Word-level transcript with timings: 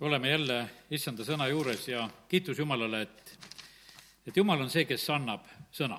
oleme 0.00 0.30
jälle 0.30 0.58
issanda 0.90 1.24
sõna 1.24 1.48
juures 1.48 1.88
ja 1.88 2.04
kiitus 2.28 2.58
Jumalale, 2.58 3.02
et, 3.02 3.38
et 4.26 4.36
Jumal 4.36 4.60
on 4.60 4.70
see, 4.70 4.84
kes 4.84 5.08
annab 5.10 5.46
sõna. 5.72 5.98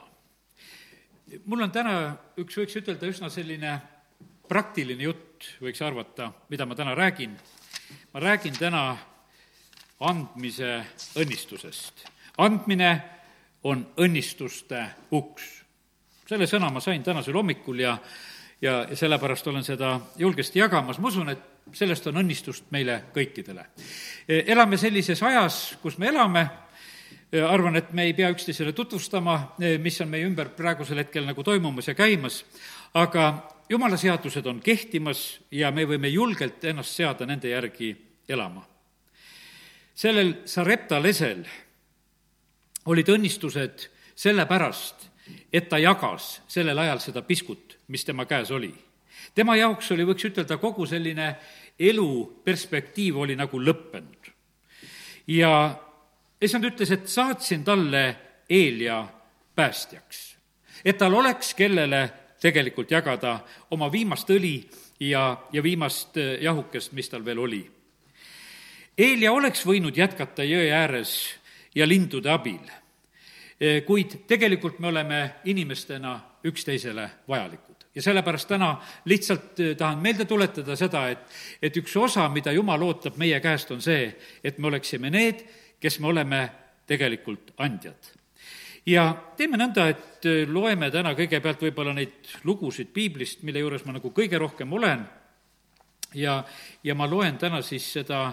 mul 1.45 1.65
on 1.65 1.71
täna 1.71 1.93
üks, 2.37 2.57
võiks 2.57 2.77
ütelda, 2.77 3.09
üsna 3.09 3.29
selline 3.29 3.79
praktiline 4.47 5.03
jutt, 5.03 5.49
võiks 5.61 5.81
arvata, 5.81 6.31
mida 6.49 6.65
ma 6.65 6.75
täna 6.75 6.95
räägin. 6.95 7.37
ma 8.13 8.19
räägin 8.19 8.53
täna 8.59 8.97
andmise 9.99 10.83
õnnistusest. 11.15 12.05
andmine 12.37 13.01
on 13.63 13.87
õnnistuste 13.97 14.87
uks. 15.11 15.63
selle 16.27 16.45
sõna 16.47 16.69
ma 16.71 16.79
sain 16.79 17.03
tänasel 17.03 17.33
hommikul 17.33 17.79
ja, 17.79 17.97
ja, 18.61 18.85
ja 18.89 18.95
sellepärast 18.95 19.47
olen 19.47 19.63
seda 19.63 19.99
julgesti 20.17 20.59
jagamas, 20.59 20.99
ma 20.99 21.07
usun, 21.07 21.29
et 21.29 21.56
sellest 21.73 22.07
on 22.07 22.21
õnnistust 22.21 22.71
meile 22.71 23.01
kõikidele. 23.13 23.65
elame 24.27 24.77
sellises 24.77 25.23
ajas, 25.23 25.77
kus 25.81 25.97
me 25.97 26.07
elame, 26.07 26.47
arvan, 27.31 27.75
et 27.75 27.91
me 27.93 28.03
ei 28.07 28.13
pea 28.13 28.29
üksteisele 28.31 28.73
tutvustama, 28.73 29.55
mis 29.79 30.01
on 30.01 30.09
meie 30.09 30.25
ümber 30.27 30.49
praegusel 30.55 30.97
hetkel 31.03 31.25
nagu 31.25 31.43
toimumas 31.43 31.87
ja 31.87 31.95
käimas, 31.95 32.45
aga 32.93 33.49
jumala 33.69 33.97
seadused 33.97 34.45
on 34.45 34.61
kehtimas 34.63 35.39
ja 35.51 35.71
me 35.71 35.85
võime 35.85 36.07
julgelt 36.07 36.63
ennast 36.63 36.95
seada 36.95 37.25
nende 37.25 37.49
järgi 37.49 37.95
elama. 38.29 38.65
sellel 39.95 40.33
Sarepta 40.45 41.01
lesel 41.01 41.45
olid 42.85 43.09
õnnistused 43.09 43.89
sellepärast, 44.15 45.09
et 45.53 45.69
ta 45.69 45.77
jagas 45.77 46.41
sellel 46.47 46.77
ajal 46.77 46.99
seda 46.99 47.21
piskut, 47.21 47.77
mis 47.87 48.05
tema 48.05 48.25
käes 48.25 48.51
oli 48.51 48.86
tema 49.35 49.55
jaoks 49.55 49.91
oli, 49.91 50.05
võiks 50.07 50.27
ütelda, 50.29 50.57
kogu 50.61 50.85
selline 50.85 51.35
elu 51.79 52.41
perspektiiv 52.43 53.17
oli 53.17 53.35
nagu 53.35 53.59
lõppenud. 53.61 54.31
ja 55.27 55.51
issand 56.41 56.65
ütles, 56.65 56.91
et 56.91 57.07
saatsin 57.07 57.63
talle 57.63 58.15
Eelia 58.49 59.07
päästjaks, 59.55 60.37
et 60.85 60.97
tal 60.97 61.13
oleks, 61.13 61.53
kellele 61.53 62.09
tegelikult 62.39 62.91
jagada 62.91 63.39
oma 63.71 63.91
viimast 63.91 64.29
õli 64.29 64.61
ja, 64.99 65.37
ja 65.51 65.63
viimast 65.63 66.17
äh, 66.17 66.37
jahukest, 66.41 66.91
mis 66.93 67.09
tal 67.09 67.25
veel 67.25 67.39
oli. 67.39 67.63
Eelia 68.97 69.31
oleks 69.31 69.65
võinud 69.65 69.97
jätkata 69.97 70.45
jõe 70.47 70.71
ääres 70.71 71.13
ja 71.75 71.87
lindude 71.87 72.31
abil, 72.31 72.63
äh, 72.63 73.83
kuid 73.85 74.21
tegelikult 74.27 74.79
me 74.79 74.87
oleme 74.93 75.23
inimestena 75.45 76.19
üksteisele 76.45 77.09
vajalikud 77.27 77.66
ja 77.97 78.01
sellepärast 78.05 78.47
täna 78.47 78.75
lihtsalt 79.09 79.59
äh, 79.59 79.73
tahan 79.77 79.97
meelde 79.97 80.25
tuletada 80.29 80.75
seda, 80.77 81.07
et, 81.09 81.25
et 81.61 81.77
üks 81.81 81.95
osa, 81.97 82.27
mida 82.29 82.53
Jumal 82.53 82.83
ootab 82.85 83.17
meie 83.17 83.39
käest, 83.41 83.71
on 83.73 83.81
see, 83.81 84.11
et 84.45 84.59
me 84.61 84.69
oleksime 84.69 85.09
need, 85.13 85.41
kes 85.81 85.97
me 86.03 86.11
oleme 86.13 86.41
tegelikult 86.87 87.55
andjad. 87.57 88.13
ja 88.85 89.09
teeme 89.37 89.57
nõnda, 89.57 89.89
et 89.89 90.29
äh, 90.29 90.43
loeme 90.45 90.91
täna 90.93 91.15
kõigepealt 91.17 91.65
võib-olla 91.65 91.95
neid 91.97 92.35
lugusid 92.45 92.93
piiblist, 92.93 93.41
mille 93.43 93.65
juures 93.65 93.85
ma 93.85 93.97
nagu 93.97 94.13
kõige 94.13 94.37
rohkem 94.37 94.77
olen, 94.77 95.01
ja, 96.13 96.43
ja 96.83 96.95
ma 96.95 97.09
loen 97.09 97.41
täna 97.41 97.63
siis 97.65 97.89
seda 97.97 98.27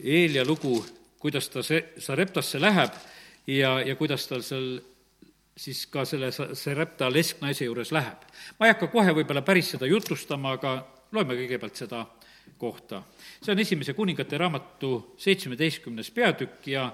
Eelia 0.00 0.46
lugu, 0.48 0.78
kuidas 1.20 1.50
ta 1.52 1.60
see, 1.62 1.82
Sareptasse 2.00 2.56
läheb 2.56 2.94
ja, 3.46 3.74
ja 3.84 3.96
kuidas 4.00 4.24
tal 4.30 4.40
seal 4.40 4.78
siis 5.60 5.84
ka 5.92 6.04
selle 6.08 6.30
Serepta 6.56 7.10
lesknaise 7.12 7.64
juures 7.64 7.92
läheb. 7.92 8.24
ma 8.58 8.66
ei 8.66 8.72
hakka 8.72 8.88
kohe 8.92 9.12
võib-olla 9.12 9.42
päris 9.44 9.74
seda 9.74 9.86
jutustama, 9.86 10.54
aga 10.56 10.72
loeme 11.12 11.36
kõigepealt 11.36 11.76
seda 11.76 12.04
kohta. 12.58 13.02
see 13.42 13.52
on 13.52 13.58
Esimese 13.58 13.92
kuningate 13.94 14.38
raamatu 14.38 15.16
seitsmeteistkümnes 15.20 16.10
peatükk 16.10 16.66
ja 16.66 16.90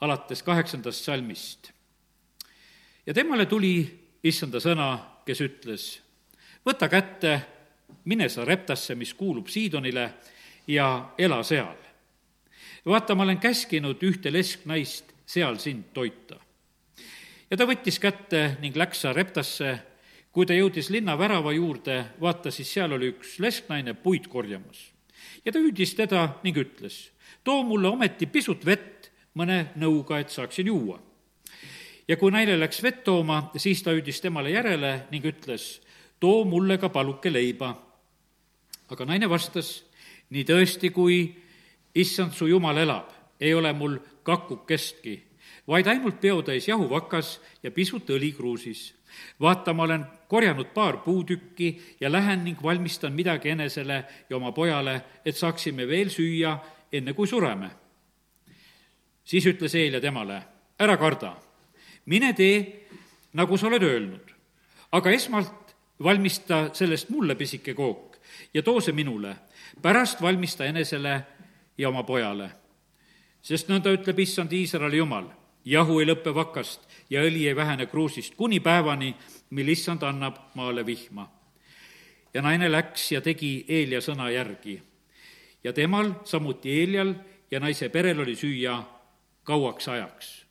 alates 0.00 0.42
kaheksandast 0.42 1.04
salmist. 1.04 1.72
ja 3.06 3.14
temale 3.14 3.46
tuli 3.46 3.74
issanda 4.24 4.60
sõna, 4.60 4.98
kes 5.26 5.40
ütles, 5.40 6.00
võta 6.66 6.88
kätte, 6.88 7.40
mine 8.04 8.28
Sareptasse, 8.28 8.94
mis 8.94 9.12
kuulub 9.14 9.48
Siidonile, 9.48 10.14
ja 10.66 11.12
ela 11.18 11.42
seal. 11.42 11.76
vaata, 12.86 13.14
ma 13.14 13.22
olen 13.22 13.38
käskinud 13.38 14.00
ühte 14.02 14.32
lesknaist 14.32 15.12
seal 15.26 15.58
sind 15.58 15.92
toita 15.92 16.40
ja 17.52 17.58
ta 17.60 17.66
võttis 17.68 17.98
kätte 18.00 18.56
ning 18.62 18.76
läks 18.76 19.04
Sareptasse. 19.04 19.78
kui 20.32 20.46
ta 20.48 20.54
jõudis 20.56 20.88
linna 20.88 21.12
värava 21.20 21.52
juurde, 21.52 22.14
vaata, 22.20 22.50
siis 22.50 22.70
seal 22.72 22.94
oli 22.96 23.10
üks 23.12 23.36
lesknaine 23.38 23.92
puid 23.94 24.28
korjamas. 24.28 24.92
ja 25.44 25.52
ta 25.52 25.58
hüüdis 25.58 25.94
teda 25.94 26.40
ning 26.44 26.56
ütles, 26.56 27.10
too 27.44 27.62
mulle 27.62 27.88
ometi 27.88 28.26
pisut 28.26 28.64
vett 28.64 29.10
mõne 29.34 29.66
nõuga, 29.76 30.20
et 30.20 30.30
saaksin 30.30 30.66
juua. 30.66 30.98
ja 32.08 32.16
kui 32.16 32.30
naine 32.30 32.56
läks 32.56 32.82
vett 32.82 33.04
tooma, 33.04 33.50
siis 33.56 33.82
ta 33.82 33.90
hüüdis 33.90 34.20
temale 34.20 34.50
järele 34.50 35.06
ning 35.10 35.24
ütles, 35.24 35.82
too 36.20 36.44
mulle 36.44 36.78
ka 36.78 36.88
paluke 36.88 37.32
leiba. 37.32 37.76
aga 38.88 39.04
naine 39.04 39.28
vastas, 39.28 39.84
nii 40.30 40.44
tõesti, 40.44 40.90
kui 40.90 41.36
issand 41.94 42.32
su 42.32 42.46
jumal 42.46 42.78
elab, 42.78 43.12
ei 43.40 43.54
ole 43.54 43.72
mul 43.72 43.98
kakukestki 44.22 45.31
vaid 45.66 45.86
ainult 45.86 46.20
peotäis 46.20 46.68
jahuvakas 46.68 47.40
ja 47.62 47.70
pisut 47.70 48.10
õli 48.10 48.32
kruusis. 48.32 48.94
vaata, 49.40 49.72
ma 49.72 49.82
olen 49.82 50.04
korjanud 50.28 50.66
paar 50.74 50.96
puutükki 50.96 51.82
ja 52.00 52.12
lähen 52.12 52.44
ning 52.44 52.62
valmistan 52.62 53.12
midagi 53.12 53.48
enesele 53.48 54.04
ja 54.30 54.36
oma 54.36 54.52
pojale, 54.52 55.02
et 55.24 55.36
saaksime 55.36 55.88
veel 55.88 56.08
süüa, 56.08 56.58
enne 56.92 57.12
kui 57.12 57.26
sureme. 57.26 57.70
siis 59.24 59.46
ütles 59.46 59.74
Eelia 59.74 60.00
temale, 60.00 60.42
ära 60.78 60.96
karda, 60.96 61.36
mine 62.06 62.32
tee, 62.32 62.86
nagu 63.32 63.56
sa 63.56 63.66
oled 63.66 63.82
öelnud, 63.82 64.32
aga 64.92 65.10
esmalt 65.10 65.74
valmista 66.02 66.74
sellest 66.74 67.08
mulle 67.08 67.34
pisike 67.34 67.74
kook 67.74 68.18
ja 68.54 68.62
too 68.62 68.80
see 68.80 68.92
minule, 68.92 69.36
pärast 69.82 70.22
valmista 70.22 70.64
enesele 70.64 71.22
ja 71.78 71.88
oma 71.88 72.02
pojale. 72.02 72.50
sest 73.42 73.68
nõnda 73.68 73.92
ütleb 73.92 74.18
issand 74.18 74.52
Iisraeli 74.52 74.96
jumal 74.96 75.41
jahu 75.64 76.00
ei 76.00 76.06
lõpe 76.06 76.34
vakast 76.34 76.88
ja 77.10 77.22
õli 77.22 77.46
ei 77.48 77.56
vähene 77.56 77.86
kruusist, 77.86 78.34
kuni 78.36 78.60
päevani, 78.60 79.14
mil 79.50 79.68
issand 79.68 80.02
annab 80.02 80.38
maale 80.54 80.86
vihma. 80.86 81.28
ja 82.34 82.42
naine 82.42 82.72
läks 82.72 83.12
ja 83.12 83.20
tegi 83.20 83.64
Eelia 83.68 84.00
sõna 84.00 84.30
järgi. 84.30 84.82
ja 85.64 85.72
temal, 85.72 86.12
samuti 86.24 86.80
Eelial 86.80 87.14
ja 87.50 87.60
naise 87.60 87.88
perel 87.88 88.20
oli 88.20 88.36
süüa 88.36 88.82
kauaks 89.44 89.88
ajaks. 89.88 90.44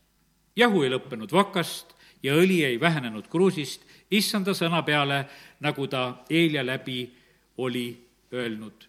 jahu 0.56 0.84
ei 0.84 0.90
lõppenud 0.90 1.32
vakast 1.32 1.96
ja 2.24 2.34
õli 2.34 2.64
ei 2.66 2.80
vähenenud 2.80 3.28
kruusist, 3.28 3.82
issanda 4.12 4.54
sõna 4.54 4.84
peale, 4.84 5.26
nagu 5.60 5.88
ta 5.88 6.24
Eelia 6.30 6.66
läbi 6.66 7.16
oli 7.58 8.08
öelnud. 8.34 8.88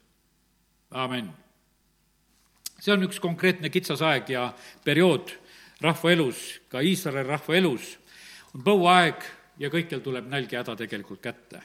amin. 0.91 1.31
see 2.81 2.93
on 2.93 3.03
üks 3.03 3.21
konkreetne 3.21 3.71
kitsas 3.71 4.03
aeg 4.03 4.29
ja 4.29 4.53
periood 4.85 5.43
rahva 5.83 6.13
elus, 6.13 6.61
ka 6.69 6.81
Iisraeli 6.81 7.27
rahva 7.29 7.57
elus, 7.57 7.99
on 8.55 8.65
põuaeg 8.65 9.29
ja 9.63 9.71
kõikjal 9.73 10.03
tuleb 10.05 10.29
nälg 10.31 10.53
ja 10.53 10.63
häda 10.63 10.77
tegelikult 10.77 11.21
kätte. 11.23 11.63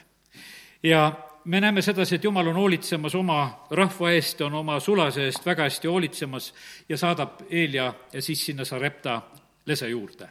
ja 0.82 1.12
me 1.44 1.60
näeme 1.60 1.82
sedasi, 1.82 2.14
et 2.14 2.24
Jumal 2.24 2.48
on 2.48 2.56
hoolitsemas 2.56 3.14
oma 3.14 3.66
rahva 3.70 4.12
eest, 4.12 4.40
on 4.40 4.54
oma 4.54 4.80
sulase 4.80 5.24
eest 5.24 5.46
väga 5.46 5.68
hästi 5.68 5.88
hoolitsemas 5.88 6.52
ja 6.88 6.96
saadab 6.98 7.42
Eelia 7.50 7.92
ja 8.12 8.22
siis 8.22 8.46
sinna 8.46 8.64
Sarepta 8.64 9.22
lese 9.66 9.88
juurde. 9.88 10.28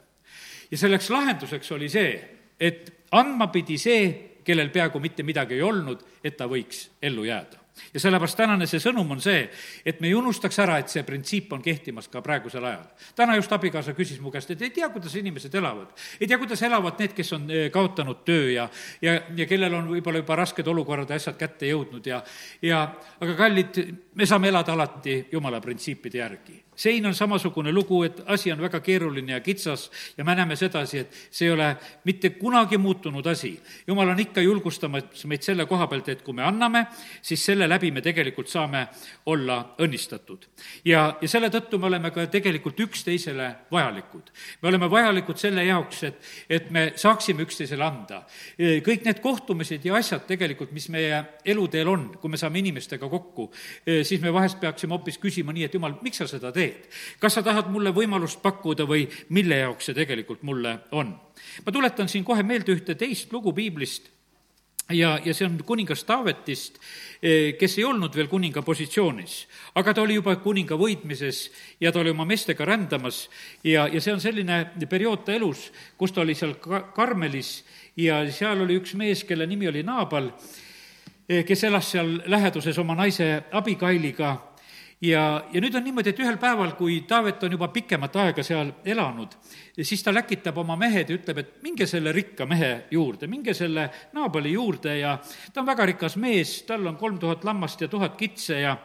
ja 0.70 0.78
selleks 0.78 1.10
lahenduseks 1.10 1.72
oli 1.72 1.88
see, 1.88 2.12
et 2.60 2.92
andma 3.12 3.46
pidi 3.46 3.78
see, 3.78 4.10
kellel 4.44 4.70
peaaegu 4.70 5.00
mitte 5.00 5.22
midagi 5.22 5.54
ei 5.54 5.62
olnud, 5.62 6.04
et 6.24 6.36
ta 6.36 6.46
võiks 6.46 6.88
ellu 7.02 7.24
jääda 7.24 7.57
ja 7.94 8.00
sellepärast 8.00 8.36
tänane 8.38 8.66
see 8.66 8.80
sõnum 8.82 9.10
on 9.14 9.20
see, 9.22 9.44
et 9.84 10.00
me 10.00 10.08
ei 10.10 10.14
unustaks 10.18 10.58
ära, 10.64 10.78
et 10.78 10.92
see 10.92 11.04
printsiip 11.06 11.52
on 11.52 11.62
kehtimas 11.62 12.08
ka 12.12 12.22
praegusel 12.24 12.64
ajal. 12.64 12.84
täna 13.16 13.36
just 13.36 13.52
abikaasa 13.52 13.94
küsis 13.96 14.20
mu 14.20 14.32
käest, 14.34 14.50
et 14.50 14.62
ei 14.62 14.70
tea, 14.74 14.88
kuidas 14.94 15.14
inimesed 15.16 15.54
elavad. 15.54 15.92
ei 16.20 16.26
tea, 16.26 16.38
kuidas 16.38 16.62
elavad 16.62 16.98
need, 16.98 17.14
kes 17.16 17.32
on 17.36 17.50
eh, 17.50 17.70
kaotanud 17.74 18.24
töö 18.24 18.50
ja, 18.52 18.68
ja, 19.02 19.20
ja 19.36 19.46
kellel 19.46 19.74
on 19.74 19.88
võib-olla 19.94 20.22
juba 20.22 20.36
rasked 20.42 20.66
olukorrad 20.66 21.10
ja 21.10 21.20
asjad 21.20 21.38
kätte 21.38 21.70
jõudnud 21.70 22.06
ja, 22.06 22.22
ja 22.62 22.84
aga 23.20 23.34
kallid, 23.38 23.80
me 24.18 24.26
saame 24.26 24.50
elada 24.50 24.74
alati 24.74 25.20
jumala 25.32 25.60
printsiipide 25.62 26.18
järgi 26.18 26.64
siin 26.78 27.06
on 27.06 27.14
samasugune 27.14 27.72
lugu, 27.72 28.02
et 28.02 28.20
asi 28.26 28.52
on 28.52 28.60
väga 28.62 28.80
keeruline 28.80 29.32
ja 29.32 29.40
kitsas 29.40 29.90
ja 30.18 30.24
me 30.24 30.34
näeme 30.38 30.56
sedasi, 30.56 30.98
et 30.98 31.16
see 31.30 31.48
ei 31.48 31.52
ole 31.52 31.72
mitte 32.04 32.30
kunagi 32.38 32.78
muutunud 32.78 33.26
asi. 33.26 33.60
jumal 33.86 34.08
on 34.08 34.20
ikka 34.20 34.40
julgustamas 34.40 35.24
meid 35.26 35.42
selle 35.42 35.66
koha 35.66 35.86
pealt, 35.86 36.08
et 36.08 36.22
kui 36.22 36.34
me 36.34 36.44
anname, 36.46 36.86
siis 37.22 37.44
selle 37.44 37.68
läbi 37.68 37.90
me 37.90 38.00
tegelikult 38.00 38.48
saame 38.48 38.86
olla 39.26 39.74
õnnistatud. 39.78 40.46
ja, 40.84 41.16
ja 41.20 41.28
selle 41.28 41.50
tõttu 41.50 41.78
me 41.78 41.86
oleme 41.86 42.10
ka 42.14 42.26
tegelikult 42.26 42.80
üksteisele 42.80 43.48
vajalikud. 43.70 44.30
me 44.62 44.68
oleme 44.68 44.90
vajalikud 44.90 45.36
selle 45.36 45.64
jaoks, 45.64 46.02
et, 46.04 46.22
et 46.48 46.70
me 46.70 46.92
saaksime 46.96 47.42
üksteisele 47.42 47.84
anda. 47.84 48.22
kõik 48.86 49.04
need 49.04 49.20
kohtumised 49.20 49.84
ja 49.84 49.98
asjad 49.98 50.26
tegelikult, 50.30 50.70
mis 50.72 50.88
meie 50.94 51.24
eluteel 51.44 51.88
on, 51.88 52.06
kui 52.20 52.30
me 52.30 52.38
saame 52.38 52.62
inimestega 52.62 53.08
kokku, 53.08 53.50
siis 54.08 54.22
me 54.24 54.32
vahest 54.34 54.60
peaksime 54.60 54.96
hoopis 54.96 55.20
küsima 55.22 55.54
nii, 55.54 55.68
et 55.68 55.74
jumal, 55.76 55.98
miks 56.02 56.22
sa 56.22 56.28
seda 56.30 56.52
teed? 56.54 56.88
kas 57.20 57.38
sa 57.38 57.44
tahad 57.46 57.70
mulle 57.72 57.92
võimalust 57.94 58.42
pakkuda 58.44 58.88
või 58.88 59.06
mille 59.36 59.62
jaoks 59.62 59.90
see 59.90 59.98
tegelikult 59.98 60.44
mulle 60.48 60.78
on? 60.96 61.14
ma 61.64 61.74
tuletan 61.74 62.08
siin 62.08 62.24
kohe 62.24 62.42
meelde 62.42 62.74
ühte 62.74 62.96
teist 62.98 63.32
lugu 63.32 63.52
piiblist 63.56 64.08
ja, 64.92 65.18
ja 65.24 65.34
see 65.34 65.46
on 65.46 65.58
kuningas 65.66 66.04
Taavetist, 66.08 66.78
eh, 67.22 67.54
kes 67.60 67.78
ei 67.78 67.84
olnud 67.84 68.14
veel 68.16 68.28
kuninga 68.30 68.62
positsioonis, 68.64 69.40
aga 69.80 69.94
ta 69.94 70.02
oli 70.02 70.16
juba 70.18 70.36
kuninga 70.42 70.78
võitmises 70.80 71.48
ja 71.80 71.92
ta 71.92 72.00
oli 72.00 72.12
oma 72.14 72.26
meestega 72.28 72.64
rändamas 72.68 73.26
ja, 73.64 73.86
ja 73.88 74.00
see 74.00 74.14
on 74.14 74.22
selline 74.24 74.62
periood 74.88 75.26
ta 75.26 75.36
elus, 75.36 75.68
kus 75.98 76.14
ta 76.14 76.24
oli 76.24 76.36
seal 76.38 76.56
ka-, 76.62 76.86
Karmelis 76.96 77.58
ja 77.98 78.22
seal 78.32 78.64
oli 78.64 78.78
üks 78.80 78.96
mees, 78.98 79.24
kelle 79.28 79.46
nimi 79.46 79.68
oli 79.68 79.84
Naabal, 79.86 80.32
kes 81.28 81.64
elas 81.64 81.90
seal 81.92 82.22
läheduses 82.26 82.78
oma 82.78 82.94
naise 82.96 83.42
Abigailiga 83.52 84.30
ja, 85.00 85.44
ja 85.52 85.60
nüüd 85.60 85.74
on 85.76 85.84
niimoodi, 85.86 86.12
et 86.12 86.20
ühel 86.22 86.38
päeval, 86.40 86.72
kui 86.78 87.00
Taavet 87.08 87.42
on 87.46 87.54
juba 87.54 87.68
pikemat 87.74 88.16
aega 88.24 88.44
seal 88.46 88.72
elanud, 88.84 89.36
siis 89.80 90.02
ta 90.02 90.14
läkitab 90.14 90.58
oma 90.58 90.76
mehed 90.80 91.10
ja 91.10 91.18
ütleb, 91.18 91.42
et 91.42 91.52
minge 91.62 91.86
selle 91.86 92.12
rikka 92.16 92.46
mehe 92.48 92.72
juurde, 92.90 93.28
minge 93.30 93.54
selle 93.54 93.88
Naabali 94.16 94.52
juurde 94.56 94.98
ja 94.98 95.18
ta 95.52 95.62
on 95.62 95.68
väga 95.68 95.86
rikas 95.92 96.16
mees, 96.16 96.62
tal 96.66 96.86
on 96.86 96.96
kolm 96.96 97.18
tuhat 97.18 97.44
lammast 97.44 97.84
ja 97.84 97.88
tuhat 97.88 98.16
kitse 98.18 98.60
ja 98.64 98.76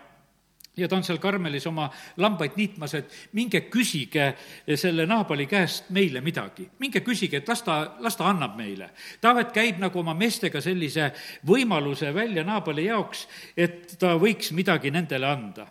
ja 0.78 0.88
ta 0.88 0.98
on 0.98 1.04
seal 1.04 1.20
Karmelis 1.22 1.68
oma 1.70 1.90
lambaid 2.18 2.58
niitmas, 2.58 2.94
et 2.98 3.12
minge 3.34 3.64
küsige 3.72 4.32
selle 4.76 5.06
Naabali 5.10 5.46
käest 5.48 5.90
meile 5.94 6.22
midagi. 6.22 6.70
minge 6.80 7.02
küsige, 7.02 7.38
et 7.38 7.48
las 7.48 7.62
ta, 7.62 7.96
las 8.00 8.16
ta 8.18 8.30
annab 8.30 8.58
meile. 8.58 8.90
Taavet 9.22 9.52
käib 9.54 9.80
nagu 9.80 10.00
oma 10.00 10.14
meestega 10.14 10.62
sellise 10.62 11.12
võimaluse 11.46 12.14
välja 12.14 12.44
Naabali 12.44 12.86
jaoks, 12.86 13.28
et 13.58 13.98
ta 14.00 14.16
võiks 14.18 14.52
midagi 14.52 14.92
nendele 14.92 15.28
anda 15.28 15.68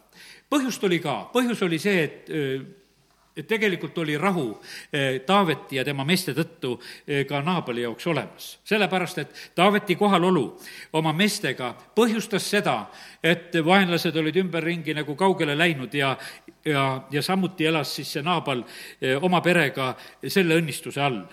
põhjust 0.52 0.84
oli 0.84 1.00
ka, 1.00 1.14
põhjus 1.32 1.62
oli 1.64 1.78
see, 1.80 2.02
et 2.04 2.30
tegelikult 3.48 3.98
oli 3.98 4.18
rahu 4.18 4.46
Taaveti 5.26 5.76
ja 5.76 5.84
tema 5.84 6.04
meeste 6.04 6.34
tõttu 6.36 6.74
ka 7.28 7.40
Naabali 7.42 7.82
jaoks 7.82 8.06
olemas. 8.06 8.58
sellepärast, 8.64 9.18
et 9.18 9.52
Taaveti 9.54 9.96
kohalolu 9.96 10.44
oma 10.92 11.12
meestega 11.12 11.72
põhjustas 11.96 12.50
seda, 12.50 12.86
et 13.22 13.54
vaenlased 13.64 14.16
olid 14.16 14.36
ümberringi 14.36 14.94
nagu 14.94 15.16
kaugele 15.16 15.56
läinud 15.58 15.94
ja, 15.94 16.16
ja, 16.64 17.06
ja 17.10 17.22
samuti 17.22 17.66
elas 17.66 17.94
siis 17.94 18.12
see 18.12 18.22
Naabal 18.22 18.64
oma 19.20 19.40
perega 19.40 19.94
selle 20.28 20.60
õnnistuse 20.60 21.00
all. 21.00 21.24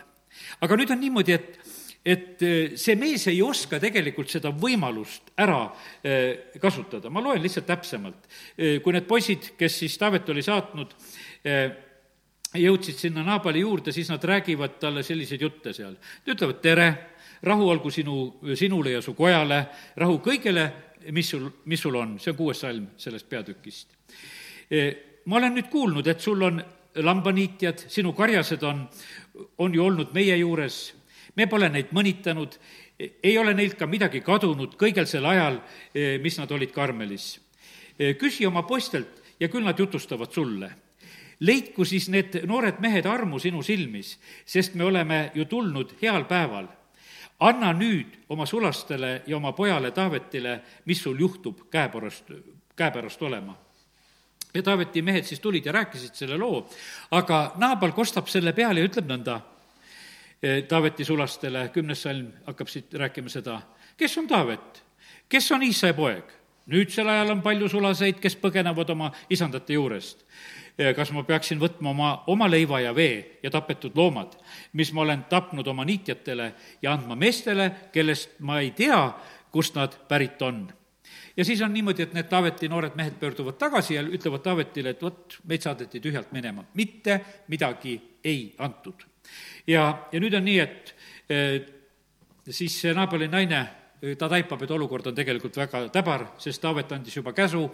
aga 0.61 0.75
nüüd 0.77 0.91
on 0.91 0.99
niimoodi, 0.99 1.33
et 1.33 1.59
et 2.05 2.41
eh, 2.41 2.77
see 2.79 2.95
mees 2.99 3.27
ei 3.29 3.41
oska 3.43 3.79
tegelikult 3.81 4.31
seda 4.31 4.51
võimalust 4.55 5.33
ära 5.39 5.59
eh, 6.03 6.55
kasutada, 6.61 7.11
ma 7.11 7.23
loen 7.23 7.41
lihtsalt 7.43 7.67
täpsemalt. 7.67 8.29
Eh, 8.55 8.79
kui 8.83 8.95
need 8.95 9.07
poisid, 9.09 9.51
kes 9.59 9.79
siis 9.83 9.97
Taavet 9.99 10.29
oli 10.31 10.43
saatnud, 10.45 10.95
jõudsid 12.57 12.97
sinna 12.97 13.23
Naabali 13.23 13.61
juurde, 13.61 13.91
siis 13.91 14.09
nad 14.09 14.23
räägivad 14.23 14.79
talle 14.81 15.03
selliseid 15.03 15.41
jutte 15.41 15.73
seal. 15.73 15.95
Ütlevad 16.27 16.61
tere, 16.63 16.87
rahu 17.45 17.69
olgu 17.69 17.91
sinu, 17.91 18.39
sinule 18.57 18.95
ja 18.97 19.01
su 19.05 19.13
kojale, 19.13 19.65
rahu 20.01 20.17
kõigele, 20.25 20.65
mis 21.15 21.29
sul, 21.29 21.45
mis 21.65 21.81
sul 21.81 21.95
on, 21.95 22.17
see 22.19 22.33
on 22.33 22.37
kuues 22.37 22.59
salm 22.65 22.89
sellest 22.97 23.29
peatükist. 23.29 23.95
ma 25.25 25.37
olen 25.37 25.53
nüüd 25.53 25.69
kuulnud, 25.69 26.07
et 26.07 26.21
sul 26.21 26.41
on 26.41 26.61
lambaniitjad, 26.95 27.85
sinu 27.87 28.13
karjased 28.13 28.63
on, 28.63 28.87
on 29.57 29.73
ju 29.73 29.85
olnud 29.85 30.13
meie 30.13 30.35
juures 30.37 30.99
me 31.39 31.47
pole 31.47 31.69
neid 31.71 31.93
mõnitanud, 31.95 32.57
ei 32.99 33.37
ole 33.39 33.53
neilt 33.55 33.77
ka 33.79 33.87
midagi 33.87 34.21
kadunud 34.25 34.75
kõigel 34.79 35.07
sel 35.07 35.27
ajal, 35.29 35.61
eh, 35.93 36.17
mis 36.21 36.37
nad 36.39 36.51
olid 36.51 36.73
Karmelis. 36.75 37.39
Eh, 37.97 38.15
küsi 38.19 38.47
oma 38.47 38.63
poistelt 38.63 39.21
ja 39.39 39.47
küll 39.47 39.63
nad 39.63 39.79
jutustavad 39.79 40.31
sulle. 40.33 40.71
Leidku 41.39 41.85
siis 41.85 42.09
need 42.09 42.41
noored 42.47 42.79
mehed 42.79 43.05
armu 43.05 43.39
sinu 43.39 43.63
silmis, 43.63 44.17
sest 44.45 44.75
me 44.75 44.83
oleme 44.83 45.31
ju 45.35 45.45
tulnud 45.45 45.95
heal 46.01 46.25
päeval. 46.25 46.67
anna 47.39 47.71
nüüd 47.73 48.25
oma 48.29 48.45
sulastele 48.45 49.21
ja 49.27 49.37
oma 49.37 49.51
pojale 49.51 49.91
Taavetile, 49.91 50.61
mis 50.85 51.03
sul 51.03 51.19
juhtub 51.19 51.69
käepärast, 51.71 52.31
käepärast 52.75 53.21
olema 53.21 53.55
ja 54.53 54.63
Taaveti 54.63 55.01
mehed 55.01 55.23
siis 55.23 55.39
tulid 55.39 55.65
ja 55.65 55.71
rääkisid 55.71 56.15
selle 56.15 56.37
loo, 56.37 56.69
aga 57.11 57.53
Naabal 57.55 57.91
kostab 57.91 58.27
selle 58.27 58.53
peale 58.53 58.79
ja 58.79 58.89
ütleb 58.89 59.07
nõnda 59.07 59.41
Eh, 60.43 60.63
Taaveti 60.63 61.03
sulastele, 61.05 61.65
kümnes 61.73 61.99
salm 62.05 62.29
hakkab 62.45 62.69
siit 62.71 62.93
rääkima 62.95 63.27
seda, 63.29 63.57
kes 63.99 64.13
on 64.17 64.27
Taavet, 64.27 64.83
kes 65.29 65.51
on 65.51 65.63
Iisai 65.63 65.93
poeg? 65.93 66.35
nüüdsel 66.69 67.07
ajal 67.09 67.31
on 67.33 67.41
palju 67.41 67.67
sulaseid, 67.67 68.19
kes 68.21 68.35
põgenevad 68.37 68.91
oma 68.93 69.07
isandate 69.33 69.73
juurest. 69.73 70.21
Eh, 70.79 70.93
kas 70.95 71.09
ma 71.11 71.25
peaksin 71.27 71.59
võtma 71.59 71.91
oma, 71.91 72.09
oma 72.31 72.47
leiva 72.47 72.77
ja 72.79 72.93
vee 72.95 73.39
ja 73.43 73.49
tapetud 73.51 73.97
loomad, 73.99 74.37
mis 74.79 74.93
ma 74.95 75.01
olen 75.03 75.25
tapnud 75.27 75.67
oma 75.67 75.83
niitjatele 75.83 76.45
ja 76.81 76.93
andma 76.93 77.17
meestele, 77.19 77.65
kellest 77.91 78.37
ma 78.47 78.61
ei 78.63 78.69
tea, 78.77 79.01
kust 79.51 79.75
nad 79.75 79.97
pärit 80.07 80.39
on. 80.41 80.61
Ja 81.35 81.43
siis 81.43 81.59
on 81.65 81.73
niimoodi, 81.75 82.05
et 82.07 82.15
need 82.15 82.29
Taaveti 82.31 82.69
noored 82.71 82.95
mehed 82.95 83.17
pöörduvad 83.19 83.57
tagasi 83.59 83.97
ja 83.97 84.05
ütlevad 84.07 84.45
Taavetile, 84.45 84.93
et 84.95 85.03
vot, 85.03 85.35
meid 85.51 85.67
saadeti 85.67 85.99
tühjalt 85.99 86.31
minema, 86.31 86.63
mitte 86.79 87.19
midagi 87.51 87.97
ei 88.23 88.53
antud. 88.63 89.03
Ja, 89.67 90.07
ja 90.13 90.23
nüüd 90.23 90.39
on 90.39 90.47
nii, 90.47 90.63
et 90.63 90.95
eh, 91.27 91.59
siis 92.47 92.79
see 92.85 92.95
Naabali 92.95 93.27
naine 93.27 93.65
ta 93.99 94.29
taipab, 94.31 94.63
et 94.63 94.71
olukord 94.71 95.09
on 95.11 95.15
tegelikult 95.15 95.57
väga 95.59 95.81
täbar, 95.93 96.25
sest 96.39 96.61
Taavet 96.63 96.91
andis 96.95 97.17
juba 97.17 97.33
käsu, 97.35 97.65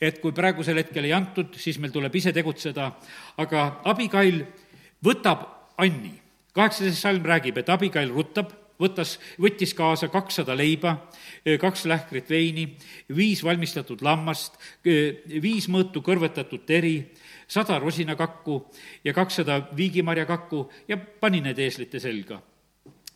et 0.00 0.20
kui 0.22 0.32
praegusel 0.36 0.80
hetkel 0.80 1.04
ei 1.04 1.12
antud, 1.16 1.56
siis 1.60 1.78
meil 1.82 1.92
tuleb 1.92 2.14
ise 2.16 2.32
tegutseda, 2.36 2.90
aga 3.42 3.66
Abigail 3.92 4.44
võtab 5.04 5.52
Anni. 5.78 6.14
kaheksateist 6.56 7.02
salm 7.02 7.26
räägib, 7.28 7.58
et 7.60 7.68
Abigail 7.68 8.08
ruttab, 8.08 8.54
võtas, 8.80 9.18
võttis 9.40 9.74
kaasa 9.76 10.08
kakssada 10.08 10.56
leiba, 10.56 10.94
kaks 11.60 11.84
lähkrit 11.84 12.30
veini, 12.30 12.66
viis 13.12 13.44
valmistatud 13.44 14.00
lammast, 14.00 14.56
viis 14.84 15.68
mõõtu 15.68 16.00
kõrvetatud 16.00 16.64
teri, 16.64 17.12
sada 17.48 17.78
rosinakakku 17.78 18.62
ja 19.04 19.12
kakssada 19.12 19.60
viigimarjakakku 19.76 20.70
ja 20.88 20.96
pani 20.96 21.44
need 21.44 21.60
eeslite 21.60 22.00
selga 22.00 22.40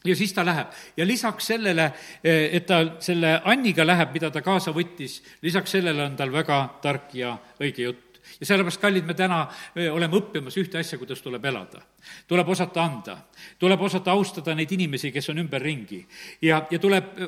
ja 0.05 0.17
siis 0.17 0.33
ta 0.33 0.45
läheb 0.47 0.69
ja 0.97 1.07
lisaks 1.07 1.51
sellele, 1.53 1.91
eh, 2.25 2.49
et 2.57 2.67
ta 2.67 2.81
selle 3.01 3.41
Anniga 3.45 3.87
läheb, 3.87 4.15
mida 4.15 4.31
ta 4.31 4.43
kaasa 4.43 4.73
võttis, 4.73 5.21
lisaks 5.43 5.77
sellele 5.77 6.05
on 6.05 6.17
tal 6.17 6.33
väga 6.33 6.63
tark 6.83 7.15
ja 7.15 7.37
õige 7.61 7.89
jutt 7.89 8.21
ja 8.41 8.47
sellepärast, 8.47 8.81
kallid, 8.81 9.05
me 9.07 9.15
täna 9.15 9.43
me 9.75 9.91
oleme 9.91 10.17
õppimas 10.21 10.57
ühte 10.61 10.81
asja, 10.81 10.99
kuidas 10.99 11.23
tuleb 11.23 11.45
elada. 11.45 11.83
tuleb 12.29 12.49
osata 12.49 12.83
anda, 12.85 13.19
tuleb 13.59 13.81
osata 13.81 14.13
austada 14.13 14.55
neid 14.55 14.73
inimesi, 14.73 15.13
kes 15.13 15.29
on 15.29 15.45
ümberringi 15.45 16.07
ja, 16.43 16.67
ja 16.71 16.79
tuleb 16.79 17.21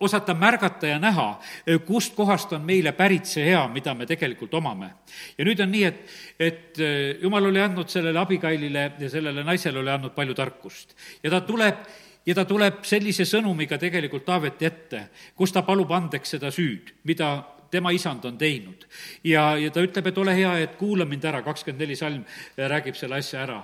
osata 0.00 0.34
märgata 0.34 0.86
ja 0.86 0.98
näha, 0.98 1.40
kust 1.86 2.14
kohast 2.14 2.52
on 2.52 2.64
meile 2.66 2.92
pärit 2.96 3.26
see 3.28 3.44
hea, 3.50 3.60
mida 3.72 3.94
me 3.94 4.06
tegelikult 4.06 4.54
omame. 4.54 4.90
ja 5.38 5.44
nüüd 5.44 5.60
on 5.62 5.72
nii, 5.72 5.84
et, 5.84 6.02
et 6.38 6.80
eh, 6.82 7.18
jumal 7.22 7.50
oli 7.50 7.60
andnud 7.62 7.88
sellele 7.90 8.18
abikailile 8.18 8.92
ja 8.98 9.10
sellele 9.10 9.44
naisele 9.44 9.78
oli 9.78 9.90
andnud 9.90 10.14
palju 10.14 10.34
tarkust. 10.34 10.96
ja 11.22 11.30
ta 11.30 11.40
tuleb 11.40 11.84
ja 12.28 12.34
ta 12.36 12.44
tuleb 12.44 12.82
sellise 12.84 13.24
sõnumiga 13.28 13.78
tegelikult 13.80 14.26
Taaveti 14.28 14.68
ette, 14.68 15.04
kus 15.36 15.54
ta 15.54 15.64
palub 15.64 15.92
andeks 15.96 16.36
seda 16.36 16.52
süüd, 16.52 16.92
mida 17.08 17.30
tema 17.70 17.90
isand 17.92 18.24
on 18.24 18.38
teinud. 18.38 18.86
ja, 19.24 19.56
ja 19.56 19.70
ta 19.70 19.82
ütleb, 19.84 20.06
et 20.08 20.18
ole 20.18 20.34
hea, 20.36 20.54
et 20.64 20.76
kuula 20.80 21.04
mind 21.08 21.24
ära, 21.24 21.42
kakskümmend 21.44 21.84
neli 21.84 21.96
salm 21.96 22.24
räägib 22.56 22.96
selle 22.96 23.20
asja 23.20 23.42
ära. 23.44 23.62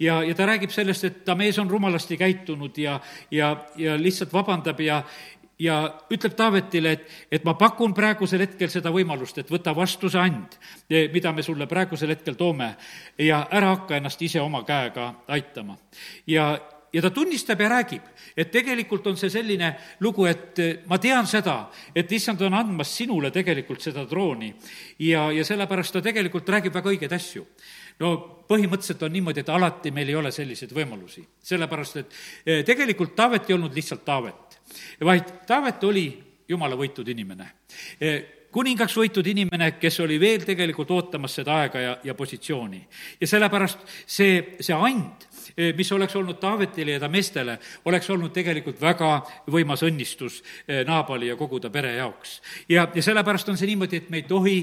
ja, 0.00 0.22
ja 0.22 0.34
ta 0.34 0.46
räägib 0.46 0.72
sellest, 0.72 1.04
et 1.04 1.24
ta 1.24 1.34
mees 1.34 1.58
on 1.58 1.70
rumalasti 1.70 2.16
käitunud 2.16 2.78
ja, 2.78 3.00
ja, 3.30 3.56
ja 3.76 3.96
lihtsalt 4.00 4.32
vabandab 4.32 4.80
ja, 4.80 5.02
ja 5.58 5.78
ütleb 6.10 6.36
Taavetile, 6.36 6.92
et, 6.92 7.08
et 7.30 7.44
ma 7.44 7.54
pakun 7.54 7.94
praegusel 7.94 8.44
hetkel 8.46 8.72
seda 8.72 8.92
võimalust, 8.92 9.38
et 9.38 9.52
võta 9.52 9.76
vastu 9.76 10.10
see 10.10 10.20
and, 10.20 10.58
mida 11.12 11.32
me 11.32 11.44
sulle 11.44 11.68
praegusel 11.70 12.12
hetkel 12.12 12.36
toome 12.40 12.74
ja 13.18 13.46
ära 13.50 13.74
hakka 13.76 13.96
ennast 14.00 14.22
ise 14.22 14.40
oma 14.40 14.64
käega 14.68 15.12
aitama. 15.28 15.76
ja 16.26 16.54
ja 16.92 17.02
ta 17.02 17.10
tunnistab 17.10 17.60
ja 17.60 17.68
räägib, 17.72 18.02
et 18.36 18.50
tegelikult 18.52 19.06
on 19.06 19.16
see 19.16 19.30
selline 19.32 19.72
lugu, 20.00 20.26
et 20.28 20.58
ma 20.90 20.98
tean 20.98 21.26
seda, 21.26 21.70
et 21.94 22.10
issand 22.12 22.40
on 22.42 22.54
andmas 22.54 22.92
sinule 22.96 23.30
tegelikult 23.32 23.80
seda 23.80 24.04
trooni 24.06 24.52
ja, 24.98 25.30
ja 25.32 25.44
sellepärast 25.44 25.96
ta 25.96 26.02
tegelikult 26.04 26.48
räägib 26.48 26.74
väga 26.74 26.92
õigeid 26.92 27.16
asju 27.16 27.46
no 28.00 28.12
põhimõtteliselt 28.48 29.06
on 29.06 29.16
niimoodi, 29.16 29.42
et 29.42 29.52
alati 29.52 29.92
meil 29.94 30.10
ei 30.10 30.18
ole 30.18 30.32
selliseid 30.34 30.72
võimalusi. 30.74 31.24
sellepärast, 31.42 31.96
et 31.96 32.14
eh, 32.46 32.64
tegelikult 32.64 33.16
Taavet 33.16 33.48
ei 33.48 33.56
olnud 33.56 33.74
lihtsalt 33.74 34.04
Taavet, 34.04 34.60
vaid 35.00 35.34
Taavet 35.46 35.84
oli 35.84 36.06
jumala 36.48 36.76
võitud 36.76 37.08
inimene 37.08 37.48
eh, 38.00 38.22
kuningaks 38.52 38.96
võitud 38.96 39.26
inimene, 39.26 39.70
kes 39.80 40.00
oli 40.04 40.18
veel 40.20 40.44
tegelikult 40.44 40.90
ootamas 40.92 41.38
seda 41.40 41.62
aega 41.62 41.80
ja, 41.80 41.92
ja 42.04 42.14
positsiooni. 42.14 42.82
ja 43.20 43.26
sellepärast 43.26 43.86
see, 44.06 44.58
see 44.60 44.76
and, 44.76 45.24
eh, 45.24 45.31
mis 45.76 45.92
oleks 45.92 46.16
olnud 46.16 46.38
Taavetile 46.40 46.96
ja 46.96 47.00
ta 47.00 47.08
meestele, 47.08 47.58
oleks 47.84 48.10
olnud 48.10 48.32
tegelikult 48.32 48.80
väga 48.80 49.10
võimas 49.50 49.82
õnnistus 49.86 50.40
Naabali 50.86 51.28
ja 51.28 51.36
kogu 51.36 51.60
ta 51.60 51.70
pere 51.70 51.94
jaoks. 51.96 52.40
ja, 52.68 52.88
ja 52.94 53.02
sellepärast 53.02 53.48
on 53.48 53.58
see 53.60 53.70
niimoodi, 53.70 54.02
et 54.02 54.10
me 54.10 54.22
ei 54.22 54.26
tohi 54.28 54.56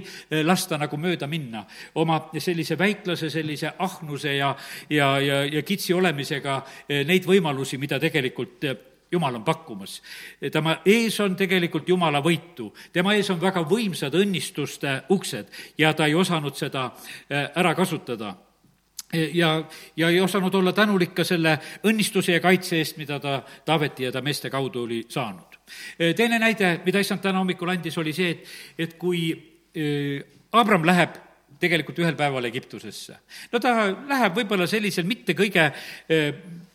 lasta 0.43 0.77
nagu 0.77 0.97
mööda 0.97 1.27
minna 1.27 1.65
oma 1.95 2.19
sellise 2.37 2.77
väiklase, 2.77 3.29
sellise 3.29 3.73
ahnuse 3.77 4.35
ja, 4.35 4.55
ja, 4.89 5.19
ja, 5.19 5.43
ja 5.45 5.63
kitsi 5.63 5.93
olemisega 5.93 6.61
neid 7.05 7.27
võimalusi, 7.27 7.77
mida 7.77 7.99
tegelikult 7.99 8.65
jumal 9.11 9.35
on 9.35 9.43
pakkumas. 9.43 10.01
tema 10.51 10.77
ees 10.85 11.19
on 11.19 11.35
tegelikult 11.35 11.89
Jumala 11.89 12.21
võitu, 12.21 12.73
tema 12.93 13.13
ees 13.13 13.29
on 13.29 13.41
väga 13.41 13.63
võimsad 13.65 14.15
õnnistuste 14.15 15.01
uksed 15.09 15.49
ja 15.77 15.93
ta 15.93 16.05
ei 16.05 16.15
osanud 16.15 16.55
seda 16.55 16.91
ära 17.55 17.75
kasutada 17.75 18.35
ja, 19.13 19.63
ja 19.97 20.09
ei 20.09 20.21
osanud 20.21 20.53
olla 20.53 20.73
tänulik 20.73 21.13
ka 21.17 21.23
selle 21.23 21.57
õnnistuse 21.87 22.35
ja 22.35 22.43
kaitse 22.43 22.77
eest, 22.77 22.97
mida 22.97 23.19
ta 23.19 23.39
Taaveti 23.65 24.05
ja 24.07 24.11
ta 24.11 24.21
meeste 24.21 24.49
kaudu 24.49 24.83
oli 24.83 25.03
saanud. 25.09 25.57
Teine 26.15 26.39
näide, 26.39 26.79
mida 26.85 27.01
issand 27.01 27.21
täna 27.21 27.41
hommikul 27.41 27.69
andis, 27.69 27.97
oli 27.97 28.13
see, 28.13 28.31
et, 28.35 28.53
et 28.77 28.95
kui 29.01 29.31
Abram 30.51 30.85
läheb 30.85 31.17
tegelikult 31.59 31.99
ühel 31.99 32.15
päeval 32.17 32.47
Egiptusesse. 32.47 33.17
no 33.51 33.59
ta 33.59 33.73
läheb 33.91 34.37
võib-olla 34.37 34.67
sellisel 34.69 35.05
mitte 35.09 35.35
kõige 35.37 35.69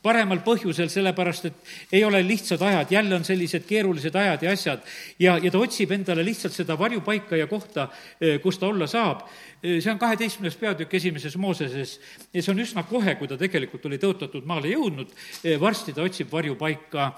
paremal 0.04 0.42
põhjusel, 0.44 0.90
sellepärast 0.92 1.48
et 1.48 1.74
ei 1.96 2.04
ole 2.04 2.20
lihtsad 2.26 2.62
ajad, 2.62 2.92
jälle 2.92 3.16
on 3.16 3.24
sellised 3.24 3.64
keerulised 3.68 4.14
ajad 4.20 4.44
ja 4.44 4.52
asjad, 4.52 4.82
ja, 5.18 5.38
ja 5.42 5.52
ta 5.52 5.62
otsib 5.64 5.94
endale 5.96 6.24
lihtsalt 6.26 6.54
seda 6.56 6.76
varjupaika 6.78 7.38
ja 7.40 7.48
kohta, 7.50 7.88
eh, 8.20 8.36
kus 8.42 8.60
ta 8.60 8.68
olla 8.68 8.88
saab. 8.90 9.24
Eh, 9.62 9.80
see 9.80 9.92
on 9.92 10.00
kaheteistkümnes 10.00 10.58
peatükk 10.60 10.94
esimeses 11.00 11.36
Mooseses. 11.40 11.98
Ja 12.34 12.42
see 12.42 12.52
on 12.52 12.60
üsna 12.60 12.84
kohe, 12.88 13.16
kui 13.20 13.30
ta 13.30 13.38
tegelikult 13.40 13.86
oli 13.88 14.00
tõotatud 14.02 14.44
maale 14.48 14.74
jõudnud, 14.74 15.14
eh, 15.44 15.56
varsti 15.60 15.96
ta 15.96 16.04
otsib 16.04 16.32
varjupaika 16.32 17.12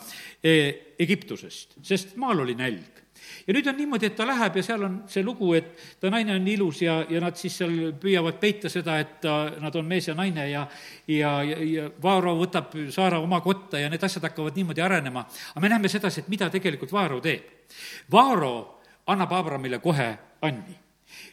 Egiptusest, 0.46 1.74
sest 1.82 2.14
maal 2.16 2.44
oli 2.44 2.54
nälg 2.54 3.05
ja 3.46 3.54
nüüd 3.54 3.66
on 3.70 3.76
niimoodi, 3.78 4.08
et 4.10 4.16
ta 4.18 4.26
läheb 4.26 4.58
ja 4.58 4.62
seal 4.66 4.82
on 4.86 4.96
see 5.10 5.22
lugu, 5.24 5.52
et 5.54 5.68
ta 6.02 6.10
naine 6.10 6.34
on 6.34 6.48
ilus 6.50 6.80
ja, 6.82 6.98
ja 7.10 7.20
nad 7.22 7.38
siis 7.38 7.56
seal 7.60 7.74
püüavad 8.00 8.40
peita 8.42 8.70
seda, 8.72 8.98
et 9.02 9.18
ta, 9.22 9.36
nad 9.62 9.74
on 9.78 9.86
mees 9.86 10.08
ja 10.08 10.16
naine 10.18 10.48
ja 10.50 10.64
ja, 11.06 11.32
ja, 11.46 11.58
ja 11.62 11.90
Vaaro 12.02 12.34
võtab 12.40 12.74
Saara 12.94 13.20
oma 13.22 13.40
kotta 13.44 13.80
ja 13.80 13.90
need 13.92 14.02
asjad 14.02 14.26
hakkavad 14.26 14.56
niimoodi 14.58 14.82
arenema. 14.82 15.26
aga 15.54 15.62
me 15.62 15.68
näeme 15.68 15.88
sedasi, 15.88 16.24
et 16.24 16.32
mida 16.32 16.50
tegelikult 16.50 16.92
Vaaro 16.92 17.20
teeb. 17.20 17.70
Vaaro 18.12 18.80
annab 19.06 19.32
Abramile 19.32 19.78
kohe 19.78 20.08
anni. 20.42 20.74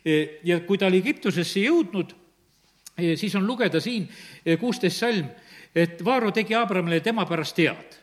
E, 0.05 0.39
ja 0.43 0.59
kui 0.67 0.77
ta 0.77 0.87
oli 0.87 1.01
Egiptusesse 1.01 1.65
jõudnud, 1.65 2.13
e, 2.97 3.15
siis 3.17 3.33
on 3.35 3.47
lugeda 3.47 3.81
siin 3.81 4.05
e, 4.45 4.57
kuusteist 4.61 5.01
salm, 5.01 5.27
et 5.75 6.05
Vaaro 6.05 6.31
tegi 6.31 6.55
Abramile 6.55 7.01
tema 7.01 7.25
pärast 7.25 7.57
head 7.57 8.02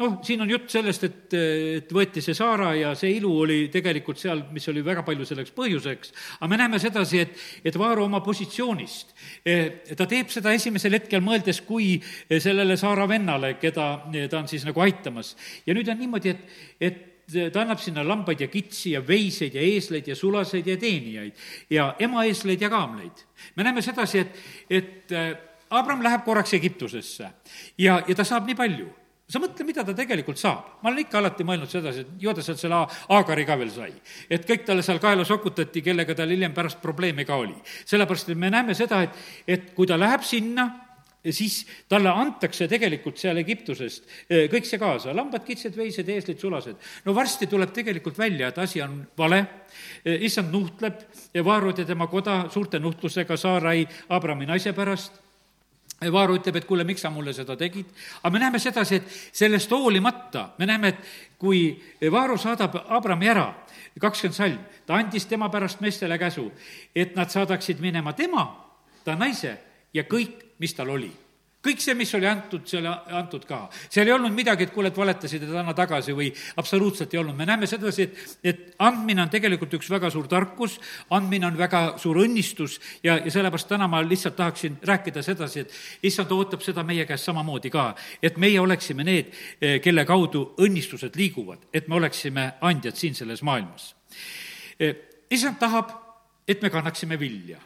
noh, 0.00 0.16
siin 0.24 0.40
on 0.40 0.50
jutt 0.50 0.70
sellest, 0.72 1.04
et, 1.06 1.34
et 1.80 1.92
võeti 1.94 2.22
see 2.24 2.36
Saara 2.36 2.72
ja 2.78 2.92
see 2.98 3.12
ilu 3.18 3.30
oli 3.42 3.58
tegelikult 3.72 4.20
seal, 4.20 4.42
mis 4.54 4.66
oli 4.72 4.82
väga 4.84 5.04
palju 5.06 5.26
selleks 5.28 5.52
põhjuseks, 5.56 6.14
aga 6.38 6.50
me 6.50 6.60
näeme 6.60 6.80
sedasi, 6.82 7.20
et, 7.24 7.36
et 7.64 7.78
Vaaro 7.80 8.06
oma 8.08 8.22
positsioonist, 8.24 9.14
eh, 9.44 9.82
ta 9.96 10.08
teeb 10.10 10.32
seda 10.32 10.54
esimesel 10.56 10.96
hetkel 10.96 11.22
mõeldes 11.24 11.62
kui 11.66 11.92
sellele 12.30 12.78
Saara 12.80 13.06
vennale, 13.10 13.54
keda 13.60 13.88
ta 14.30 14.40
on 14.40 14.48
siis 14.50 14.64
nagu 14.68 14.80
aitamas. 14.84 15.36
ja 15.66 15.76
nüüd 15.76 15.88
on 15.92 16.00
niimoodi, 16.00 16.32
et, 16.34 16.60
et 16.80 17.06
ta 17.52 17.62
annab 17.62 17.78
sinna 17.78 18.02
lambaid 18.06 18.40
ja 18.42 18.48
kitsi 18.50 18.96
ja 18.96 19.02
veiseid 19.06 19.54
ja 19.54 19.62
eesleid 19.62 20.08
ja 20.08 20.16
sulaseid 20.18 20.66
ja 20.66 20.76
teenijaid 20.80 21.44
ja 21.70 21.94
emaeesleid 21.98 22.62
ja 22.62 22.70
kaamleid. 22.70 23.26
me 23.56 23.68
näeme 23.68 23.82
sedasi, 23.82 24.24
et, 24.24 24.42
et 24.70 25.12
eh, 25.12 25.30
Abram 25.70 26.00
läheb 26.02 26.24
korraks 26.26 26.54
Egiptusesse 26.56 27.28
ja, 27.78 28.00
ja 28.08 28.14
ta 28.16 28.24
saab 28.26 28.48
nii 28.48 28.58
palju 28.58 28.88
sa 29.30 29.40
mõtle, 29.42 29.66
mida 29.66 29.84
ta 29.86 29.94
tegelikult 29.96 30.40
saab. 30.40 30.82
ma 30.82 30.90
olen 30.90 31.04
ikka 31.04 31.18
alati 31.20 31.46
mõelnud 31.46 31.70
sedasi, 31.70 32.04
et 32.04 32.22
ju 32.24 32.34
ta 32.34 32.42
sealt 32.42 32.60
selle 32.62 32.82
Aagari 33.16 33.46
ka 33.46 33.56
veel 33.60 33.70
sai. 33.70 33.92
et 34.28 34.46
kõik 34.46 34.66
talle 34.66 34.82
seal 34.82 34.98
kaela 34.98 35.24
sokutati, 35.24 35.82
kellega 35.82 36.14
tal 36.14 36.30
hiljem 36.30 36.54
pärast 36.54 36.80
probleeme 36.82 37.24
ka 37.24 37.36
oli. 37.36 37.56
sellepärast, 37.84 38.30
et 38.30 38.38
me 38.38 38.50
näeme 38.50 38.74
seda, 38.74 39.02
et, 39.02 39.18
et 39.46 39.74
kui 39.74 39.86
ta 39.86 39.98
läheb 39.98 40.22
sinna, 40.26 40.68
siis 41.28 41.66
talle 41.88 42.08
antakse 42.08 42.66
tegelikult 42.68 43.18
seal 43.20 43.36
Egiptusest 43.42 44.06
eh, 44.28 44.46
kõik 44.52 44.66
see 44.66 44.80
kaasa, 44.80 45.14
lambad, 45.16 45.44
kitsed, 45.44 45.76
veised, 45.76 46.08
eeslid, 46.08 46.40
sulased. 46.40 46.76
no 47.04 47.14
varsti 47.14 47.46
tuleb 47.50 47.74
tegelikult 47.76 48.18
välja, 48.18 48.48
et 48.48 48.58
asi 48.58 48.80
on 48.82 49.02
vale, 49.18 49.44
eh, 50.04 50.22
issand 50.26 50.52
nuhtleb, 50.54 51.04
Vaarud 51.44 51.78
ja 51.78 51.84
tema 51.86 52.08
koda 52.10 52.46
suurte 52.50 52.80
nuhtlusega 52.80 53.36
Saarai 53.36 53.84
Abrami 54.08 54.48
naise 54.48 54.72
pärast 54.72 55.19
Vaaru 56.00 56.38
ütleb, 56.38 56.56
et 56.56 56.64
kuule, 56.64 56.84
miks 56.88 57.02
sa 57.04 57.10
mulle 57.12 57.34
seda 57.36 57.58
tegid, 57.60 57.88
aga 58.22 58.32
me 58.32 58.40
näeme 58.40 58.58
sedasi, 58.58 58.96
et 58.96 59.16
sellest 59.36 59.70
hoolimata, 59.76 60.46
me 60.58 60.66
näeme, 60.66 60.94
et 60.94 61.36
kui 61.38 61.74
Vaaru 62.12 62.38
saadab 62.40 62.78
Abrami 62.88 63.28
ära, 63.28 63.50
kakskümmend 64.00 64.36
salm, 64.36 64.62
ta 64.86 64.96
andis 64.96 65.28
tema 65.28 65.50
pärast 65.52 65.82
meestele 65.84 66.16
käsu, 66.18 66.46
et 66.96 67.12
nad 67.16 67.28
saadaksid 67.28 67.82
minema 67.84 68.14
tema, 68.16 68.46
ta 69.04 69.16
naise 69.16 69.58
ja 69.92 70.08
kõik, 70.08 70.56
mis 70.60 70.72
tal 70.76 70.88
oli 70.96 71.10
kõik 71.64 71.82
see, 71.82 71.94
mis 71.96 72.12
oli 72.16 72.28
antud, 72.28 72.64
see 72.68 72.78
oli 72.80 72.88
antud 73.18 73.44
ka. 73.48 73.60
seal 73.92 74.08
ei 74.08 74.14
olnud 74.14 74.32
midagi, 74.32 74.64
et 74.64 74.72
kuule, 74.72 74.88
et 74.88 74.96
valetasid, 74.96 75.44
et 75.44 75.56
anna 75.60 75.74
tagasi 75.76 76.14
või 76.16 76.30
absoluutselt 76.60 77.12
ei 77.14 77.20
olnud. 77.20 77.36
me 77.36 77.46
näeme 77.46 77.68
sedasi, 77.68 78.06
et, 78.08 78.36
et 78.44 78.62
andmine 78.78 79.22
on 79.22 79.32
tegelikult 79.32 79.74
üks 79.76 79.90
väga 79.92 80.10
suur 80.10 80.28
tarkus, 80.28 80.78
andmine 81.12 81.50
on 81.50 81.58
väga 81.58 81.82
suur 82.00 82.22
õnnistus 82.24 82.78
ja, 83.04 83.18
ja 83.18 83.30
sellepärast 83.30 83.68
täna 83.68 83.88
ma 83.88 84.00
lihtsalt 84.04 84.36
tahaksin 84.36 84.78
rääkida 84.88 85.22
sedasi, 85.22 85.60
et 85.66 86.06
issand 86.08 86.32
ootab 86.32 86.64
seda 86.64 86.84
meie 86.86 87.04
käest 87.08 87.28
samamoodi 87.28 87.72
ka, 87.72 87.90
et 88.22 88.38
meie 88.40 88.60
oleksime 88.60 89.04
need, 89.04 89.34
eh, 89.60 89.80
kelle 89.84 90.06
kaudu 90.08 90.54
õnnistused 90.60 91.16
liiguvad, 91.16 91.68
et 91.74 91.88
me 91.88 92.00
oleksime 92.00 92.54
andjad 92.60 92.96
siin 92.96 93.14
selles 93.14 93.42
maailmas. 93.44 93.94
Eh, 94.80 94.96
issand 95.30 95.60
tahab, 95.60 95.92
et 96.48 96.62
me 96.62 96.70
kannaksime 96.70 97.20
vilja, 97.20 97.60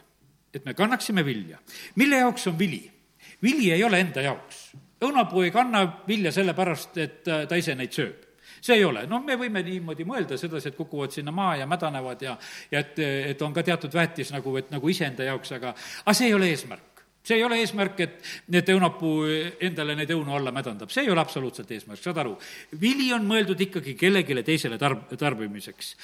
et 0.53 0.65
me 0.65 0.73
kannaksime 0.73 1.23
vilja. 1.25 1.57
mille 1.95 2.19
jaoks 2.19 2.47
on 2.47 2.59
vili? 2.59 2.94
Vili 3.43 3.71
ei 3.71 3.83
ole 3.83 3.99
enda 3.99 4.21
jaoks. 4.21 4.71
õunapuu 5.05 5.41
ei 5.45 5.51
kanna 5.51 5.85
vilja 6.07 6.31
sellepärast, 6.31 6.97
et 6.97 7.27
äh, 7.27 7.47
ta 7.47 7.55
ise 7.55 7.75
neid 7.75 7.93
sööb 7.93 8.23
see 8.65 8.79
ei 8.79 8.85
ole, 8.85 9.05
noh, 9.05 9.21
me 9.21 9.35
võime 9.37 9.61
niimoodi 9.61 10.05
mõelda 10.09 10.39
sedasi, 10.41 10.71
et 10.71 10.77
kukuvad 10.77 11.13
sinna 11.13 11.31
maa 11.35 11.53
ja 11.59 11.67
mädanevad 11.69 12.21
ja, 12.25 12.33
ja 12.71 12.81
et, 12.81 12.97
et 12.97 13.41
on 13.45 13.53
ka 13.53 13.61
teatud 13.63 13.93
väetis 13.93 14.31
nagu, 14.33 14.55
et 14.57 14.71
nagu 14.73 14.89
iseenda 14.89 15.27
jaoks, 15.27 15.51
aga, 15.59 15.75
aga 16.01 16.15
see 16.17 16.31
ei 16.31 16.33
ole 16.33 16.49
eesmärk 16.49 16.95
see 17.25 17.39
ei 17.39 17.43
ole 17.43 17.57
eesmärk, 17.61 17.99
et, 18.05 18.19
et 18.53 18.67
õunapuu 18.69 19.25
endale 19.65 19.95
neid 19.97 20.11
õunu 20.13 20.35
alla 20.37 20.53
mädandab, 20.53 20.91
see 20.93 21.07
ei 21.07 21.11
ole 21.13 21.23
absoluutselt 21.23 21.71
eesmärk, 21.73 22.01
saad 22.03 22.19
aru. 22.21 22.35
vili 22.81 23.07
on 23.15 23.25
mõeldud 23.25 23.61
ikkagi 23.65 23.95
kellelegi 23.97 24.43
teisele 24.45 24.77
tarb-, 24.81 25.09
tarbimiseks. 25.17 25.95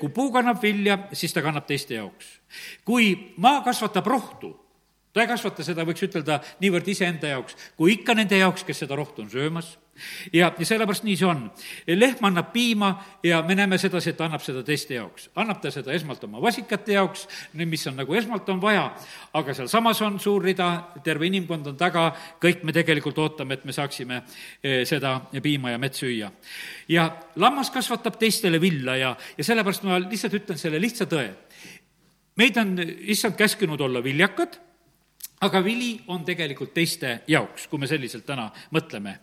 kui 0.00 0.10
puu 0.14 0.32
kannab 0.34 0.58
vilja, 0.62 0.98
siis 1.14 1.32
ta 1.32 1.44
kannab 1.46 1.68
teiste 1.68 1.94
jaoks. 2.00 2.32
kui 2.84 3.14
maa 3.38 3.62
kasvatab 3.66 4.10
rohtu, 4.10 4.50
ta 5.14 5.22
ei 5.22 5.30
kasvata 5.30 5.62
seda, 5.62 5.86
võiks 5.86 6.02
ütelda, 6.08 6.40
niivõrd 6.62 6.88
iseenda 6.90 7.30
jaoks, 7.30 7.54
kui 7.78 7.94
ikka 7.94 8.16
nende 8.18 8.38
jaoks, 8.40 8.66
kes 8.66 8.82
seda 8.82 8.96
rohtu 8.98 9.22
on 9.22 9.30
söömas. 9.30 9.76
ja, 10.34 10.48
ja 10.58 10.66
sellepärast 10.66 11.04
nii 11.06 11.14
see 11.14 11.26
on. 11.28 11.44
lehm 11.86 12.26
annab 12.26 12.48
piima 12.52 12.88
ja 13.22 13.42
me 13.46 13.54
näeme 13.54 13.78
sedasi, 13.78 14.10
et 14.10 14.16
ta 14.18 14.24
annab 14.26 14.42
seda 14.42 14.64
teiste 14.66 14.94
jaoks. 14.94 15.28
annab 15.38 15.60
ta 15.62 15.70
seda 15.70 15.92
esmalt 15.94 16.24
oma 16.24 16.42
vasikate 16.42 16.96
jaoks, 16.98 17.28
mis 17.54 17.86
on 17.86 17.96
nagu 18.02 18.14
esmalt 18.14 18.48
on 18.48 18.60
vaja, 18.60 18.88
aga 19.34 19.54
sealsamas 19.54 20.02
on 20.02 20.18
suur 20.20 20.42
rida, 20.42 20.90
terve 21.04 21.30
inimkond 21.30 21.70
on 21.70 21.78
taga, 21.78 22.08
kõik 22.42 22.66
me 22.66 22.74
tegelikult 22.74 23.18
ootame, 23.18 23.54
et 23.54 23.64
me 23.64 23.72
saaksime 23.72 24.24
eh, 24.62 24.82
seda 24.84 25.20
piima 25.42 25.70
ja 25.70 25.78
mett 25.78 25.94
süüa. 25.94 26.32
ja 26.88 27.06
lammas 27.36 27.70
kasvatab 27.70 28.18
teistele 28.18 28.60
villa 28.60 28.96
ja, 28.96 29.16
ja 29.38 29.44
sellepärast 29.44 29.86
ma 29.86 30.02
lihtsalt 30.02 30.34
ütlen 30.42 30.58
selle 30.58 30.82
lihtsa 30.82 31.06
tõe. 31.06 31.30
meid 32.36 32.56
on 32.58 32.80
issand 32.82 33.38
käskinud 33.38 33.80
olla 33.80 34.02
viljakad 34.02 34.64
aga 35.44 35.60
vili 35.64 35.96
on 36.08 36.24
tegelikult 36.24 36.72
teiste 36.74 37.18
jaoks, 37.28 37.66
kui 37.68 37.80
me 37.80 37.88
selliselt 37.88 38.24
täna 38.26 38.46
mõtleme. 38.74 39.14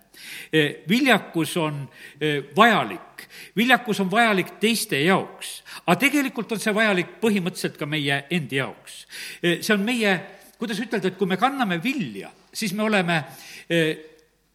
E, 0.54 0.84
viljakus 0.90 1.56
on 1.62 1.80
e, 2.20 2.34
vajalik, 2.56 3.26
viljakus 3.58 4.04
on 4.04 4.12
vajalik 4.12 4.54
teiste 4.62 5.00
jaoks, 5.02 5.56
aga 5.86 5.98
tegelikult 6.04 6.52
on 6.52 6.62
see 6.62 6.76
vajalik 6.76 7.18
põhimõtteliselt 7.24 7.80
ka 7.80 7.90
meie 7.90 8.24
endi 8.30 8.62
jaoks. 8.62 9.02
E, 9.42 9.58
see 9.64 9.74
on 9.76 9.86
meie, 9.88 10.14
kuidas 10.62 10.82
ütelda, 10.84 11.10
et 11.10 11.18
kui 11.18 11.30
me 11.30 11.40
kanname 11.42 11.82
vilja, 11.84 12.30
siis 12.54 12.76
me 12.78 12.86
oleme 12.86 13.24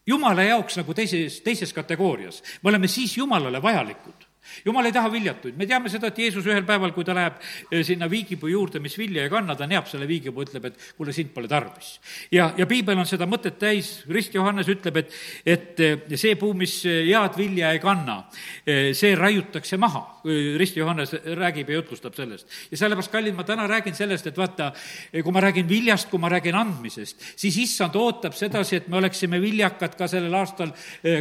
jumala 0.07 0.45
jaoks 0.45 0.79
nagu 0.83 0.95
teises, 0.95 1.41
teises 1.43 1.73
kategoorias. 1.75 2.43
me 2.63 2.71
oleme 2.71 2.89
siis 2.89 3.17
jumalale 3.17 3.63
vajalikud 3.63 4.26
jumal 4.65 4.87
ei 4.87 4.95
taha 4.95 5.11
viljatuid, 5.13 5.57
me 5.59 5.67
teame 5.69 5.91
seda, 5.93 6.11
et 6.11 6.19
Jeesus 6.21 6.47
ühel 6.47 6.65
päeval, 6.67 6.93
kui 6.95 7.05
ta 7.07 7.15
läheb 7.17 7.39
eh, 7.71 7.83
sinna 7.87 8.09
viigipuu 8.11 8.51
juurde, 8.51 8.81
mis 8.83 8.97
vilja 8.99 9.27
ei 9.27 9.33
kanna, 9.33 9.57
ta 9.59 9.69
neab 9.69 9.89
selle 9.91 10.09
viigipuu, 10.09 10.47
ütleb, 10.47 10.69
et 10.71 10.81
kuule, 10.97 11.15
sind 11.17 11.33
pole 11.35 11.51
tarvis. 11.51 11.97
ja, 12.35 12.51
ja 12.59 12.67
piibel 12.69 12.99
on 12.99 13.09
seda 13.09 13.29
mõtet 13.31 13.59
täis, 13.61 14.01
Rist 14.13 14.35
Johannes 14.37 14.69
ütleb, 14.73 15.03
et, 15.03 15.17
et 15.47 15.83
eh, 15.85 16.17
see 16.17 16.37
puu, 16.41 16.55
mis 16.59 16.79
head 16.87 17.39
vilja 17.39 17.73
ei 17.75 17.83
kanna, 17.83 18.23
eh, 18.67 18.93
see 18.97 19.15
raiutakse 19.19 19.79
maha. 19.81 20.05
Rist 20.27 20.75
Johannes 20.75 21.13
räägib 21.39 21.69
ja 21.71 21.77
jutlustab 21.77 22.17
sellest. 22.19 22.49
ja 22.73 22.77
sellepärast, 22.81 23.13
kallid, 23.13 23.35
ma 23.37 23.45
täna 23.47 23.69
räägin 23.71 23.95
sellest, 23.95 24.27
et 24.27 24.39
vaata, 24.39 24.73
kui 25.13 25.33
ma 25.33 25.43
räägin 25.45 25.69
viljast, 25.71 26.09
kui 26.11 26.19
ma 26.19 26.29
räägin 26.33 26.57
andmisest, 26.59 27.23
siis 27.39 27.59
issand 27.63 27.95
ootab 27.95 28.35
sedasi, 28.35 28.81
et 28.81 28.89
me 28.91 28.99
oleksime 28.99 29.39
viljakad 29.41 29.95
ka 29.95 30.09
sellel 30.11 30.35
aastal 30.35 30.73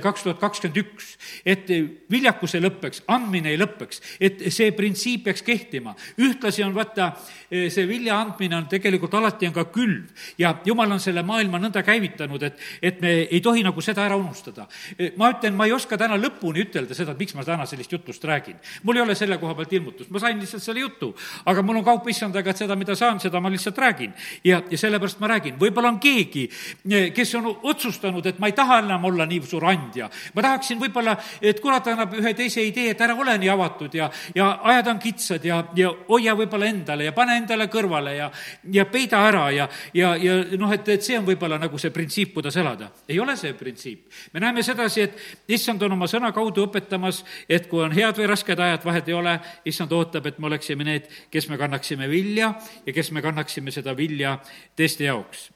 kaks 0.01 0.25
tuhat 0.25 0.41
kakskümmend 0.41 0.81
üks. 0.81 1.11
et 1.45 1.69
viljakus 2.11 2.55
ei 2.57 2.65
lõpeks, 2.65 3.03
andmine 3.15 3.51
ei 3.53 3.59
lõpeks, 3.59 4.01
et 4.19 4.43
see 4.53 4.71
printsiip 4.75 5.25
peaks 5.25 5.43
kehtima. 5.45 5.95
ühtlasi 6.21 6.63
on 6.63 6.73
vaata, 6.75 7.11
eh, 7.49 7.69
see 7.71 7.87
vilja 7.87 8.19
andmine 8.19 8.55
on 8.57 8.67
tegelikult 8.69 9.13
alati 9.13 9.47
on 9.47 9.53
ka 9.53 9.65
külv 9.73 10.11
ja 10.37 10.55
jumal 10.65 10.91
on 10.91 10.99
selle 10.99 11.23
maailma 11.23 11.59
nõnda 11.59 11.83
käivitanud, 11.83 12.43
et, 12.43 12.59
et 12.81 13.01
me 13.01 13.13
ei 13.31 13.41
tohi 13.41 13.63
nagu 13.63 13.81
seda 13.81 14.05
ära 14.05 14.17
unustada. 14.19 14.67
Eh, 14.97 15.13
ma 15.17 15.31
ütlen, 15.33 15.55
ma 15.55 15.65
ei 15.65 15.73
oska 15.75 15.97
täna 15.97 16.17
lõpuni 16.19 16.65
ütelda 16.65 16.95
seda, 16.97 17.15
et 17.15 17.23
miks 17.23 17.35
ma 17.35 17.45
täna 17.47 17.65
sellist 17.65 17.91
jutust 17.91 18.23
räägin. 18.23 18.59
mul 18.83 18.95
ei 18.95 19.01
ole 19.01 19.15
selle 19.15 19.37
koha 19.37 19.55
pealt 19.55 19.73
ilmutust, 19.73 20.09
ma 20.09 20.19
sain 20.19 20.39
lihtsalt 20.39 20.63
selle 20.63 20.79
jutu, 20.79 21.13
aga 21.45 21.61
mul 21.61 21.81
on 21.81 21.85
kaup 21.85 22.07
issandaga, 22.09 22.51
et 22.51 22.57
seda, 22.57 22.75
mida 22.75 22.95
saan, 22.95 23.19
seda 23.19 23.39
ma 23.39 23.49
lihtsalt 23.49 23.77
räägin. 23.77 24.13
ja, 24.43 24.61
ja 24.69 24.77
sellepärast 24.77 25.19
ma 25.19 25.27
räägin, 25.27 25.57
võib-olla 25.59 25.93
on 25.93 25.99
keegi, 25.99 26.49
eh, 26.89 27.11
kes 27.13 27.35
on 27.35 27.51
otsustanud, 27.63 28.25
et 28.25 28.39
ma 28.39 28.47
ei 28.47 28.57
taha 28.57 28.79
enam 28.83 29.05
olla 29.05 29.25
nii 29.25 29.41
suur 29.45 29.65
andja. 29.65 30.09
ma 30.33 30.41
tahaksin 30.41 30.79
võib-olla, 30.79 31.17
et 31.41 31.59
kurat 31.61 31.87
annab 31.87 32.13
ühe 32.19 32.33
teise 32.33 32.63
idee, 32.65 32.91
et 32.91 33.01
ära 33.05 33.15
ole 33.19 33.35
nii 33.41 33.49
avatud 33.51 33.93
ja, 33.95 34.09
ja 34.35 34.47
ajad 34.63 34.89
on 34.91 34.99
kitsad 35.01 35.45
ja, 35.45 35.59
ja 35.75 35.91
hoia 36.09 36.35
võib-olla 36.37 36.69
endale 36.69 37.07
ja 37.07 37.13
pane 37.15 37.37
endale 37.39 37.67
kõrvale 37.71 38.15
ja, 38.17 38.29
ja 38.73 38.85
peida 38.89 39.21
ära 39.27 39.45
ja, 39.53 39.67
ja, 39.93 40.13
ja 40.19 40.37
noh, 40.59 40.73
et, 40.73 40.89
et 40.95 41.05
see 41.05 41.17
on 41.19 41.27
võib-olla 41.27 41.59
nagu 41.61 41.79
see 41.81 41.93
printsiip, 41.95 42.33
kuidas 42.35 42.57
elada. 42.61 42.89
ei 43.09 43.19
ole 43.19 43.37
see 43.39 43.53
printsiip. 43.57 44.05
me 44.33 44.43
näeme 44.43 44.63
sedasi, 44.65 45.07
et 45.07 45.55
issand 45.57 45.81
on 45.87 45.97
oma 45.97 46.09
sõna 46.11 46.31
kaudu 46.35 46.67
õpetamas, 46.67 47.23
et 47.49 47.69
kui 47.71 47.83
on 47.85 47.95
head 47.95 48.19
või 48.19 48.29
rasked 48.31 48.59
ajad, 48.59 48.85
vahet 48.85 49.09
ei 49.09 49.17
ole, 49.17 49.37
issand 49.65 49.91
ootab, 49.95 50.27
et 50.27 50.39
me 50.39 50.51
oleksime 50.51 50.87
need, 50.87 51.09
kes 51.31 51.49
me 51.49 51.59
kannaksime 51.61 52.09
vilja 52.11 52.53
ja 52.85 52.93
kes 52.95 53.11
me 53.15 53.23
kannaksime 53.25 53.73
seda 53.75 53.95
vilja 53.97 54.37
teiste 54.75 55.07
jaoks. 55.07 55.49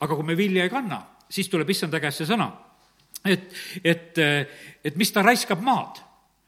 aga 0.00 0.14
kui 0.14 0.24
me 0.26 0.36
vilja 0.36 0.64
ei 0.64 0.70
kanna, 0.70 1.02
siis 1.30 1.48
tuleb 1.48 1.70
issanda 1.70 2.00
käest 2.00 2.22
see 2.22 2.34
sõna 2.34 2.50
et, 3.24 3.46
et, 3.84 4.18
et 4.84 4.96
mis 4.96 5.12
ta 5.12 5.24
raiskab 5.24 5.62
maad 5.64 6.02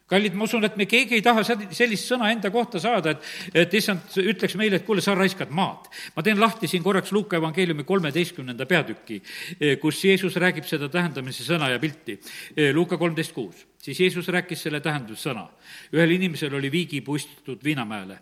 kallid, 0.09 0.35
ma 0.35 0.47
usun, 0.49 0.65
et 0.65 0.77
me 0.81 0.87
keegi 0.89 1.19
ei 1.19 1.25
taha 1.25 1.43
sellist 1.45 2.09
sõna 2.09 2.31
enda 2.33 2.51
kohta 2.53 2.81
saada, 2.81 3.13
et, 3.13 3.27
et 3.65 3.75
issand 3.77 4.17
ütleks 4.23 4.57
meile, 4.59 4.81
et 4.81 4.87
kuule, 4.87 5.05
sa 5.05 5.15
raiskad 5.17 5.53
maad. 5.55 5.89
ma 6.17 6.25
teen 6.25 6.41
lahti 6.41 6.71
siin 6.71 6.83
korraks 6.85 7.13
Luuka 7.13 7.37
evangeeliumi 7.37 7.85
kolmeteistkümnenda 7.89 8.67
peatüki, 8.69 9.21
eh, 9.61 9.77
kus 9.81 10.01
Jeesus 10.05 10.37
räägib 10.41 10.67
seda 10.69 10.89
tähendamise 10.93 11.45
sõna 11.45 11.69
ja 11.75 11.81
pilti. 11.83 12.19
Eh, 12.57 12.73
Luuka 12.75 12.97
kolmteist 12.97 13.37
kuus, 13.37 13.67
siis 13.83 14.01
Jeesus 14.01 14.29
rääkis 14.33 14.65
selle 14.65 14.81
tähendussõna. 14.81 15.49
ühel 15.93 16.11
inimesel 16.17 16.55
oli 16.55 16.71
viigipuu 16.73 17.17
istutatud 17.17 17.65
Viinamäele. 17.65 18.19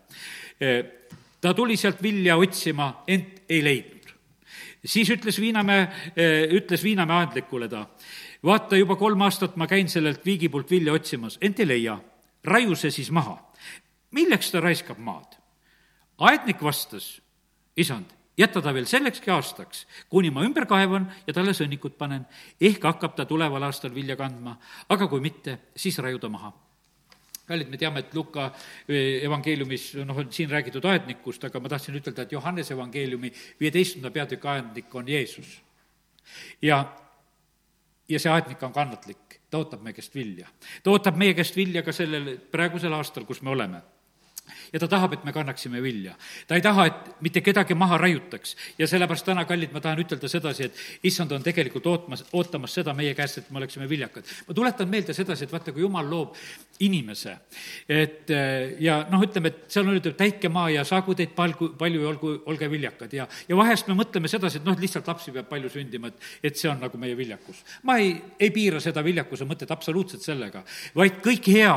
Eh, 0.60 0.84
ta 1.40 1.54
tuli 1.54 1.76
sealt 1.76 2.02
vilja 2.02 2.36
otsima, 2.36 3.04
ent 3.06 3.42
ei 3.48 3.62
leidnud. 3.62 3.94
siis 4.84 5.08
ütles 5.10 5.40
Viinamäe, 5.40 5.88
ütles 6.50 6.82
Viinamäe 6.82 7.26
aedlikule 7.26 7.68
ta 7.68 7.86
vaata, 8.46 8.78
juba 8.78 8.96
kolm 8.96 9.24
aastat 9.26 9.56
ma 9.58 9.66
käin 9.66 9.88
sellelt 9.90 10.24
viigipuult 10.26 10.70
vilja 10.70 10.94
otsimas, 10.96 11.38
ent 11.40 11.60
ei 11.60 11.68
leia. 11.68 11.98
raiu 12.44 12.76
see 12.76 12.90
siis 12.90 13.10
maha. 13.10 13.38
milleks 14.10 14.50
ta 14.50 14.60
raiskab 14.60 14.98
maad? 14.98 15.36
aednik 16.18 16.62
vastas, 16.62 17.20
isand, 17.76 18.12
jäta 18.38 18.62
ta 18.62 18.74
veel 18.74 18.86
sellekski 18.86 19.30
aastaks, 19.30 19.86
kuni 20.08 20.30
ma 20.30 20.44
ümber 20.44 20.66
kaevan 20.66 21.08
ja 21.26 21.32
talle 21.32 21.52
sõnnikut 21.52 21.98
panen. 21.98 22.26
ehk 22.60 22.82
hakkab 22.82 23.16
ta 23.16 23.24
tuleval 23.24 23.62
aastal 23.62 23.94
vilja 23.94 24.16
kandma, 24.16 24.58
aga 24.88 25.08
kui 25.08 25.20
mitte, 25.20 25.58
siis 25.76 25.98
raiu 25.98 26.18
ta 26.18 26.28
maha 26.28 26.52
kallid, 27.46 27.68
me 27.70 27.78
teame, 27.78 28.00
et 28.02 28.14
Luka 28.14 28.48
eh, 28.88 29.22
evangeeliumis, 29.22 29.94
noh, 30.02 30.16
on 30.18 30.32
siin 30.34 30.50
räägitud 30.50 30.84
aednikust, 30.90 31.44
aga 31.46 31.60
ma 31.62 31.70
tahtsin 31.70 31.94
ütelda, 31.94 32.24
et 32.26 32.32
Johannese 32.34 32.74
evangeeliumi 32.74 33.30
viieteistkümnenda 33.60 34.10
peatüki 34.10 34.48
aednik 34.50 34.94
on 34.94 35.06
Jeesus. 35.08 35.60
ja 36.62 36.80
ja 38.08 38.20
see 38.22 38.32
aednik 38.32 38.62
on 38.62 38.72
kannatlik, 38.72 39.40
ta 39.50 39.58
ootab 39.58 39.82
meie 39.82 39.96
käest 39.96 40.14
vilja. 40.14 40.48
ta 40.82 40.90
ootab 40.90 41.16
meie 41.16 41.34
käest 41.34 41.56
vilja 41.56 41.82
ka 41.82 41.92
sellel 41.92 42.36
praegusel 42.50 42.92
aastal, 42.92 43.24
kus 43.24 43.42
me 43.42 43.50
oleme 43.50 43.82
ja 44.72 44.80
ta 44.80 44.88
tahab, 44.88 45.16
et 45.16 45.24
me 45.24 45.32
kannaksime 45.32 45.82
vilja. 45.82 46.14
ta 46.46 46.54
ei 46.54 46.62
taha, 46.62 46.86
et 46.86 47.22
mitte 47.24 47.40
kedagi 47.40 47.74
maha 47.74 47.98
raiutaks 47.98 48.56
ja 48.78 48.86
sellepärast 48.86 49.26
täna, 49.26 49.44
kallid, 49.44 49.72
ma 49.72 49.80
tahan 49.80 50.00
ütelda 50.02 50.28
sedasi, 50.28 50.70
et 50.70 51.06
issand 51.10 51.32
on 51.32 51.42
tegelikult 51.42 51.86
ootmas, 51.86 52.24
ootamas 52.32 52.74
seda 52.74 52.94
meie 52.94 53.14
käest, 53.14 53.38
et 53.38 53.50
me 53.50 53.60
oleksime 53.62 53.88
viljakad. 53.88 54.24
ma 54.48 54.54
tuletan 54.54 54.88
meelde 54.88 55.14
sedasi, 55.14 55.44
et 55.44 55.52
vaata, 55.52 55.72
kui 55.72 55.84
jumal 55.84 56.08
loob 56.10 56.36
inimese, 56.80 57.36
et 57.88 58.30
ja 58.80 58.98
noh, 59.10 59.22
ütleme, 59.24 59.52
et 59.52 59.72
seal 59.72 59.86
on 59.86 59.94
öeldud, 59.94 60.16
täitke 60.18 60.48
maa 60.52 60.68
ja 60.70 60.84
saagu 60.84 61.14
teid 61.16 61.34
palju, 61.36 61.72
palju 61.78 62.02
ja 62.02 62.08
olgu, 62.08 62.32
olge 62.52 62.70
viljakad 62.70 63.12
ja, 63.16 63.28
ja 63.48 63.58
vahest 63.58 63.88
me 63.88 63.96
mõtleme 63.98 64.30
sedasi, 64.30 64.60
et 64.60 64.68
noh, 64.68 64.76
lihtsalt 64.80 65.08
lapsi 65.08 65.34
peab 65.34 65.48
palju 65.50 65.72
sündima, 65.72 66.12
et, 66.12 66.32
et 66.50 66.58
see 66.58 66.70
on 66.70 66.80
nagu 66.82 66.98
meie 67.00 67.16
viljakus. 67.16 67.62
ma 67.88 67.98
ei, 68.02 68.14
ei 68.40 68.50
piira 68.54 68.80
seda 68.82 69.04
viljakuse 69.04 69.48
mõtet 69.48 69.70
absoluutselt 69.72 70.24
sellega, 70.24 70.64
vaid 70.96 71.22
kõik 71.24 71.48
hea 71.56 71.76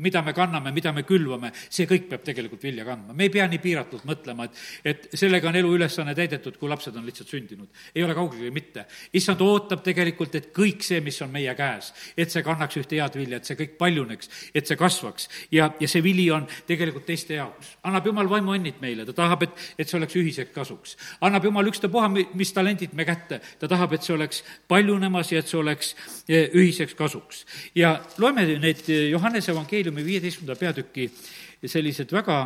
mida 0.00 0.22
me 0.22 0.32
kanname, 0.32 0.72
mida 0.72 0.92
me 0.96 1.04
külvame, 1.06 1.52
see 1.68 1.86
kõik 1.88 2.08
peab 2.10 2.24
tegelikult 2.24 2.62
vilja 2.64 2.84
kandma. 2.88 3.14
me 3.16 3.26
ei 3.28 3.32
pea 3.32 3.46
nii 3.48 3.60
piiratult 3.62 4.06
mõtlema, 4.08 4.46
et, 4.48 4.60
et 4.84 5.08
sellega 5.18 5.50
on 5.50 5.58
elu 5.60 5.72
ülesanne 5.76 6.14
täidetud, 6.16 6.56
kui 6.58 6.68
lapsed 6.70 6.96
on 6.96 7.06
lihtsalt 7.06 7.28
sündinud. 7.28 7.68
ei 7.94 8.04
ole 8.04 8.14
kaugeltki 8.14 8.50
mitte. 8.50 8.86
issand 9.12 9.40
ootab 9.44 9.82
tegelikult, 9.84 10.34
et 10.34 10.50
kõik 10.56 10.84
see, 10.86 11.00
mis 11.04 11.20
on 11.22 11.30
meie 11.30 11.54
käes, 11.54 11.92
et 12.16 12.32
see 12.32 12.42
kannaks 12.46 12.80
ühte 12.80 12.96
head 12.96 13.18
vilja, 13.20 13.40
et 13.40 13.48
see 13.48 13.58
kõik 13.58 13.76
paljuneks, 13.78 14.30
et 14.54 14.66
see 14.66 14.76
kasvaks. 14.80 15.28
ja, 15.52 15.70
ja 15.80 15.88
see 15.88 16.02
vili 16.02 16.30
on 16.30 16.46
tegelikult 16.66 17.06
teiste 17.06 17.36
jaoks. 17.36 17.76
annab 17.84 18.06
jumal 18.06 18.30
vaimuõnnid 18.30 18.80
meile, 18.80 19.06
ta 19.06 19.16
tahab, 19.22 19.44
et, 19.48 19.66
et 19.78 19.88
see 19.88 19.98
oleks 20.00 20.16
ühiseks 20.16 20.54
kasuks. 20.54 20.96
annab 21.20 21.44
jumal 21.44 21.66
ükstapuha, 21.68 22.08
mis 22.34 22.52
talendid 22.56 22.94
me 22.96 23.04
kätte, 23.04 23.40
ta 23.58 23.68
tahab, 23.68 23.92
et 23.94 24.06
see 24.06 24.14
oleks 24.14 24.44
paljunemas 24.68 25.32
ja 25.32 25.44
et 25.44 25.48
see 25.48 25.60
oleks 25.60 25.94
eh, 26.28 26.48
ühiseks 26.54 26.96
kasuks. 26.96 27.44
ja 27.74 27.98
loeme 28.18 28.46
neid 28.60 28.86
Johannese 28.88 29.52
evangeeliumi 29.52 29.89
evangeeliumi 29.90 30.04
viieteistkümnenda 30.04 30.58
peatüki 30.58 31.10
sellised 31.66 32.12
väga 32.12 32.38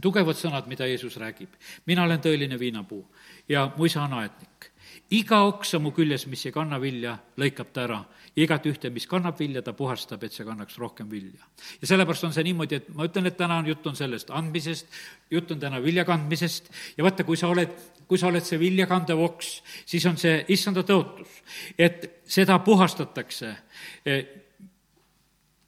tugevad 0.00 0.38
sõnad, 0.38 0.68
mida 0.68 0.86
Jeesus 0.86 1.16
räägib. 1.16 1.48
mina 1.86 2.04
olen 2.04 2.20
tõeline 2.20 2.58
viinapuu 2.58 3.04
ja 3.48 3.70
mu 3.76 3.84
isa 3.84 4.02
on 4.02 4.12
aednik. 4.12 4.70
iga 5.10 5.42
oksa 5.42 5.78
mu 5.78 5.90
küljes, 5.90 6.26
mis 6.26 6.46
ei 6.46 6.52
kanna 6.52 6.80
vilja, 6.80 7.18
lõikab 7.36 7.72
ta 7.72 7.82
ära 7.82 8.04
ja 8.36 8.42
igat 8.44 8.66
ühte, 8.66 8.90
mis 8.90 9.06
kannab 9.06 9.38
vilja, 9.38 9.62
ta 9.62 9.72
puhastab, 9.72 10.22
et 10.22 10.32
see 10.32 10.44
kannaks 10.44 10.78
rohkem 10.78 11.10
vilja. 11.10 11.44
ja 11.80 11.86
sellepärast 11.86 12.24
on 12.24 12.32
see 12.32 12.44
niimoodi, 12.44 12.74
et 12.76 12.88
ma 12.94 13.04
ütlen, 13.04 13.26
et 13.26 13.36
täna 13.36 13.58
on 13.58 13.66
jutt 13.66 13.86
on 13.86 13.96
sellest 13.96 14.30
andmisest, 14.30 14.86
jutt 15.30 15.50
on 15.50 15.60
täna 15.60 15.82
vilja 15.82 16.04
kandmisest 16.04 16.70
ja 16.96 17.04
vaata, 17.04 17.24
kui 17.24 17.36
sa 17.36 17.48
oled, 17.48 17.70
kui 18.06 18.18
sa 18.18 18.28
oled 18.28 18.44
see 18.44 18.58
viljakandev 18.58 19.18
oks, 19.18 19.62
siis 19.86 20.06
on 20.06 20.16
see 20.16 20.44
issanda 20.48 20.82
tõotus, 20.82 21.42
et 21.78 22.22
seda 22.26 22.58
puhastatakse 22.58 23.56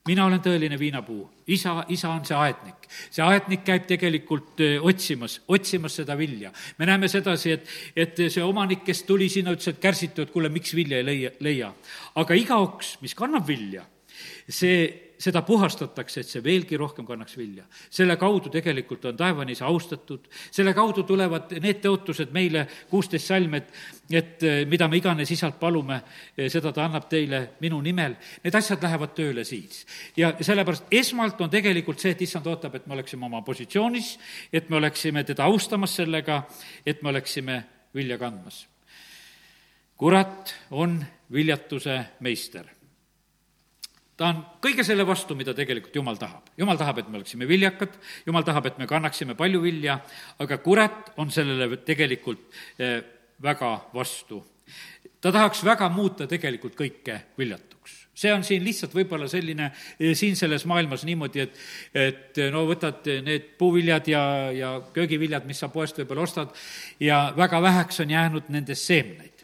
mina 0.08 0.24
olen 0.26 0.40
tõeline 0.42 0.78
viinapuu, 0.78 1.22
isa, 1.54 1.76
isa 1.94 2.10
on 2.10 2.24
see 2.26 2.34
aednik. 2.38 2.88
see 3.10 3.22
aednik 3.22 3.62
käib 3.66 3.86
tegelikult 3.86 4.62
otsimas, 4.82 5.38
otsimas 5.48 6.00
seda 6.00 6.16
vilja. 6.18 6.52
me 6.78 6.86
näeme 6.86 7.08
sedasi, 7.08 7.52
et, 7.52 7.68
et 7.96 8.24
see 8.26 8.42
omanik, 8.42 8.82
kes 8.86 9.04
tuli 9.06 9.28
sinna, 9.28 9.54
ütles, 9.54 9.70
et 9.70 9.80
kärsiti, 9.82 10.22
et 10.22 10.34
kuule, 10.34 10.50
miks 10.50 10.74
vilja 10.74 10.98
ei 10.98 11.06
leia, 11.06 11.32
leia. 11.40 11.72
aga 12.18 12.34
iga 12.38 12.58
oks, 12.62 12.96
mis 13.02 13.14
kannab 13.14 13.46
vilja, 13.46 13.86
see 14.48 15.11
seda 15.22 15.42
puhastatakse, 15.46 16.22
et 16.22 16.30
see 16.30 16.42
veelgi 16.42 16.78
rohkem 16.78 17.06
kannaks 17.06 17.36
vilja. 17.38 17.64
selle 17.90 18.16
kaudu 18.18 18.50
tegelikult 18.50 19.04
on 19.10 19.16
taevanis 19.16 19.62
austatud, 19.62 20.26
selle 20.50 20.74
kaudu 20.74 21.04
tulevad 21.06 21.52
need 21.62 21.82
tõotused 21.84 22.32
meile, 22.34 22.64
kuusteist 22.90 23.30
salm, 23.30 23.54
et, 23.58 23.70
et 24.10 24.42
eh, 24.48 24.62
mida 24.68 24.88
me 24.90 24.98
iganes 24.98 25.30
isalt 25.30 25.60
palume, 25.60 26.00
eh, 26.36 26.48
seda 26.52 26.72
ta 26.72 26.86
annab 26.86 27.06
teile 27.10 27.42
minu 27.62 27.80
nimel. 27.84 28.16
Need 28.42 28.58
asjad 28.58 28.82
lähevad 28.82 29.14
tööle 29.18 29.46
siis. 29.46 29.84
ja 30.16 30.34
sellepärast 30.40 30.90
esmalt 30.90 31.40
on 31.40 31.50
tegelikult 31.52 32.02
see, 32.02 32.16
et 32.16 32.26
issand 32.26 32.46
ootab, 32.50 32.74
et 32.74 32.86
me 32.86 32.98
oleksime 32.98 33.26
oma 33.26 33.42
positsioonis, 33.46 34.16
et 34.52 34.70
me 34.70 34.80
oleksime 34.82 35.24
teda 35.24 35.46
austamas 35.46 35.96
sellega, 36.02 36.42
et 36.86 37.02
me 37.02 37.14
oleksime 37.14 37.62
vilja 37.94 38.18
kandmas. 38.18 38.66
kurat 39.96 40.54
on 40.70 40.98
viljatuse 41.32 42.00
meister 42.20 42.66
ta 44.22 44.30
on 44.30 44.42
kõige 44.62 44.84
selle 44.86 45.02
vastu, 45.06 45.34
mida 45.38 45.54
tegelikult 45.56 45.96
Jumal 45.98 46.18
tahab. 46.20 46.52
Jumal 46.58 46.78
tahab, 46.78 47.00
et 47.02 47.10
me 47.10 47.18
oleksime 47.18 47.48
viljakad, 47.50 47.96
Jumal 48.26 48.46
tahab, 48.46 48.68
et 48.70 48.78
me 48.78 48.86
kannaksime 48.90 49.34
palju 49.38 49.62
vilja, 49.64 49.98
aga 50.42 50.58
kurat 50.62 51.10
on 51.18 51.32
sellele 51.34 51.80
tegelikult 51.82 52.44
eh, 52.78 53.00
väga 53.42 53.74
vastu. 53.94 54.44
ta 55.22 55.32
tahaks 55.32 55.64
väga 55.64 55.88
muuta 55.90 56.26
tegelikult 56.26 56.74
kõike 56.74 57.18
viljatuks 57.38 57.98
see 58.14 58.32
on 58.34 58.42
siin 58.44 58.64
lihtsalt 58.64 58.94
võib-olla 58.94 59.26
selline 59.30 59.70
eh, 59.98 60.14
siin 60.18 60.36
selles 60.38 60.64
maailmas 60.70 61.02
niimoodi, 61.08 61.40
et, 61.42 61.58
et 61.94 62.38
eh, 62.38 62.50
no 62.54 62.62
võtad 62.68 63.08
need 63.26 63.56
puuviljad 63.58 64.06
ja, 64.12 64.22
ja 64.54 64.70
köögiviljad, 64.94 65.48
mis 65.48 65.58
sa 65.62 65.70
poest 65.72 65.98
võib-olla 65.98 66.28
ostad, 66.28 66.54
ja 67.00 67.24
väga 67.36 67.62
väheks 67.62 68.04
on 68.04 68.14
jäänud 68.14 68.52
nendest 68.54 68.86
seemneid, 68.86 69.42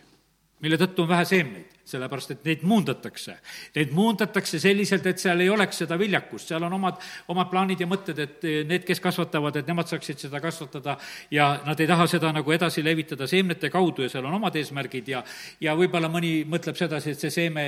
mille 0.62 0.79
tõttu 0.79 1.03
on 1.03 1.11
vähe 1.17 1.27
seemneid 1.27 1.78
sellepärast 1.88 2.35
et 2.35 2.44
neid 2.48 2.64
muundatakse. 2.68 3.38
Neid 3.77 3.94
muundatakse 3.96 4.61
selliselt, 4.62 5.07
et 5.07 5.22
seal 5.22 5.40
ei 5.44 5.51
oleks 5.53 5.83
seda 5.85 5.98
viljakust, 6.01 6.53
seal 6.53 6.66
on 6.68 6.77
omad, 6.79 7.01
omad 7.33 7.51
plaanid 7.51 7.81
ja 7.81 7.88
mõtted, 7.90 8.18
et 8.24 8.48
need, 8.68 8.85
kes 8.87 9.01
kasvatavad, 9.05 9.61
et 9.61 9.68
nemad 9.68 9.88
saaksid 9.90 10.27
seda 10.27 10.40
kasvatada 10.44 10.98
ja 11.35 11.51
nad 11.66 11.81
ei 11.81 11.88
taha 11.90 12.07
seda 12.11 12.33
nagu 12.35 12.53
edasi 12.55 12.85
levitada 12.85 13.27
seemnete 13.31 13.70
kaudu 13.72 14.07
ja 14.07 14.12
seal 14.12 14.27
on 14.29 14.38
omad 14.40 14.57
eesmärgid 14.57 15.09
ja 15.14 15.22
ja 15.61 15.74
võib-olla 15.79 16.09
mõni 16.12 16.42
mõtleb 16.48 16.77
sedasi, 16.79 17.12
et 17.14 17.22
see 17.22 17.33
seeme 17.33 17.64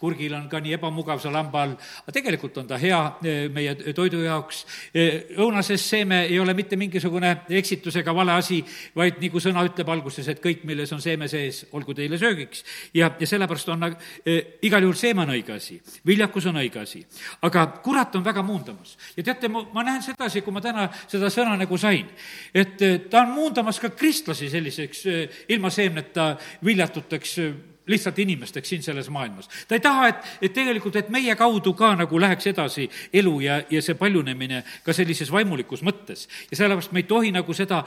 kurgil 0.00 0.34
on 0.36 0.46
ka 0.50 0.60
nii 0.62 0.76
ebamugav 0.78 1.20
seal 1.22 1.36
hamba 1.36 1.64
all, 1.64 1.74
aga 2.04 2.14
tegelikult 2.14 2.58
on 2.62 2.68
ta 2.70 2.78
hea 2.80 3.00
e, 3.22 3.34
meie 3.52 3.74
toidu 3.96 4.22
jaoks. 4.24 4.64
E, 4.94 5.06
õunases 5.38 5.84
seeme 5.84 6.24
ei 6.28 6.38
ole 6.40 6.54
mitte 6.56 6.78
mingisugune 6.80 7.34
eksitus 7.60 7.96
ega 8.00 8.14
vale 8.16 8.36
asi, 8.38 8.60
vaid 8.96 9.20
nagu 9.22 9.42
sõna 9.42 9.64
ütleb 9.66 9.92
alguses, 9.94 10.28
et 10.30 10.42
kõik, 10.44 10.64
milles 10.68 10.92
on 10.94 11.02
seeme 11.04 11.28
sees, 11.30 11.64
olgu 11.76 11.96
teile 11.96 12.18
söögiks 12.20 12.64
ja, 12.94 13.10
ja 13.20 13.28
sellepärast 13.28 13.63
sellepärast 13.64 13.68
on 13.68 13.96
eh, 14.24 14.58
igal 14.62 14.82
juhul 14.82 14.96
seeme 14.96 15.22
on 15.22 15.32
õige 15.34 15.54
asi, 15.54 15.80
viljakus 16.06 16.46
on 16.46 16.56
õige 16.60 16.80
asi. 16.82 17.04
aga 17.42 17.66
kurat 17.82 18.14
on 18.16 18.24
väga 18.24 18.42
muundamas. 18.42 18.96
ja 19.16 19.22
teate, 19.22 19.48
ma, 19.48 19.64
ma 19.72 19.82
näen 19.82 20.02
sedasi, 20.02 20.42
kui 20.42 20.52
ma 20.52 20.60
täna 20.60 20.88
seda 21.06 21.30
sõna 21.30 21.56
nagu 21.56 21.78
sain, 21.78 22.06
et 22.54 22.82
eh, 22.82 22.98
ta 23.10 23.22
on 23.22 23.34
muundamas 23.34 23.80
ka 23.80 23.90
kristlasi 23.90 24.50
selliseks 24.50 25.06
eh, 25.06 25.44
ilma 25.48 25.70
seemneta 25.70 26.36
viljatuteks 26.64 27.38
lihtsalt 27.86 28.18
inimesteks 28.18 28.68
siin 28.68 28.82
selles 28.82 29.10
maailmas. 29.10 29.48
ta 29.68 29.74
ei 29.74 29.80
taha, 29.80 30.08
et, 30.08 30.16
et 30.42 30.52
tegelikult, 30.52 30.96
et 30.96 31.08
meie 31.12 31.36
kaudu 31.36 31.74
ka 31.76 31.92
nagu 31.98 32.20
läheks 32.20 32.46
edasi 32.46 32.88
elu 33.12 33.34
ja, 33.44 33.60
ja 33.70 33.82
see 33.84 33.96
paljunemine 33.98 34.62
ka 34.84 34.92
sellises 34.96 35.32
vaimulikus 35.32 35.82
mõttes. 35.84 36.26
ja 36.50 36.56
sellepärast 36.56 36.92
me 36.92 37.04
ei 37.04 37.08
tohi 37.08 37.32
nagu 37.34 37.54
seda, 37.54 37.82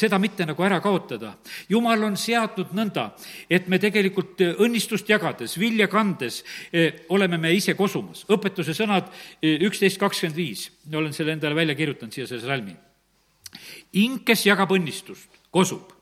seda 0.00 0.18
mitte 0.18 0.46
nagu 0.48 0.64
ära 0.64 0.80
kaotada. 0.80 1.34
jumal 1.68 2.04
on 2.08 2.16
seadnud 2.16 2.72
nõnda, 2.76 3.10
et 3.50 3.68
me 3.68 3.78
tegelikult 3.78 4.40
õnnistust 4.56 5.08
jagades, 5.08 5.58
vilja 5.58 5.88
kandes 5.88 6.42
eh, 6.72 7.04
oleme 7.08 7.38
me 7.38 7.52
ise 7.52 7.74
kosumas. 7.74 8.24
õpetuse 8.28 8.74
sõnad 8.76 9.10
eh, 9.42 9.58
üksteist 9.60 10.00
kakskümmend 10.00 10.36
viis, 10.36 10.70
olen 10.94 11.12
selle 11.12 11.36
endale 11.36 11.54
välja 11.54 11.74
kirjutanud 11.74 12.12
siia 12.12 12.26
selle 12.26 12.46
salmi. 12.46 12.76
hing, 13.94 14.22
kes 14.24 14.46
jagab 14.46 14.70
õnnistust, 14.72 15.28
kosub, 15.50 15.92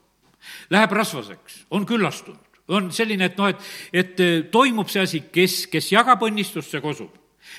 läheb 0.70 0.92
rasvaseks, 0.92 1.64
on 1.70 1.87
küllastunud 1.87 2.47
on 2.68 2.90
selline, 2.92 3.28
et 3.28 3.38
noh, 3.38 3.48
et, 3.48 3.68
et 3.92 4.20
eh, 4.20 4.40
toimub 4.52 4.90
see 4.92 5.02
asi, 5.02 5.22
kes, 5.33 5.66
kes 5.72 5.92
jagab 5.92 6.22
õnnistust, 6.28 6.70
see 6.72 6.85
kosub. 6.85 7.14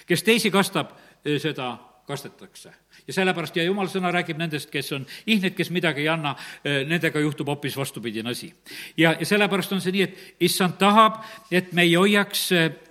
kes 0.08 0.24
teisi 0.24 0.52
kastab, 0.54 0.94
eh, 1.26 1.40
seda 1.42 1.78
kastetakse. 2.08 2.72
ja 3.08 3.14
sellepärast, 3.14 3.56
ja 3.58 3.64
jumala 3.64 3.90
sõna 3.90 4.12
räägib 4.14 4.38
nendest, 4.38 4.70
kes 4.70 4.92
on 4.94 5.06
ihned, 5.26 5.56
kes 5.58 5.70
midagi 5.74 6.02
ei 6.02 6.10
anna, 6.10 6.36
eh, 6.64 6.84
nendega 6.86 7.20
juhtub 7.20 7.48
hoopis 7.48 7.78
vastupidine 7.78 8.30
asi. 8.30 8.54
ja, 8.98 9.16
ja 9.20 9.26
sellepärast 9.26 9.74
on 9.74 9.82
see 9.82 9.92
nii, 9.92 10.04
et 10.04 10.46
issand 10.50 10.78
tahab, 10.78 11.24
et 11.52 11.74
me 11.74 11.88
ei 11.88 11.96
hoiaks 11.96 12.50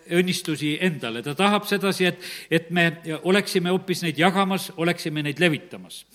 õnnistusi 0.09 0.78
endale, 0.81 1.22
ta 1.22 1.35
tahab 1.35 1.66
sedasi, 1.68 2.07
et, 2.07 2.22
et 2.50 2.70
me 2.70 2.92
oleksime 3.22 3.70
hoopis 3.70 4.02
neid 4.02 4.18
jagamas, 4.18 4.72
oleksime 4.76 5.22
neid 5.22 5.38
levitamas 5.38 6.07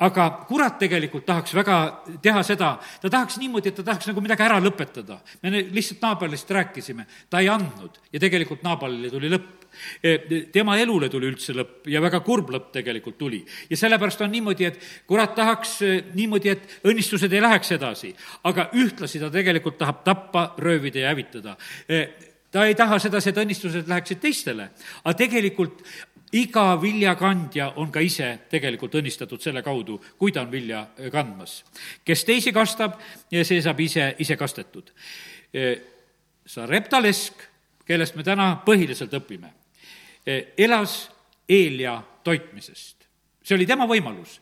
aga 0.00 0.26
kurat 0.48 0.78
tegelikult 0.80 1.26
tahaks 1.28 1.54
väga 1.56 1.76
teha 2.24 2.42
seda, 2.46 2.72
ta 3.02 3.12
tahaks 3.12 3.38
niimoodi, 3.40 3.70
et 3.70 3.78
ta 3.80 3.84
tahaks 3.84 4.08
nagu 4.08 4.22
midagi 4.24 4.46
ära 4.46 4.60
lõpetada. 4.62 5.20
me 5.42 5.62
lihtsalt 5.62 6.00
Naabalist 6.02 6.50
rääkisime, 6.50 7.06
ta 7.30 7.40
ei 7.40 7.48
andnud. 7.48 7.98
Ja 8.12 8.20
tegelikult 8.20 8.62
Naabalile 8.62 9.10
tuli 9.10 9.30
lõpp. 9.30 9.66
E, 10.02 10.16
tema 10.52 10.76
elule 10.80 11.08
tuli 11.08 11.28
üldse 11.30 11.54
lõpp. 11.54 11.86
Ja 11.86 12.00
väga 12.00 12.20
kurb 12.20 12.50
lõpp 12.50 12.72
tegelikult 12.72 13.18
tuli. 13.18 13.44
ja 13.70 13.76
sellepärast 13.76 14.20
on 14.20 14.32
niimoodi, 14.32 14.64
et 14.64 14.80
kurat 15.06 15.34
tahaks 15.34 15.82
e, 15.82 15.92
niimoodi, 16.14 16.48
et 16.48 16.80
õnnistused 16.84 17.32
ei 17.32 17.44
läheks 17.44 17.72
edasi, 17.76 18.14
aga 18.44 18.70
ühtlasi 18.74 19.20
ta 19.20 19.30
tegelikult 19.30 19.78
tahab 19.78 20.02
tappa, 20.04 20.54
röövida 20.58 21.04
ja 21.04 21.12
hävitada. 21.12 21.56
E, 21.88 22.30
ta 22.50 22.64
ei 22.66 22.74
taha 22.74 22.98
sedasi, 22.98 23.30
et 23.30 23.38
õnnistused 23.44 23.88
läheksid 23.90 24.20
teistele, 24.22 24.70
aga 25.04 25.14
tegelikult 25.18 25.84
iga 26.32 26.74
viljakandja 26.82 27.72
on 27.76 27.90
ka 27.92 28.00
ise 28.00 28.28
tegelikult 28.50 28.94
õnnistatud 29.00 29.42
selle 29.42 29.62
kaudu, 29.62 29.98
kui 30.18 30.32
ta 30.32 30.44
on 30.44 30.50
vilja 30.52 30.80
äh, 30.80 31.10
kandmas. 31.12 31.64
kes 32.04 32.24
teisi 32.24 32.52
kastab, 32.52 33.00
see 33.30 33.62
saab 33.62 33.80
ise, 33.80 34.14
ise 34.18 34.36
kastetud. 34.36 34.92
Äh, 35.54 35.72
Sareptalesk, 36.46 37.42
kellest 37.86 38.16
me 38.16 38.24
täna 38.26 38.56
põhiliselt 38.66 39.12
õpime, 39.14 39.52
elas 40.58 41.10
Eelia 41.48 42.00
toitmisest. 42.24 43.06
see 43.42 43.54
oli 43.54 43.66
tema 43.66 43.86
võimalus. 43.86 44.40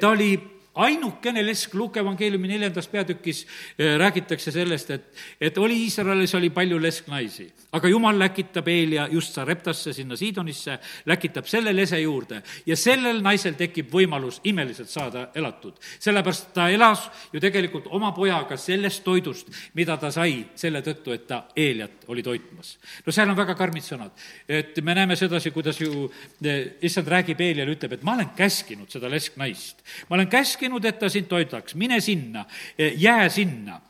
ta 0.00 0.08
oli 0.08 0.32
ainukene 0.74 1.42
lesk 1.46 1.74
Luuke 1.74 2.00
evangeeliumi 2.00 2.48
neljandas 2.48 2.88
peatükis 2.88 3.44
eh, 3.78 3.94
räägitakse 3.98 4.50
sellest, 4.52 4.90
et, 4.90 5.04
et 5.40 5.58
oli 5.58 5.76
Iisraelis 5.84 6.34
oli 6.34 6.50
palju 6.50 6.80
lesknaisi, 6.82 7.46
aga 7.72 7.88
jumal 7.88 8.18
läkitab 8.18 8.68
Eelia 8.68 9.06
just 9.12 9.34
Sareptasse, 9.34 9.92
sinna 9.92 10.16
Siidonisse, 10.16 10.78
läkitab 11.06 11.46
selle 11.46 11.74
lese 11.76 12.00
juurde 12.00 12.42
ja 12.66 12.76
sellel 12.76 13.22
naisel 13.22 13.54
tekib 13.58 13.92
võimalus 13.92 14.40
imeliselt 14.44 14.90
saada 14.90 15.28
elatud. 15.34 15.78
sellepärast 15.98 16.52
ta 16.54 16.68
elas 16.68 17.06
ju 17.32 17.40
tegelikult 17.40 17.86
oma 17.90 18.12
pojaga 18.12 18.56
sellest 18.56 19.04
toidust, 19.04 19.50
mida 19.74 19.96
ta 19.96 20.10
sai 20.10 20.44
selle 20.54 20.82
tõttu, 20.82 21.14
et 21.14 21.26
ta 21.26 21.44
Eeliat 21.56 22.08
oli 22.08 22.22
toitmas. 22.22 22.78
no 23.06 23.12
seal 23.12 23.30
on 23.30 23.36
väga 23.36 23.54
karmid 23.54 23.86
sõnad, 23.86 24.10
et 24.48 24.82
me 24.82 24.94
näeme 24.94 25.16
sedasi, 25.16 25.50
kuidas 25.50 25.80
ju 25.80 26.10
eh, 26.42 26.74
issand 26.82 27.08
räägib 27.08 27.40
Eeliale, 27.40 27.78
ütleb, 27.78 27.92
et 27.92 28.02
ma 28.02 28.18
olen 28.18 28.34
käskinud 28.36 28.90
seda 28.90 29.10
lesknaist, 29.10 29.84
ma 30.08 30.18
olen 30.18 30.28
käskinud 30.28 30.63
käskinud, 30.64 30.84
et 30.84 30.98
ta 30.98 31.08
sind 31.08 31.28
toidaks, 31.28 31.74
mine 31.74 32.00
sinna, 32.00 32.46
eh, 32.78 32.94
jää 32.96 33.28
sinna 33.28 33.80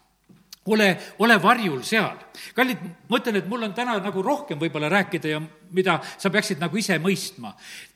ole, 0.66 0.96
ole 1.18 1.42
varjul 1.42 1.82
seal. 1.82 2.16
kallid, 2.54 2.78
ma 3.08 3.18
ütlen, 3.18 3.36
et 3.36 3.48
mul 3.48 3.62
on 3.62 3.74
täna 3.74 3.98
nagu 4.00 4.22
rohkem 4.22 4.58
võib-olla 4.58 4.88
rääkida 4.88 5.28
ja 5.28 5.40
mida 5.70 6.00
sa 6.18 6.30
peaksid 6.30 6.58
nagu 6.58 6.76
ise 6.76 6.98
mõistma. 6.98 7.54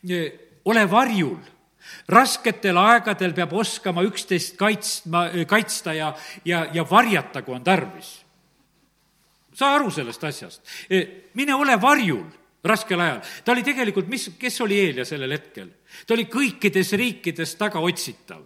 Eh, 0.09 0.33
ole 0.64 0.91
varjul 0.91 1.38
rasketel 2.09 2.77
aegadel 2.77 3.33
peab 3.35 3.53
oskama 3.53 4.03
üksteist 4.03 4.57
kaitsma, 4.57 5.29
eh, 5.33 5.47
kaitsta 5.47 5.95
ja, 5.95 6.14
ja, 6.45 6.69
ja 6.73 6.85
varjata, 6.85 7.43
kui 7.43 7.55
on 7.55 7.64
tarvis. 7.64 8.25
saa 9.55 9.75
aru 9.75 9.91
sellest 9.91 10.25
asjast. 10.25 10.62
mine 11.35 11.55
ole 11.55 11.81
varjul 11.81 12.27
raskel 12.64 13.01
ajal. 13.01 13.21
ta 13.45 13.53
oli 13.53 13.62
tegelikult, 13.62 14.07
mis, 14.07 14.31
kes 14.38 14.61
oli 14.61 14.79
Eelia 14.79 15.05
sellel 15.05 15.33
hetkel? 15.33 15.69
ta 16.07 16.14
oli 16.14 16.25
kõikides 16.25 16.93
riikides 16.93 17.57
tagaotsitav 17.57 18.45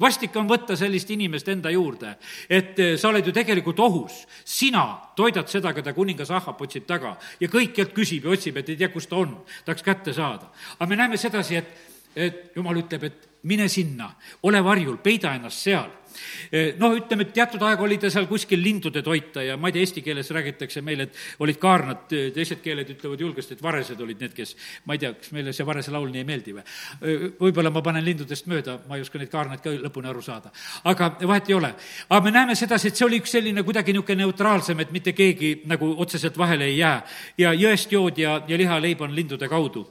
vastik 0.00 0.36
on 0.36 0.48
võtta 0.48 0.76
sellist 0.78 1.10
inimest 1.10 1.48
enda 1.48 1.70
juurde, 1.74 2.14
et 2.48 2.78
eh, 2.78 2.96
sa 2.98 3.10
oled 3.10 3.26
ju 3.26 3.34
tegelikult 3.34 3.80
ohus. 3.80 4.26
sina 4.44 4.84
toidad 5.16 5.48
seda, 5.48 5.72
keda 5.74 5.92
kuningas 5.92 6.30
Ahab 6.30 6.60
otsib 6.62 6.86
taga 6.86 7.16
ja 7.40 7.48
kõikjalt 7.48 7.94
küsib 7.94 8.24
ja 8.24 8.30
otsib, 8.30 8.56
et 8.56 8.68
ei 8.68 8.76
tea, 8.76 8.88
kus 8.88 9.06
ta 9.06 9.16
on, 9.16 9.36
tahaks 9.64 9.82
kätte 9.82 10.12
saada. 10.12 10.50
aga 10.78 10.88
me 10.88 10.96
näeme 10.96 11.16
sedasi, 11.16 11.56
et, 11.56 11.68
et 12.16 12.56
jumal 12.56 12.76
ütleb, 12.76 13.04
et 13.04 13.28
mine 13.42 13.68
sinna, 13.68 14.12
ole 14.42 14.64
varjul, 14.64 14.98
peida 15.02 15.34
ennast 15.34 15.62
seal 15.62 15.97
noh, 16.78 16.94
ütleme, 16.98 17.26
et 17.26 17.32
teatud 17.36 17.62
aeg 17.66 17.82
oli 17.84 17.98
ta 18.00 18.10
seal 18.12 18.28
kuskil 18.30 18.60
lindude 18.62 19.02
toita 19.04 19.42
ja 19.44 19.56
ma 19.60 19.70
ei 19.70 19.76
tea, 19.76 19.86
eesti 19.86 20.02
keeles 20.04 20.30
räägitakse 20.34 20.82
meil, 20.84 21.04
et 21.06 21.18
olid 21.44 21.58
kaarnad, 21.60 22.06
teised 22.08 22.62
keeled 22.64 22.92
ütlevad 22.94 23.20
julgesti, 23.24 23.56
et 23.56 23.64
varesed 23.64 24.00
olid 24.04 24.22
need, 24.24 24.34
kes, 24.36 24.54
ma 24.88 24.96
ei 24.96 25.02
tea, 25.02 25.12
kas 25.18 25.32
meile 25.36 25.54
see 25.56 25.66
varese 25.68 25.94
laul 25.94 26.08
nii 26.12 26.22
ei 26.24 26.28
meeldi 26.28 26.56
või. 26.56 26.64
Võib-olla 27.40 27.72
ma 27.74 27.82
panen 27.84 28.04
lindudest 28.06 28.48
mööda, 28.50 28.78
ma 28.88 28.98
ei 28.98 29.04
oska 29.04 29.20
neid 29.20 29.32
kaarnaid 29.32 29.64
ka 29.64 29.74
lõpuni 29.74 30.10
aru 30.10 30.24
saada. 30.24 30.52
aga 30.84 31.12
vahet 31.20 31.48
ei 31.50 31.54
ole. 31.54 31.74
aga 32.08 32.24
me 32.24 32.34
näeme 32.34 32.54
sedasi, 32.58 32.88
et 32.88 32.96
see 32.96 33.06
oli 33.06 33.20
üks 33.22 33.36
selline 33.36 33.62
kuidagi 33.62 33.92
niisugune 33.92 34.24
neutraalsem, 34.24 34.80
et 34.80 34.92
mitte 34.92 35.12
keegi 35.12 35.62
nagu 35.66 35.94
otseselt 35.98 36.38
vahele 36.38 36.64
ei 36.64 36.78
jää. 36.78 37.02
ja 37.38 37.52
jõest 37.52 37.92
jood 37.92 38.18
ja, 38.18 38.42
ja 38.48 38.58
lihaleib 38.58 39.00
on 39.00 39.14
lindude 39.14 39.48
kaudu 39.48 39.86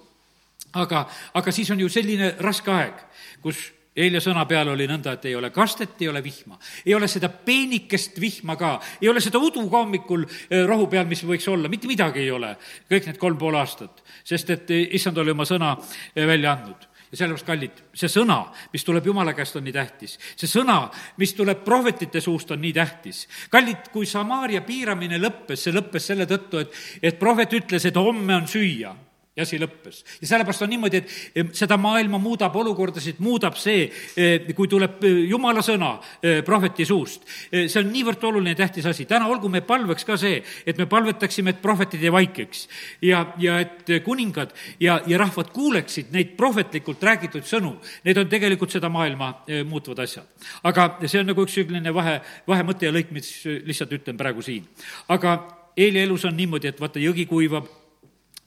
aga, 0.74 1.08
aga 1.34 1.52
siis 1.52 1.70
on 1.72 1.80
ju 1.80 1.90
selline 1.90 2.34
raske 2.44 2.72
aeg, 2.72 3.02
kus 3.42 3.62
eile 3.98 4.22
sõna 4.24 4.46
peal 4.48 4.70
oli 4.74 4.88
nõnda, 4.90 5.16
et 5.18 5.26
ei 5.30 5.36
ole 5.36 5.50
kastet, 5.54 5.96
ei 6.02 6.10
ole 6.12 6.22
vihma. 6.24 6.60
ei 6.86 6.96
ole 6.96 7.08
seda 7.08 7.30
peenikest 7.30 8.20
vihma 8.22 8.56
ka, 8.56 8.78
ei 9.02 9.10
ole 9.10 9.22
seda 9.24 9.40
udu 9.42 9.66
ka 9.70 9.84
hommikul 9.84 10.26
eh, 10.26 10.66
rohu 10.68 10.88
peal, 10.88 11.08
mis 11.10 11.24
võiks 11.26 11.48
olla, 11.50 11.70
mitte 11.70 11.88
midagi 11.88 12.22
ei 12.26 12.32
ole. 12.32 12.56
kõik 12.90 13.10
need 13.10 13.18
kolm 13.18 13.38
pool 13.38 13.58
aastat, 13.58 14.04
sest 14.24 14.50
et 14.54 14.72
eh, 14.72 14.86
issand 15.00 15.18
oli 15.18 15.34
oma 15.34 15.46
sõna 15.46 15.74
eh, 15.78 16.28
välja 16.28 16.54
andnud 16.54 16.88
ja 17.08 17.18
sellepärast, 17.22 17.48
kallid, 17.48 17.78
see 17.96 18.10
sõna, 18.12 18.42
mis 18.74 18.84
tuleb 18.84 19.06
Jumala 19.08 19.32
käest, 19.34 19.56
on 19.56 19.64
nii 19.64 19.74
tähtis. 19.74 20.18
see 20.36 20.50
sõna, 20.52 20.90
mis 21.18 21.34
tuleb 21.34 21.64
prohvetite 21.64 22.22
suust, 22.22 22.52
on 22.52 22.62
nii 22.62 22.74
tähtis. 22.76 23.28
kallid, 23.50 23.90
kui 23.94 24.06
Samaaria 24.06 24.62
piiramine 24.62 25.18
lõppes, 25.18 25.64
see 25.64 25.74
lõppes 25.74 26.12
selle 26.12 26.28
tõttu, 26.28 26.60
et, 26.60 26.80
et 27.02 27.20
prohvet 27.20 27.54
ütles, 27.54 27.86
et 27.86 27.96
homme 27.96 28.36
on 28.36 28.48
süüa 28.48 28.94
ja 29.38 29.46
asi 29.46 29.60
lõppes. 29.62 30.02
ja 30.22 30.28
sellepärast 30.28 30.66
on 30.66 30.72
niimoodi, 30.74 31.02
et 31.38 31.54
seda 31.56 31.78
maailma 31.78 32.18
muudab, 32.22 32.56
olukordasid 32.58 33.20
muudab 33.22 33.58
see, 33.62 33.86
eh, 34.18 34.48
kui 34.58 34.68
tuleb 34.68 35.04
eh, 35.06 35.20
jumala 35.30 35.62
sõna 35.66 35.94
eh, 36.22 36.42
prohveti 36.46 36.86
suust. 36.86 37.28
see 37.52 37.80
on 37.80 37.92
niivõrd 37.94 38.24
oluline 38.24 38.56
ja 38.56 38.62
tähtis 38.64 38.86
asi. 38.90 39.06
täna 39.06 39.28
olgu 39.30 39.50
me 39.50 39.62
palveks 39.62 40.06
ka 40.06 40.18
see, 40.18 40.42
et 40.66 40.78
me 40.78 40.88
palvetaksime, 40.90 41.54
et 41.54 41.62
prohvetid 41.62 42.04
ei 42.04 42.12
vaikiks 42.12 42.68
ja, 43.02 43.26
ja 43.38 43.60
et 43.62 43.94
kuningad 44.04 44.54
ja, 44.80 45.00
ja 45.06 45.18
rahvad 45.22 45.54
kuuleksid 45.54 46.12
neid 46.12 46.34
prohvetlikult 46.38 47.04
räägitud 47.04 47.46
sõnu. 47.46 47.76
Need 48.04 48.18
on 48.18 48.30
tegelikult 48.30 48.74
seda 48.74 48.90
maailma 48.90 49.34
muutvad 49.68 50.00
asjad. 50.00 50.26
aga 50.64 50.90
see 51.06 51.22
on 51.22 51.30
nagu 51.30 51.46
üks 51.46 51.60
selline 51.60 51.94
vahe, 51.94 52.20
vahemõte 52.48 52.90
ja 52.90 52.96
lõik, 52.96 53.14
mis 53.14 53.30
lihtsalt 53.46 53.94
ütlen 53.94 54.18
praegu 54.18 54.42
siin. 54.42 54.66
aga 55.08 55.38
Eeli 55.78 56.00
elus 56.02 56.24
on 56.26 56.34
niimoodi, 56.34 56.72
et 56.72 56.80
vaata, 56.82 56.98
jõgi 56.98 57.28
kuivab 57.30 57.68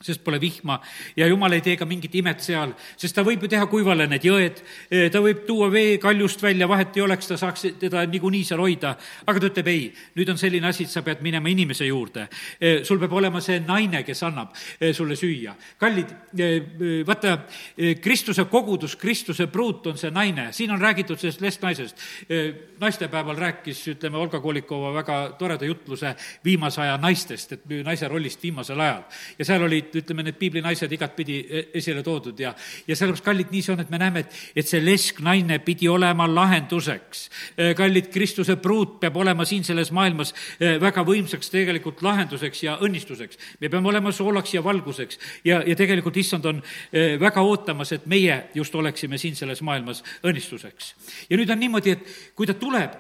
sest 0.01 0.23
pole 0.25 0.41
vihma 0.41 0.79
ja 1.17 1.27
jumal 1.29 1.53
ei 1.53 1.61
tee 1.61 1.77
ka 1.77 1.85
mingit 1.85 2.15
imet 2.17 2.41
seal, 2.41 2.73
sest 2.97 3.15
ta 3.17 3.25
võib 3.27 3.43
ju 3.45 3.51
teha 3.53 3.67
kuivale 3.69 4.07
need 4.09 4.25
jõed, 4.25 4.63
ta 5.13 5.21
võib 5.21 5.43
tuua 5.45 5.69
vee 5.73 5.99
kaljust 6.01 6.41
välja, 6.41 6.69
vahet 6.71 6.97
ei 6.97 7.05
oleks, 7.05 7.29
ta 7.29 7.37
saaks 7.41 7.67
teda 7.81 8.07
niikuinii 8.09 8.47
seal 8.49 8.63
hoida. 8.65 8.95
aga 9.27 9.41
ta 9.41 9.51
ütleb 9.51 9.69
ei, 9.69 9.83
nüüd 10.17 10.33
on 10.33 10.41
selline 10.41 10.71
asi, 10.71 10.87
et 10.89 10.93
sa 10.93 11.03
pead 11.05 11.21
minema 11.21 11.53
inimese 11.53 11.85
juurde. 11.87 12.29
sul 12.85 12.99
peab 12.99 13.13
olema 13.13 13.41
see 13.45 13.61
naine, 13.61 14.03
kes 14.03 14.23
annab 14.25 14.57
sulle 14.97 15.17
süüa. 15.17 15.55
kallid, 15.79 16.15
vaata, 17.07 17.37
Kristuse 18.01 18.45
kogudus, 18.45 18.97
Kristuse 18.97 19.47
pruut 19.53 19.87
on 19.87 19.99
see 19.99 20.11
naine, 20.11 20.49
siin 20.53 20.71
on 20.71 20.81
räägitud 20.81 21.19
sellest 21.21 21.41
lestnaisest. 21.41 21.97
naistepäeval 22.81 23.37
rääkis, 23.37 23.85
ütleme, 23.89 24.17
Olga 24.17 24.41
Kolikova 24.41 24.95
väga 24.95 25.21
toreda 25.39 25.65
jutluse 25.65 26.15
viimase 26.45 26.81
aja 26.81 26.97
naistest, 26.97 27.53
et 27.53 27.69
naise 27.85 28.09
rollist 28.09 28.43
viimasel 28.43 28.81
ajal. 28.81 29.03
ja 29.39 29.45
seal 29.45 29.63
olid 29.63 29.90
olid, 29.91 30.05
ütleme, 30.05 30.25
need 30.27 30.39
piiblinaised 30.39 30.93
igatpidi 30.93 31.39
e, 31.41 31.63
esile 31.81 32.03
toodud 32.07 32.39
ja, 32.41 32.53
ja 32.87 32.97
sellepärast, 32.97 33.25
kallid, 33.25 33.51
nii 33.53 33.63
see 33.65 33.75
on, 33.75 33.83
et 33.85 33.91
me 33.91 34.01
näeme, 34.01 34.25
et, 34.25 34.39
et 34.63 34.69
see 34.69 34.81
lesknaine 34.83 35.61
pidi 35.65 35.89
olema 35.91 36.27
lahenduseks. 36.31 37.25
E, 37.57 37.73
kallid, 37.79 38.11
Kristuse 38.13 38.57
pruut 38.63 38.99
peab 39.03 39.17
olema 39.21 39.47
siin 39.49 39.65
selles 39.67 39.93
maailmas 39.97 40.33
e, 40.59 40.77
väga 40.83 41.05
võimsaks 41.07 41.53
tegelikult 41.53 42.03
lahenduseks 42.07 42.65
ja 42.67 42.79
õnnistuseks. 42.85 43.39
me 43.61 43.69
peame 43.69 43.89
olema 43.89 44.13
soolaks 44.13 44.55
ja 44.55 44.65
valguseks 44.65 45.19
ja, 45.45 45.61
ja 45.67 45.77
tegelikult 45.77 46.17
issand 46.21 46.47
on 46.47 46.63
väga 47.21 47.43
ootamas, 47.43 47.93
et 47.93 48.07
meie 48.11 48.37
just 48.55 48.75
oleksime 48.75 49.19
siin 49.19 49.37
selles 49.37 49.63
maailmas 49.67 50.03
õnnistuseks. 50.27 50.95
ja 51.31 51.39
nüüd 51.39 51.51
on 51.51 51.61
niimoodi, 51.61 51.95
et 51.97 52.35
kui 52.37 52.49
ta 52.49 52.55
tuleb 52.59 52.97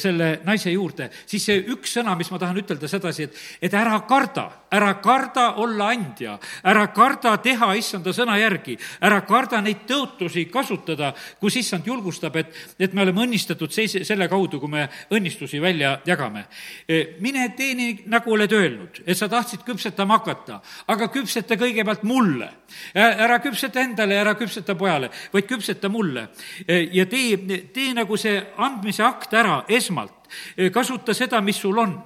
selle 0.00 0.30
naise 0.46 0.72
juurde, 0.72 1.08
siis 1.26 1.44
see 1.48 1.62
üks 1.74 1.96
sõna, 1.98 2.16
mis 2.18 2.30
ma 2.32 2.40
tahan 2.40 2.58
ütelda 2.60 2.88
sedasi, 2.90 3.28
et, 3.28 3.40
et 3.68 3.76
ära 3.76 3.98
karda, 4.08 4.46
ära 4.74 4.92
karda 5.04 5.48
olla 5.62 5.90
andja 5.94 6.15
andja, 6.16 6.38
ära 6.64 6.86
karda 6.94 7.36
teha 7.42 7.74
issanda 7.76 8.12
sõna 8.12 8.38
järgi, 8.40 8.76
ära 9.00 9.20
karda 9.26 9.60
neid 9.60 9.84
tõotusi 9.88 10.46
kasutada, 10.50 11.12
kus 11.40 11.56
issand 11.56 11.86
julgustab, 11.86 12.36
et, 12.36 12.54
et 12.78 12.92
me 12.94 13.02
oleme 13.02 13.24
õnnistatud 13.26 13.70
seis-, 13.70 13.98
selle 14.06 14.28
kaudu, 14.28 14.60
kui 14.60 14.70
me 14.70 14.88
õnnistusi 15.10 15.60
välja 15.60 16.00
jagame. 16.06 16.46
E, 16.88 17.18
mine 17.20 17.50
tee 17.56 17.74
nii, 17.74 18.06
nagu 18.08 18.32
oled 18.32 18.52
öelnud, 18.52 19.02
et 19.06 19.16
sa 19.16 19.28
tahtsid 19.28 19.64
küpsetama 19.66 20.18
hakata, 20.18 20.60
aga 20.88 21.08
küpseta 21.12 21.56
kõigepealt 21.56 22.04
mulle. 22.04 22.50
ära 22.94 23.38
küpseta 23.40 23.80
endale, 23.80 24.16
ära 24.16 24.34
küpseta 24.34 24.74
pojale, 24.74 25.10
vaid 25.32 25.46
küpseta 25.46 25.88
mulle. 25.88 26.28
E, 26.66 26.86
ja 26.92 27.06
tee, 27.06 27.36
tee 27.72 27.92
nagu 27.94 28.16
see 28.16 28.40
andmise 28.56 29.04
akt 29.04 29.34
ära 29.34 29.64
esmalt, 29.68 30.25
e, 30.56 30.70
kasuta 30.74 31.14
seda, 31.16 31.40
mis 31.44 31.58
sul 31.60 31.78
on 31.78 31.96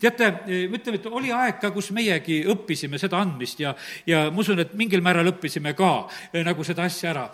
teate, 0.00 0.30
ütleme, 0.68 0.98
et 0.98 1.06
oli 1.10 1.32
aeg 1.34 1.58
ka, 1.62 1.70
kus 1.74 1.90
meiegi 1.94 2.40
õppisime 2.50 2.98
seda 3.00 3.20
andmist 3.22 3.60
ja, 3.62 3.74
ja 4.08 4.26
ma 4.32 4.42
usun, 4.42 4.60
et 4.62 4.74
mingil 4.78 5.02
määral 5.04 5.28
õppisime 5.32 5.74
ka 5.78 5.90
nagu 6.44 6.64
seda 6.66 6.86
asja 6.88 7.12
ära. 7.12 7.24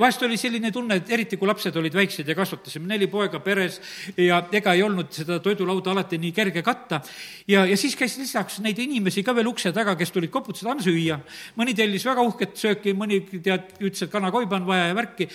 Vahest 0.00 0.24
oli 0.26 0.38
selline 0.40 0.72
tunne, 0.74 1.00
et 1.00 1.12
eriti 1.12 1.38
kui 1.40 1.48
lapsed 1.48 1.76
olid 1.76 1.94
väiksed 1.96 2.28
ja 2.28 2.36
kasvatasime 2.36 2.88
neli 2.90 3.08
poega 3.10 3.40
peres 3.44 3.78
ja 4.16 4.42
ega 4.52 4.74
ei 4.76 4.84
olnud 4.86 5.12
seda 5.14 5.38
toidulauda 5.44 5.92
alati 5.94 6.18
nii 6.20 6.32
kerge 6.36 6.62
katta. 6.66 7.00
ja, 7.48 7.64
ja 7.66 7.76
siis 7.76 7.96
käis 7.96 8.16
lisaks 8.18 8.60
neid 8.64 8.78
inimesi 8.82 9.24
ka 9.26 9.34
veel 9.36 9.50
ukse 9.50 9.72
taga, 9.72 9.96
kes 9.98 10.12
tulid 10.14 10.32
koputasid, 10.32 10.68
anna 10.70 10.84
süüa. 10.84 11.20
mõni 11.56 11.74
tellis 11.76 12.06
väga 12.06 12.24
uhket 12.26 12.56
sööki, 12.58 12.94
mõni 12.94 13.22
tead, 13.30 13.72
ütles, 13.80 14.06
et 14.06 14.12
kanakoiba 14.12 14.60
on 14.60 14.66
vaja 14.66 14.90
ja 14.90 14.96
värki. 14.96 15.28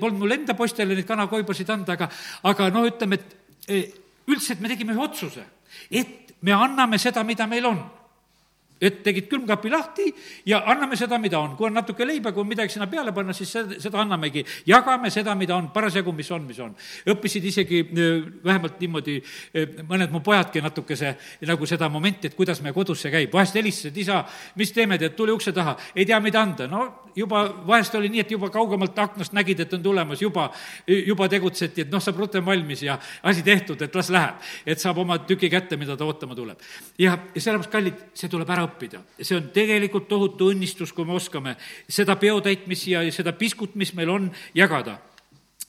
Polnud 0.00 0.22
mul 0.22 0.36
enda 0.38 0.54
poistele 0.58 0.94
neid 0.94 1.08
kanakoibasid 1.08 1.70
anda, 1.74 1.98
aga, 1.98 2.10
aga 2.50 2.70
noh, 2.74 2.86
ütleme, 2.88 3.18
et 3.18 3.37
üldiselt 3.68 4.60
me 4.60 4.68
tegime 4.68 4.92
ühe 4.96 5.02
otsuse 5.04 5.44
et 5.90 6.34
me 6.42 6.54
anname 6.54 6.98
seda, 6.98 7.22
mida 7.24 7.46
meil 7.46 7.66
on 7.66 7.78
et 8.80 9.02
tegid 9.02 9.26
külmkapi 9.30 9.70
lahti 9.70 10.06
ja 10.46 10.62
anname 10.70 10.96
seda, 10.96 11.18
mida 11.18 11.38
on. 11.40 11.56
kui 11.56 11.66
on 11.66 11.74
natuke 11.74 12.06
leiba, 12.06 12.32
kui 12.32 12.42
on 12.42 12.48
midagi 12.48 12.72
sinna 12.74 12.86
peale 12.90 13.12
panna, 13.12 13.34
siis 13.34 13.50
seda, 13.52 13.78
seda 13.82 14.00
annamegi. 14.02 14.44
jagame 14.66 15.10
seda, 15.10 15.34
mida 15.34 15.56
on, 15.56 15.70
parasjagu, 15.74 16.12
mis 16.12 16.30
on, 16.30 16.46
mis 16.46 16.60
on. 16.62 16.74
õppisid 17.08 17.48
isegi 17.50 17.82
vähemalt 18.44 18.78
niimoodi 18.80 19.18
mõned 19.88 20.14
mu 20.14 20.22
pojadki 20.24 20.62
natukese 20.62 21.14
nagu 21.48 21.66
seda 21.66 21.88
momenti, 21.88 22.30
et 22.30 22.38
kuidas 22.38 22.62
meie 22.62 22.76
kodus 22.76 23.02
see 23.02 23.12
käib. 23.12 23.32
vahest 23.32 23.58
helistasid, 23.58 23.96
isa, 24.04 24.22
mis 24.56 24.72
teeme, 24.72 24.98
tead, 24.98 25.16
tule 25.18 25.34
ukse 25.34 25.52
taha, 25.52 25.76
ei 25.94 26.06
tea, 26.06 26.20
mida 26.20 26.42
anda. 26.42 26.66
no 26.66 27.08
juba 27.18 27.42
vahest 27.66 27.94
oli 27.98 28.08
nii, 28.12 28.22
et 28.22 28.30
juba 28.30 28.50
kaugemalt 28.54 28.98
aknast 28.98 29.34
nägid, 29.36 29.60
et 29.64 29.74
on 29.74 29.82
tulemas, 29.82 30.22
juba, 30.22 30.48
juba 30.86 31.28
tegutseti, 31.30 31.86
et 31.86 31.92
noh, 31.92 32.02
saab 32.02 32.20
rutem 32.22 32.44
valmis 32.46 32.84
ja 32.86 32.98
asi 33.26 33.42
tehtud, 33.42 33.82
et 33.82 33.94
las 33.94 34.10
läheb. 34.14 34.38
et 34.66 34.78
saab 34.78 34.98
oma 34.98 35.18
tüki 35.26 35.50
kätte, 35.50 35.76
mida 35.76 35.96
ta 35.96 36.04
ootama 36.04 36.34
tuleb. 36.34 36.60
ja, 36.98 37.18
ja 37.34 37.40
sellepärast, 37.40 37.72
kallid, 37.72 38.04
see 38.14 38.30
tuleb 38.30 38.50
ära 38.50 38.67
õppida. 38.68 39.02
see 39.20 39.36
on 39.36 39.50
tegelikult 39.54 40.08
tohutu 40.08 40.52
õnnistus, 40.52 40.92
kui 40.94 41.08
me 41.08 41.16
oskame 41.18 41.56
seda 41.88 42.16
peotäitmist 42.16 42.86
ja 42.92 43.02
seda 43.12 43.32
piskut, 43.32 43.74
mis 43.74 43.94
meil 43.96 44.10
on, 44.14 44.30
jagada 44.54 44.98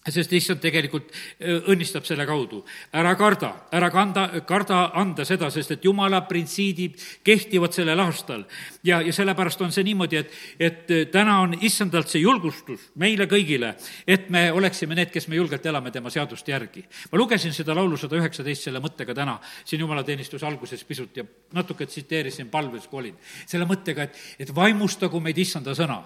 sest 0.07 0.31
issand 0.33 0.61
tegelikult 0.63 1.11
õnnistab 1.43 2.05
selle 2.07 2.25
kaudu. 2.27 2.61
ära 2.95 3.11
karda, 3.19 3.49
ära 3.71 3.89
kanda, 3.91 4.27
karda 4.47 4.91
anda 4.95 5.25
seda, 5.27 5.49
sest 5.51 5.71
et 5.75 5.85
jumala 5.85 6.21
printsiibid 6.27 6.95
kehtivad 7.23 7.75
sellel 7.75 7.99
aastal. 7.99 8.45
ja, 8.83 9.01
ja 9.01 9.13
sellepärast 9.13 9.61
on 9.61 9.71
see 9.75 9.83
niimoodi, 9.83 10.17
et, 10.17 10.31
et 10.59 11.11
täna 11.11 11.39
on 11.41 11.57
issandalt 11.61 12.07
see 12.07 12.21
julgustus 12.21 12.89
meile 12.95 13.27
kõigile, 13.27 13.75
et 14.07 14.29
me 14.29 14.51
oleksime 14.51 14.95
need, 14.95 15.11
kes 15.11 15.27
me 15.27 15.35
julgelt 15.35 15.65
elame 15.65 15.91
tema 15.91 16.09
seaduste 16.09 16.51
järgi. 16.51 16.85
ma 17.11 17.19
lugesin 17.19 17.53
seda 17.53 17.75
laulu 17.75 17.97
sada 17.97 18.15
üheksateist 18.15 18.69
selle 18.69 18.79
mõttega 18.79 19.13
täna 19.15 19.39
siin 19.65 19.83
jumalateenistuse 19.83 20.45
alguses 20.45 20.83
pisut 20.83 21.17
ja 21.17 21.25
natuke 21.53 21.85
tsiteerisin 21.85 22.49
palves, 22.49 22.87
kui 22.87 23.03
olin. 23.03 23.19
selle 23.45 23.67
mõttega, 23.67 24.07
et, 24.07 24.23
et 24.39 24.55
vaimustagu 24.55 25.19
meid 25.19 25.37
issanda 25.37 25.75
sõna. 25.75 26.01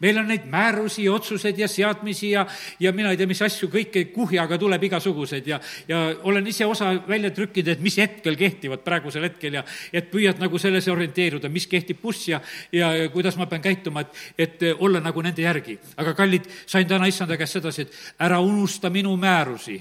Meil 0.00 0.18
on 0.18 0.28
neid 0.30 0.46
määrusi 0.50 1.08
otsuseid 1.08 1.58
ja 1.58 1.68
seadmisi 1.68 2.30
ja, 2.30 2.46
ja 2.80 2.92
mina 2.92 3.10
ei 3.10 3.20
tea, 3.20 3.28
mis 3.30 3.42
asju 3.42 3.68
kõike 3.72 4.06
kuhjaga 4.14 4.58
tuleb 4.58 4.88
igasuguseid 4.88 5.46
ja, 5.46 5.60
ja 5.88 6.02
olen 6.22 6.46
ise 6.46 6.66
osa 6.66 6.92
välja 7.08 7.30
trükkinud, 7.30 7.72
et 7.74 7.84
mis 7.84 7.98
hetkel 8.00 8.36
kehtivad 8.36 8.84
praegusel 8.84 9.26
hetkel 9.26 9.58
ja 9.58 9.64
et 9.92 10.10
püüad 10.12 10.40
nagu 10.42 10.58
selles 10.62 10.88
orienteeruda, 10.92 11.50
mis 11.52 11.66
kehtib 11.70 12.00
buss 12.02 12.28
ja, 12.30 12.40
ja 12.72 12.92
kuidas 13.12 13.36
ma 13.40 13.48
pean 13.50 13.64
käituma, 13.64 14.04
et, 14.04 14.22
et 14.38 14.66
olla 14.78 15.00
nagu 15.04 15.22
nende 15.24 15.42
järgi. 15.42 15.78
aga 15.96 16.14
kallid, 16.14 16.48
sain 16.66 16.88
täna 16.88 17.08
issanda 17.10 17.36
käest 17.36 17.58
sedasi, 17.58 17.86
et 17.86 18.22
ära 18.26 18.40
unusta 18.40 18.90
minu 18.90 19.14
määrusi. 19.20 19.78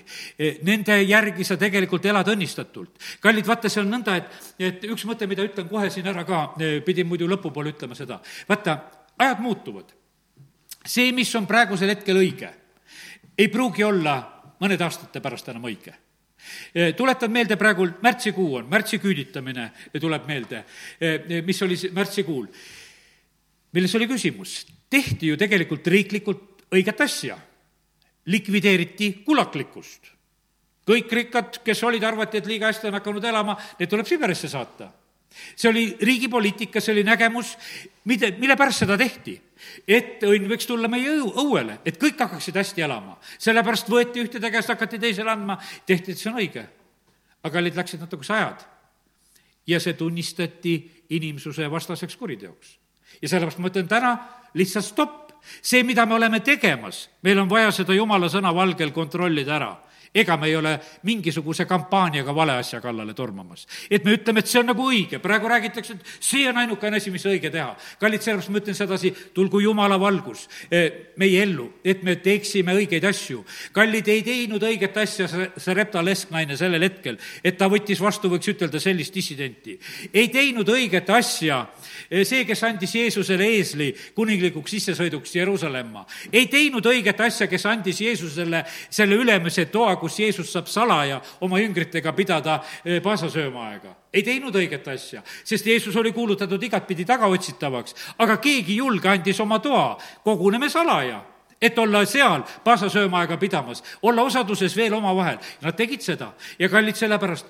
Nende 0.68 1.00
järgi 1.04 1.44
sa 1.48 1.58
tegelikult 1.58 2.06
elad 2.06 2.28
õnnistatult. 2.34 3.00
kallid, 3.22 3.48
vaata, 3.48 3.70
see 3.70 3.84
on 3.84 3.92
nõnda, 3.92 4.18
et, 4.20 4.52
et 4.60 4.86
üks 4.90 5.06
mõte, 5.10 5.28
mida 5.28 5.46
ütlen 5.46 5.70
kohe 5.70 5.90
siin 5.94 6.08
ära 6.12 6.26
ka, 6.28 6.48
pidin 6.86 7.08
muidu 7.08 7.30
lõpupoole 7.30 7.76
ütlema 7.76 7.98
seda. 7.98 8.20
vaata, 8.50 8.80
ajad 9.18 9.40
muutuvad. 9.40 9.92
See, 10.86 11.12
mis 11.12 11.32
on 11.36 11.48
praegusel 11.48 11.90
hetkel 11.90 12.18
õige 12.22 12.52
ei 13.38 13.48
pruugi 13.52 13.84
olla 13.84 14.16
mõnede 14.62 14.84
aastate 14.86 15.22
pärast 15.24 15.50
enam 15.52 15.68
õige. 15.68 15.94
Tuletan 16.98 17.32
meelde 17.34 17.58
praegu, 17.58 17.88
märtsikuu 18.06 18.60
on, 18.60 18.68
märtsi 18.70 19.00
küüditamine 19.02 19.70
tuleb 20.02 20.28
meelde, 20.30 20.62
mis 21.46 21.62
oli 21.66 21.78
märtsikuul, 21.96 22.46
milles 23.74 23.96
oli 23.98 24.08
küsimus. 24.08 24.66
tehti 24.90 25.28
ju 25.28 25.38
tegelikult 25.38 25.88
riiklikult 25.88 26.68
õiget 26.72 27.02
asja, 27.02 27.38
likvideeriti 28.26 29.24
kulaklikkust. 29.26 30.12
kõik 30.86 31.12
rikkad, 31.12 31.64
kes 31.64 31.84
olid, 31.84 32.04
arvati, 32.04 32.38
et 32.38 32.46
liiga 32.46 32.68
hästi 32.68 32.88
on 32.88 32.94
hakanud 32.94 33.24
elama, 33.24 33.58
need 33.80 33.90
tuleb 33.90 34.06
Siberisse 34.06 34.48
saata 34.48 34.92
see 35.56 35.70
oli 35.70 35.98
riigi 36.02 36.28
poliitika, 36.28 36.82
see 36.82 36.94
oli 36.94 37.04
nägemus, 37.04 37.56
mida, 38.06 38.30
mille 38.40 38.56
pärast 38.56 38.84
seda 38.84 38.98
tehti. 38.98 39.42
et 39.88 40.24
õnn 40.24 40.48
võiks 40.52 40.68
tulla 40.68 40.88
meie 40.92 41.10
õu, 41.16 41.32
õuele, 41.42 41.80
et 41.86 41.98
kõik 42.00 42.20
hakkaksid 42.20 42.56
hästi 42.56 42.86
elama. 42.86 43.18
sellepärast 43.38 43.90
võeti 43.90 44.24
ühtede 44.24 44.52
käest, 44.52 44.70
hakati 44.70 45.00
teisele 45.00 45.32
andma, 45.32 45.58
tehti, 45.86 46.12
et 46.12 46.22
see 46.22 46.32
on 46.32 46.40
õige. 46.40 46.66
aga 47.44 47.60
olid, 47.60 47.76
läksid 47.76 48.00
natukese 48.00 48.34
ajad. 48.34 48.66
ja 49.68 49.80
see 49.80 49.94
tunnistati 49.94 50.76
inimsuse 51.10 51.72
vastaseks 51.72 52.16
kuriteoks. 52.16 52.78
ja 53.22 53.30
sellepärast 53.30 53.60
ma 53.60 53.72
ütlen 53.74 53.88
täna 53.88 54.18
lihtsalt 54.54 54.86
stopp. 54.86 55.32
see, 55.62 55.84
mida 55.84 56.06
me 56.06 56.16
oleme 56.16 56.40
tegemas, 56.40 57.10
meil 57.22 57.40
on 57.40 57.50
vaja 57.50 57.72
seda 57.72 57.94
jumala 57.94 58.30
sõna 58.30 58.54
valgel 58.56 58.92
kontrollida 58.92 59.56
ära 59.56 59.76
ega 60.16 60.38
me 60.38 60.48
ei 60.48 60.56
ole 60.56 60.80
mingisuguse 61.04 61.66
kampaaniaga 61.66 62.36
vale 62.36 62.56
asja 62.62 62.80
kallale 62.82 63.14
tormamas. 63.14 63.68
et 63.90 64.06
me 64.06 64.16
ütleme, 64.16 64.40
et 64.40 64.48
see 64.48 64.60
on 64.60 64.70
nagu 64.72 64.88
õige, 64.88 65.20
praegu 65.20 65.50
räägitakse, 65.52 65.94
et 65.94 66.24
see 66.24 66.48
on 66.50 66.58
ainukene 66.58 66.98
asi, 66.98 67.12
mis 67.12 67.26
õige 67.28 67.52
teha. 67.52 67.76
kallid, 68.00 68.24
sellepärast 68.24 68.54
ma 68.54 68.62
ütlen 68.62 68.78
sedasi, 68.78 69.12
tulgu 69.34 69.60
Jumala 69.60 70.00
valgus 70.00 70.48
eh, 70.72 71.12
meie 71.20 71.42
ellu, 71.44 71.68
et 71.84 72.04
me 72.04 72.16
teeksime 72.16 72.76
õigeid 72.80 73.08
asju. 73.10 73.44
kallid 73.76 74.08
ei 74.08 74.24
teinud 74.24 74.64
õiget 74.64 74.98
asja 75.04 75.28
see, 75.28 75.50
see 75.58 75.76
Repta 75.76 76.04
lesknaine 76.06 76.58
sellel 76.58 76.88
hetkel, 76.88 77.20
et 77.44 77.58
ta 77.58 77.68
võttis 77.72 78.00
vastu, 78.02 78.32
võiks 78.32 78.48
ütelda, 78.56 78.80
sellist 78.80 79.14
dissidenti. 79.14 79.78
ei 80.14 80.30
teinud 80.32 80.70
õiget 80.70 81.10
asja 81.12 81.62
eh, 82.10 82.24
see, 82.24 82.46
kes 82.48 82.64
andis 82.64 82.96
Jeesusele 82.96 83.52
eesli 83.58 83.92
kuninglikuks 84.16 84.78
sissesõiduks 84.78 85.36
Jeruusalemma. 85.36 86.06
ei 86.32 86.48
teinud 86.48 86.86
õiget 86.86 87.20
asja, 87.28 87.48
kes 87.52 87.66
andis 87.68 88.00
Jeesusele 88.02 88.64
selle 88.90 89.20
ülemise 89.20 89.66
toa, 89.66 89.96
kus 90.06 90.20
Jeesus 90.22 90.52
saab 90.54 90.70
salaja 90.70 91.20
oma 91.42 91.60
jüngritega 91.60 92.14
pidada 92.14 92.60
eh, 92.86 93.02
paasasöömaaega. 93.02 93.96
ei 94.14 94.24
teinud 94.24 94.56
õiget 94.56 94.86
asja, 94.94 95.24
sest 95.44 95.66
Jeesus 95.66 95.96
oli 96.00 96.14
kuulutatud 96.14 96.62
igatpidi 96.64 97.06
tagaotsitavaks, 97.06 97.96
aga 98.22 98.38
keegi 98.38 98.78
julge 98.78 99.10
andis 99.10 99.40
oma 99.42 99.60
toa, 99.60 99.96
koguneme 100.24 100.70
salaja 100.70 101.24
et 101.62 101.78
olla 101.80 102.04
seal 102.06 102.44
paasasöömaaega 102.64 103.38
pidamas, 103.42 103.82
olla 104.02 104.22
osaduses 104.28 104.76
veel 104.76 104.94
omavahel. 104.94 105.40
Nad 105.64 105.74
tegid 105.80 106.04
seda 106.04 106.34
ja 106.60 106.70
kallid 106.70 107.00
sellepärast, 107.00 107.48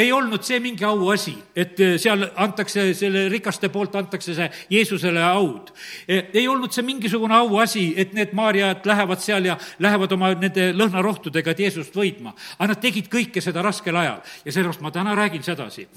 ei 0.00 0.12
olnud 0.12 0.44
see 0.46 0.60
mingi 0.62 0.84
auasi, 0.86 1.34
et 1.56 1.80
eh, 1.80 1.94
seal 2.00 2.24
antakse, 2.40 2.86
selle 2.96 3.26
rikaste 3.32 3.70
poolt 3.72 3.96
antakse 3.98 4.34
see 4.36 4.48
Jeesusele 4.72 5.22
aud. 5.24 5.72
Eh, 6.08 6.30
ei 6.40 6.46
olnud 6.48 6.72
see 6.74 6.86
mingisugune 6.86 7.36
auasi, 7.36 7.86
et 8.00 8.14
need 8.16 8.34
Maarjad 8.36 8.86
lähevad 8.88 9.22
seal 9.22 9.50
ja 9.50 9.58
lähevad 9.78 10.12
oma 10.16 10.32
nende 10.34 10.70
lõhnarohtudega, 10.76 11.54
et 11.54 11.64
Jeesust 11.66 11.96
võitma. 11.96 12.34
aga 12.58 12.72
nad 12.72 12.82
tegid 12.82 13.10
kõike 13.12 13.42
seda 13.44 13.62
raskel 13.62 13.96
ajal 13.96 14.20
ja 14.44 14.52
sellepärast 14.52 14.84
ma 14.84 14.90
täna 14.94 15.14
räägin 15.14 15.42
sedasi. 15.42 15.88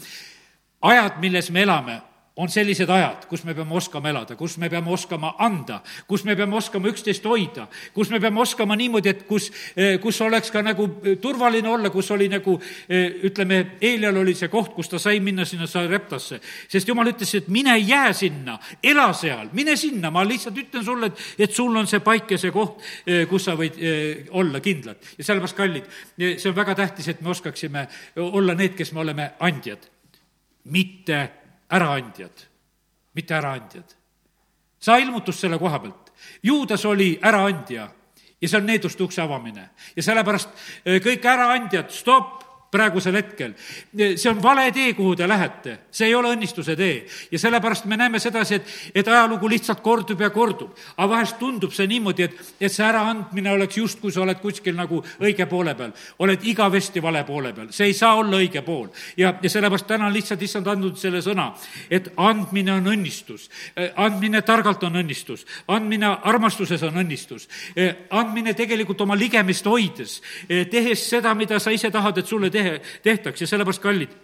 ajad, 0.81 1.19
milles 1.21 1.49
me 1.51 1.61
elame, 1.61 2.01
on 2.35 2.49
sellised 2.49 2.89
ajad, 2.89 3.27
kus 3.29 3.43
me 3.45 3.53
peame 3.53 3.75
oskama 3.77 4.09
elada, 4.09 4.35
kus 4.35 4.55
me 4.57 4.69
peame 4.69 4.89
oskama 4.89 5.35
anda, 5.45 5.79
kus 6.09 6.23
me 6.25 6.33
peame 6.35 6.55
oskama 6.57 6.89
üksteist 6.89 7.25
hoida, 7.29 7.67
kus 7.93 8.09
me 8.09 8.17
peame 8.21 8.41
oskama 8.41 8.73
niimoodi, 8.79 9.11
et 9.11 9.21
kus, 9.27 9.51
eh, 9.77 9.99
kus 10.01 10.17
oleks 10.25 10.49
ka 10.51 10.63
nagu 10.65 10.87
eh, 11.03 11.19
turvaline 11.21 11.69
olla, 11.69 11.91
kus 11.93 12.09
oli 12.15 12.27
nagu 12.33 12.55
eh, 12.89 13.19
ütleme, 13.29 13.59
Eelial 13.81 14.17
oli 14.17 14.33
see 14.37 14.49
koht, 14.49 14.71
kus 14.73 14.89
ta 14.89 15.01
sai 15.01 15.19
minna 15.21 15.45
sinna 15.45 15.67
Sareptasse. 15.69 16.39
sest 16.69 16.89
jumal 16.89 17.11
ütles, 17.11 17.35
et 17.37 17.51
mine 17.53 17.77
jää 17.77 18.13
sinna, 18.17 18.57
ela 18.81 19.11
seal, 19.13 19.53
mine 19.53 19.77
sinna, 19.77 20.09
ma 20.09 20.25
lihtsalt 20.25 20.57
ütlen 20.57 20.85
sulle, 20.85 21.11
et, 21.13 21.21
et 21.45 21.53
sul 21.53 21.77
on 21.77 21.87
see 21.87 22.01
paik 22.01 22.33
ja 22.33 22.41
see 22.41 22.51
koht, 22.51 22.81
kus 23.29 23.45
sa 23.45 23.53
võid 23.59 23.77
olla 24.33 24.59
kindlad. 24.63 24.97
ja 25.19 25.23
sellepärast, 25.23 25.57
kallid, 25.57 25.85
see 26.17 26.49
on 26.49 26.57
väga 26.57 26.75
tähtis, 26.81 27.13
et 27.13 27.21
me 27.21 27.29
oskaksime 27.29 27.87
olla 28.17 28.57
need, 28.57 28.73
kes 28.73 28.93
me 28.93 29.05
oleme 29.05 29.31
andjad, 29.39 29.85
mitte 30.73 31.42
äraandjad, 31.73 32.45
mitte 33.13 33.35
äraandjad. 33.35 33.95
saa 34.79 34.97
ilmutus 34.97 35.41
selle 35.41 35.59
koha 35.59 35.79
pealt. 35.79 36.13
Juudas 36.43 36.85
oli 36.85 37.19
äraandja 37.23 37.89
ja 38.41 38.49
see 38.49 38.57
on 38.59 38.65
needuste 38.65 39.03
ukse 39.03 39.21
avamine 39.21 39.69
ja 39.95 40.03
sellepärast 40.03 40.49
eh, 40.85 41.01
kõik 41.01 41.25
äraandjad, 41.25 41.89
stopp, 41.91 42.42
praegusel 42.73 43.17
hetkel. 43.19 43.53
see 43.93 44.29
on 44.29 44.41
vale 44.43 44.71
tee, 44.73 44.93
kuhu 44.97 45.15
te 45.15 45.27
lähete, 45.29 45.77
see 45.91 46.09
ei 46.09 46.15
ole 46.15 46.33
õnnistuse 46.33 46.75
tee. 46.77 47.05
ja 47.31 47.39
sellepärast 47.39 47.85
me 47.85 47.97
näeme 47.97 48.19
sedasi, 48.19 48.55
et, 48.55 48.73
et 48.95 49.07
ajalugu 49.07 49.49
lihtsalt 49.49 49.83
kordub 49.85 50.21
ja 50.21 50.29
kordub. 50.33 50.73
aga 50.97 51.09
vahest 51.09 51.37
tundub 51.39 51.73
see 51.73 51.87
niimoodi, 51.87 52.27
et, 52.29 52.39
et 52.59 52.71
see 52.73 52.85
äraandmine 52.85 53.51
oleks 53.53 53.77
justkui 53.77 54.11
sa 54.11 54.23
oled 54.23 54.41
kuskil 54.41 54.75
nagu 54.77 55.03
õige 55.21 55.45
poole 55.49 55.75
peal. 55.77 55.93
oled 56.25 56.47
igavesti 56.49 57.01
vale 57.03 57.23
poole 57.27 57.53
peal, 57.53 57.69
see 57.71 57.91
ei 57.91 57.97
saa 57.97 58.15
olla 58.21 58.41
õige 58.41 58.63
pool. 58.65 58.89
ja, 59.17 59.35
ja 59.41 59.49
sellepärast 59.49 59.87
täna 59.87 60.09
on 60.09 60.17
lihtsalt 60.17 60.41
issand 60.41 60.67
andnud 60.67 60.97
selle 60.97 61.21
sõna, 61.21 61.51
et 61.89 62.09
andmine 62.17 62.73
on 62.79 62.91
õnnistus. 62.95 63.49
andmine 63.95 64.41
targalt 64.41 64.83
on 64.83 64.97
õnnistus, 65.03 65.45
andmine 65.67 66.09
armastuses 66.23 66.81
on 66.83 66.97
õnnistus, 67.03 67.47
andmine 68.09 68.53
tegelikult 68.57 69.01
oma 69.05 69.17
ligemist 69.19 69.65
hoides, 69.69 70.19
tehes 70.47 71.05
seda, 71.09 71.33
mida 71.37 71.59
sa 71.59 71.71
ise 71.71 71.91
tahad, 71.93 72.17
et 72.17 72.27
sulle 72.27 72.49
teha 72.49 72.62
tehe, 72.63 72.81
tehtaks 73.03 73.41
ja 73.41 73.47
sellepärast, 73.47 73.83
kallid, 73.83 74.15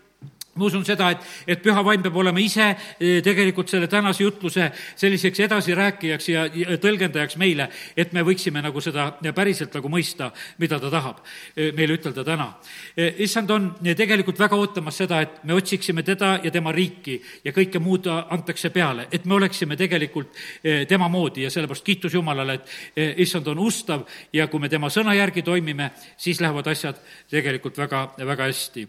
ma 0.56 0.66
usun 0.66 0.84
seda, 0.86 1.12
et, 1.14 1.26
et 1.48 1.62
püha 1.64 1.82
vaim 1.86 2.02
peab 2.04 2.18
olema 2.20 2.42
ise 2.42 2.66
eh, 2.72 3.20
tegelikult 3.26 3.70
selle 3.72 3.88
tänase 3.92 4.24
jutluse 4.24 4.70
selliseks 4.98 5.44
edasirääkijaks 5.46 6.30
ja, 6.34 6.46
ja 6.50 6.78
tõlgendajaks 6.82 7.38
meile, 7.40 7.70
et 7.98 8.14
me 8.18 8.24
võiksime 8.26 8.64
nagu 8.66 8.82
seda 8.84 9.12
päriselt 9.36 9.78
nagu 9.78 9.92
mõista, 9.92 10.32
mida 10.60 10.80
ta 10.82 10.92
tahab 10.92 11.22
eh, 11.22 11.72
meile 11.78 12.00
ütelda 12.00 12.26
täna. 12.28 12.50
Eh, 12.98 13.22
issand 13.26 13.54
on 13.56 13.70
tegelikult 13.86 14.42
väga 14.42 14.60
ootamas 14.60 15.00
seda, 15.04 15.22
et 15.24 15.42
me 15.48 15.56
otsiksime 15.58 16.04
teda 16.08 16.36
ja 16.44 16.52
tema 16.52 16.74
riiki 16.76 17.20
ja 17.46 17.54
kõike 17.56 17.82
muud 17.84 18.10
antakse 18.10 18.74
peale, 18.74 19.08
et 19.12 19.26
me 19.30 19.38
oleksime 19.38 19.78
tegelikult 19.80 20.34
tema 20.90 21.08
moodi 21.12 21.46
ja 21.46 21.52
sellepärast 21.54 21.86
kiitus 21.86 22.14
Jumalale, 22.14 22.60
et 22.60 23.20
issand 23.22 23.48
on 23.52 23.62
ustav 23.64 24.06
ja 24.34 24.48
kui 24.48 24.62
me 24.62 24.70
tema 24.70 24.90
sõna 24.94 25.16
järgi 25.18 25.44
toimime, 25.46 25.92
siis 26.18 26.42
lähevad 26.42 26.68
asjad 26.72 27.00
tegelikult 27.32 27.78
väga, 27.80 28.08
väga 28.18 28.50
hästi 28.50 28.88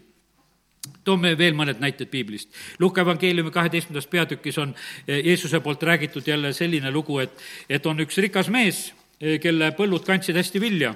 toome 1.05 1.33
veel 1.37 1.55
mõned 1.57 1.81
näited 1.81 2.09
piiblist. 2.09 2.49
Luka 2.79 3.03
evangeeliumi 3.05 3.51
kaheteistkümnendas 3.53 4.09
peatükis 4.09 4.57
on 4.61 4.73
eh, 5.07 5.21
Jeesuse 5.25 5.59
poolt 5.59 5.83
räägitud 5.83 6.27
jälle 6.27 6.53
selline 6.53 6.91
lugu, 6.91 7.19
et, 7.19 7.33
et 7.69 7.85
on 7.85 7.99
üks 8.01 8.17
rikas 8.21 8.49
mees, 8.49 8.91
eh, 9.21 9.39
kelle 9.41 9.71
põllud 9.77 10.05
kandsid 10.05 10.37
hästi 10.37 10.61
vilja. 10.61 10.95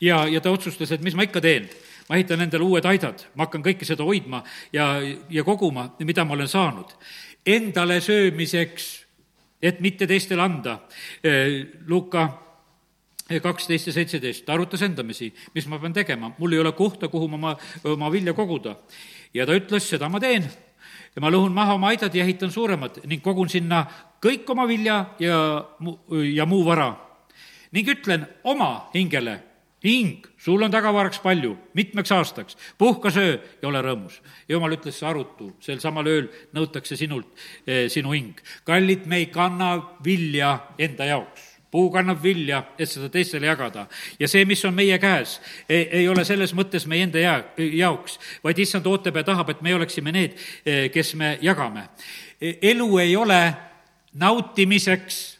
ja, 0.00 0.26
ja 0.28 0.40
ta 0.40 0.50
otsustas, 0.50 0.92
et 0.92 1.02
mis 1.02 1.14
ma 1.14 1.24
ikka 1.26 1.40
teen, 1.40 1.68
ma 2.08 2.16
ehitan 2.16 2.40
endale 2.40 2.64
uued 2.64 2.84
aidad, 2.84 3.24
ma 3.34 3.46
hakkan 3.46 3.64
kõike 3.64 3.88
seda 3.88 4.04
hoidma 4.04 4.42
ja, 4.72 5.00
ja 5.30 5.44
koguma, 5.44 5.90
mida 5.98 6.24
ma 6.24 6.36
olen 6.36 6.48
saanud. 6.48 6.92
Endale 7.46 8.00
söömiseks, 8.00 8.86
et 9.62 9.80
mitte 9.80 10.06
teistele 10.06 10.42
anda. 10.42 10.78
Eh, 11.24 11.64
Luka 11.86 12.28
kaksteist 13.42 13.90
ja 13.90 13.92
seitseteist, 13.92 14.44
ta 14.46 14.54
arutas 14.56 14.82
endamisi, 14.86 15.28
mis 15.54 15.66
ma 15.68 15.78
pean 15.80 15.92
tegema, 15.96 16.30
mul 16.38 16.56
ei 16.56 16.62
ole 16.62 16.72
kohta, 16.76 17.10
kuhu 17.12 17.28
ma 17.28 17.36
oma, 17.36 17.56
oma 17.84 18.12
vilja 18.12 18.32
koguda. 18.34 18.76
ja 19.34 19.46
ta 19.46 19.56
ütles, 19.56 19.84
seda 19.88 20.08
ma 20.08 20.20
teen. 20.20 20.48
ja 21.14 21.20
ma 21.20 21.30
lõhun 21.30 21.52
maha 21.52 21.74
oma 21.74 21.92
aidad 21.92 22.14
ja 22.14 22.24
ehitan 22.24 22.50
suuremad 22.50 23.02
ning 23.04 23.22
kogun 23.22 23.48
sinna 23.48 23.84
kõik 24.22 24.48
oma 24.48 24.66
vilja 24.68 25.04
ja, 25.20 25.64
ja 26.32 26.46
muu 26.46 26.64
vara. 26.64 26.94
ning 27.72 27.88
ütlen 27.88 28.24
oma 28.44 28.88
hingele, 28.94 29.42
hing, 29.84 30.24
sul 30.38 30.62
on 30.64 30.72
tagavaraks 30.72 31.20
palju, 31.20 31.52
mitmeks 31.74 32.12
aastaks, 32.12 32.56
puhka, 32.78 33.10
söö 33.10 33.36
ja 33.36 33.68
ole 33.68 33.82
rõõmus. 33.84 34.22
jumal 34.48 34.72
ütles, 34.72 35.02
arutu, 35.04 35.52
sel 35.60 35.84
samal 35.84 36.08
ööl 36.08 36.32
nõutakse 36.56 36.96
sinult 36.96 37.28
eh, 37.66 37.90
sinu 37.92 38.16
hing. 38.16 38.40
kallid, 38.64 39.04
me 39.06 39.20
ei 39.20 39.26
kanna 39.26 39.76
vilja 40.04 40.56
enda 40.78 41.04
jaoks 41.04 41.47
puu 41.70 41.90
kannab 41.92 42.22
vilja, 42.22 42.62
et 42.78 42.88
seda 42.88 43.10
teistele 43.12 43.46
jagada. 43.46 43.86
ja 44.18 44.28
see, 44.28 44.44
mis 44.48 44.64
on 44.64 44.74
meie 44.74 44.98
käes, 44.98 45.38
ei, 45.68 46.08
ole 46.08 46.24
selles 46.24 46.54
mõttes 46.56 46.86
meie 46.88 47.04
enda 47.06 47.20
jää, 47.20 47.38
jaoks, 47.58 48.18
vaid 48.44 48.58
issand 48.58 48.86
ootab 48.86 49.20
ja 49.20 49.24
tahab, 49.24 49.50
et 49.50 49.62
me 49.62 49.74
oleksime 49.74 50.12
need, 50.12 50.38
eh, 50.64 50.88
kes 50.90 51.14
me 51.14 51.36
jagame. 51.42 51.88
E, 52.40 52.56
elu 52.72 52.98
ei 52.98 53.16
ole 53.16 53.40
nautimiseks, 54.14 55.38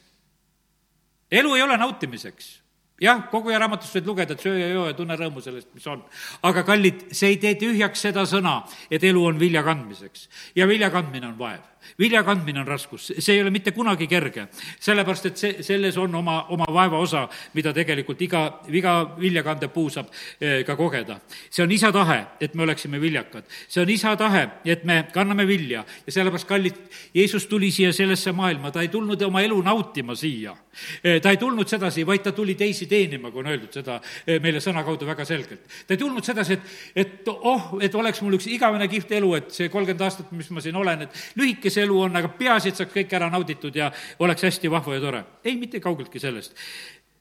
elu 1.32 1.54
ei 1.54 1.62
ole 1.62 1.76
nautimiseks 1.76 2.58
jah, 3.02 3.20
kogu 3.30 3.52
aja 3.52 3.62
raamatust 3.62 3.94
võid 3.98 4.08
lugeda, 4.10 4.34
et 4.34 4.42
söö 4.42 4.58
ja 4.58 4.68
joo 4.72 4.86
ja 4.88 4.94
tunne 4.98 5.16
rõõmu 5.18 5.42
sellest, 5.42 5.70
mis 5.74 5.86
on. 5.90 6.02
aga 6.42 6.64
kallid, 6.66 7.06
see 7.14 7.34
ei 7.34 7.40
tee 7.40 7.54
tühjaks 7.60 8.02
seda 8.08 8.24
sõna, 8.28 8.60
et 8.90 9.04
elu 9.04 9.24
on 9.24 9.38
vilja 9.40 9.62
kandmiseks. 9.66 10.28
ja 10.58 10.66
vilja 10.68 10.90
kandmine 10.90 11.30
on 11.30 11.38
vaev 11.38 11.62
vilja 11.98 12.22
kandmine 12.26 12.60
on 12.60 12.66
raskus, 12.66 13.12
see 13.18 13.34
ei 13.34 13.42
ole 13.42 13.50
mitte 13.50 13.72
kunagi 13.76 14.06
kerge, 14.10 14.48
sellepärast 14.80 15.30
et 15.30 15.40
see, 15.40 15.62
selles 15.66 15.96
on 15.98 16.14
oma, 16.14 16.38
oma 16.54 16.66
vaeva 16.72 16.98
osa, 16.98 17.26
mida 17.54 17.72
tegelikult 17.76 18.20
iga, 18.22 18.44
iga 18.68 18.94
viljakandev 19.18 19.72
puu 19.74 19.90
saab 19.92 20.12
eh, 20.40 20.62
ka 20.66 20.76
kogeda. 20.76 21.20
see 21.50 21.62
on 21.62 21.72
isa 21.72 21.92
tahe, 21.92 22.18
et 22.40 22.54
me 22.54 22.62
oleksime 22.62 23.00
viljakad. 23.00 23.44
see 23.68 23.82
on 23.82 23.90
isa 23.90 24.16
tahe, 24.16 24.48
et 24.64 24.84
me 24.84 25.04
kanname 25.12 25.46
vilja 25.46 25.84
ja 26.06 26.12
sellepärast, 26.12 26.48
kallid, 26.48 26.78
Jeesus 27.14 27.46
tuli 27.46 27.70
siia 27.70 27.92
sellesse 27.92 28.32
maailma, 28.32 28.70
ta 28.70 28.82
ei 28.82 28.88
tulnud 28.88 29.22
oma 29.22 29.42
elu 29.42 29.60
nautima 29.62 30.14
siia. 30.14 30.56
Eh, 31.02 31.20
ta 31.20 31.30
ei 31.30 31.36
tulnud 31.36 31.68
sedasi, 31.68 32.06
vaid 32.06 32.22
ta 32.22 32.32
tuli 32.32 32.54
teisi 32.54 32.86
teenima, 32.86 33.30
kui 33.30 33.42
on 33.42 33.50
öeldud 33.50 33.72
seda 33.80 33.98
eh, 34.26 34.38
meile 34.42 34.60
sõna 34.62 34.84
kaudu 34.86 35.06
väga 35.06 35.24
selgelt. 35.24 35.66
ta 35.86 35.94
ei 35.94 35.98
tulnud 35.98 36.24
sedasi, 36.24 36.52
et, 36.54 36.60
et 36.94 37.28
oh, 37.28 37.78
et 37.82 37.94
oleks 37.94 38.22
mul 38.22 38.38
üks 38.38 38.46
igavene 38.50 38.88
kihvt 38.90 39.12
elu, 39.18 39.32
et 39.38 39.50
see 39.54 39.70
kolmkümmend 39.72 40.04
aastat, 40.06 40.30
mis 40.36 40.50
ma 40.54 40.62
siin 40.64 40.76
olen, 40.78 41.06
et 41.06 41.22
lühike 41.38 41.70
see 41.78 41.86
elu 41.86 41.98
on, 42.08 42.16
aga 42.20 42.30
peaasi, 42.38 42.72
et 42.72 42.80
saaks 42.80 42.94
kõik 42.94 43.14
ära 43.16 43.30
nauditud 43.32 43.76
ja 43.76 43.90
oleks 44.24 44.46
hästi 44.48 44.70
vahva 44.70 44.98
ja 44.98 45.04
tore. 45.04 45.24
ei, 45.44 45.56
mitte 45.56 45.80
kaugeltki 45.80 46.20
sellest. 46.22 46.56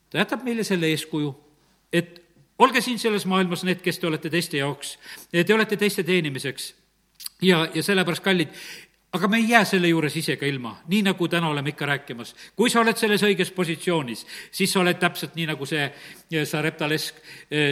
ta 0.09 0.23
jätab 0.23 0.43
meile 0.47 0.65
selle 0.67 0.89
eeskuju, 0.93 1.35
et 1.93 2.17
olge 2.59 2.81
siin 2.81 2.99
selles 2.99 3.25
maailmas 3.29 3.63
need, 3.67 3.81
kes 3.85 3.99
te 3.99 4.09
olete 4.09 4.33
teiste 4.33 4.57
jaoks, 4.57 4.97
te 5.31 5.53
olete 5.53 5.77
teiste 5.77 6.03
teenimiseks 6.03 6.73
ja, 7.41 7.67
ja 7.73 7.83
sellepärast, 7.83 8.23
kallid, 8.25 8.55
aga 9.13 9.27
me 9.27 9.37
ei 9.37 9.49
jää 9.49 9.63
selle 9.65 9.87
juures 9.87 10.15
ise 10.19 10.35
ka 10.37 10.45
ilma, 10.45 10.73
nii 10.91 11.03
nagu 11.07 11.27
täna 11.31 11.49
oleme 11.49 11.69
ikka 11.69 11.85
rääkimas. 11.85 12.35
kui 12.55 12.69
sa 12.69 12.81
oled 12.81 12.97
selles 12.97 13.23
õiges 13.23 13.53
positsioonis, 13.55 14.25
siis 14.51 14.73
sa 14.73 14.81
oled 14.81 14.99
täpselt 14.99 15.35
nii, 15.35 15.47
nagu 15.53 15.65
see 15.65 15.87
Sarepta 16.45 16.89
lesk, 16.89 17.21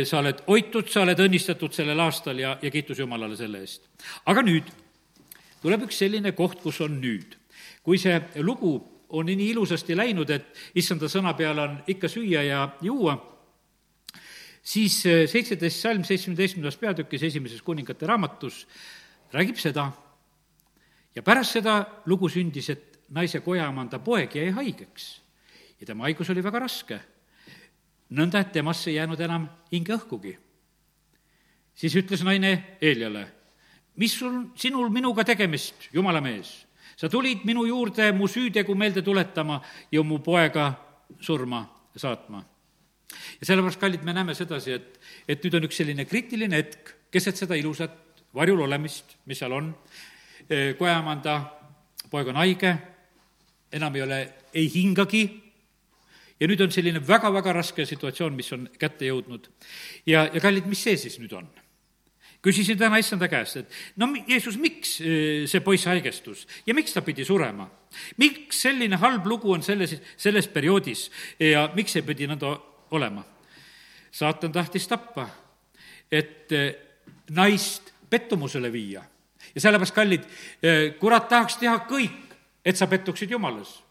sa 0.06 0.22
oled 0.22 0.46
hoitud, 0.48 0.90
sa 0.90 1.04
oled 1.04 1.20
õnnistatud 1.28 1.74
sellel 1.76 2.00
aastal 2.00 2.40
ja, 2.40 2.58
ja 2.62 2.72
kiitus 2.72 3.00
Jumalale 3.00 3.38
selle 3.38 3.64
eest. 3.66 3.90
aga 4.26 4.46
nüüd 4.46 4.72
tuleb 5.66 5.88
üks 5.88 5.98
selline 6.04 6.36
koht, 6.38 6.60
kus 6.62 6.78
on 6.86 7.00
nüüd. 7.02 7.34
kui 7.86 7.98
see 8.02 8.14
lugu 8.42 8.76
on 9.18 9.26
nii 9.26 9.52
ilusasti 9.54 9.96
läinud, 9.98 10.30
et 10.30 10.78
issanda 10.78 11.10
sõna 11.10 11.36
peal 11.38 11.60
on 11.62 11.76
ikka 11.90 12.10
süüa 12.10 12.42
ja 12.46 12.62
juua, 12.82 13.14
siis 14.62 14.98
seitseteist 15.04 15.82
salm 15.82 16.04
seitsmeteistkümnendas 16.06 16.78
peatükis 16.82 17.24
esimeses 17.30 17.62
kuningate 17.62 18.10
raamatus 18.10 18.64
räägib 19.34 19.62
seda, 19.62 19.92
ja 21.16 21.24
pärast 21.24 21.58
seda 21.58 21.78
lugu 22.10 22.30
sündis, 22.30 22.70
et 22.74 23.00
naise 23.14 23.42
kojaemanda 23.46 24.02
poeg 24.02 24.34
jäi 24.36 24.50
haigeks 24.56 25.08
ja 25.80 25.86
tema 25.86 26.08
haigus 26.08 26.30
oli 26.30 26.44
väga 26.44 26.60
raske. 26.60 27.00
nõnda, 28.10 28.40
et 28.40 28.52
temasse 28.54 28.90
ei 28.90 28.96
jäänud 28.96 29.20
enam 29.20 29.48
hinge 29.72 29.94
õhkugi. 29.94 30.38
siis 31.76 31.96
ütles 31.96 32.24
naine 32.24 32.78
Eeliale, 32.82 33.28
mis 33.98 34.18
sul, 34.20 34.50
sinul 34.56 34.90
minuga 34.90 35.24
tegemist, 35.24 35.90
jumala 35.94 36.22
mees? 36.22 36.66
sa 36.96 37.10
tulid 37.12 37.44
minu 37.44 37.66
juurde 37.68 38.12
mu 38.16 38.28
süütegu 38.28 38.76
meelde 38.76 39.02
tuletama 39.04 39.60
ja 39.92 40.04
mu 40.04 40.20
poega 40.24 40.72
surma 41.20 41.66
saatma. 41.96 42.44
ja 43.40 43.46
sellepärast, 43.46 43.80
kallid, 43.80 44.04
me 44.04 44.14
näeme 44.14 44.36
sedasi, 44.36 44.72
et, 44.72 45.00
et 45.28 45.44
nüüd 45.44 45.60
on 45.60 45.68
üks 45.68 45.78
selline 45.82 46.06
kriitiline 46.06 46.56
hetk 46.56 46.96
keset 47.12 47.38
seda 47.38 47.56
ilusat 47.56 48.24
varjul 48.36 48.66
olemist, 48.66 49.18
mis 49.26 49.40
seal 49.40 49.54
on, 49.56 49.72
kojaemanda 50.80 51.36
poeg 52.12 52.32
on 52.32 52.40
haige, 52.40 52.76
enam 53.76 53.96
ei 53.96 54.04
ole, 54.04 54.20
ei 54.56 54.68
hingagi, 54.72 55.24
ja 56.40 56.50
nüüd 56.50 56.64
on 56.66 56.74
selline 56.74 57.02
väga-väga 57.08 57.54
raske 57.56 57.86
situatsioon, 57.88 58.36
mis 58.36 58.52
on 58.56 58.68
kätte 58.80 59.08
jõudnud. 59.08 59.48
ja, 60.06 60.28
ja 60.32 60.42
kallid, 60.44 60.68
mis 60.68 60.84
see 60.84 60.98
siis 61.00 61.20
nüüd 61.20 61.36
on? 61.38 61.48
Küsisin 62.46 62.78
täna 62.78 63.00
issanda 63.02 63.28
käest, 63.32 63.58
et 63.64 63.80
no 63.98 64.12
Jeesus, 64.28 64.60
miks 64.62 65.00
see 65.02 65.64
poiss 65.66 65.90
haigestus 65.90 66.46
ja 66.68 66.76
miks 66.78 66.94
ta 66.94 67.02
pidi 67.06 67.26
surema? 67.26 67.68
miks 68.22 68.62
selline 68.68 69.00
halb 69.02 69.26
lugu 69.26 69.54
on 69.56 69.64
selles, 69.64 69.96
selles 70.18 70.48
perioodis 70.52 71.10
ja 71.40 71.70
miks 71.76 71.98
see 71.98 72.06
pidi 72.06 72.30
nõnda 72.30 72.54
olema? 72.96 73.26
saatan 74.16 74.54
tahtis 74.54 74.88
tappa, 74.88 75.28
et 76.12 76.54
naist 77.36 77.92
pettumusele 78.10 78.72
viia 78.72 79.04
ja 79.56 79.62
sellepärast, 79.62 79.96
kallid, 79.96 80.24
eh, 80.64 80.94
kurat 81.00 81.28
tahaks 81.30 81.58
teha 81.62 81.78
kõik, 81.90 82.36
et 82.66 82.78
sa 82.78 82.88
pettuksid 82.88 83.32
Jumalas 83.32 83.84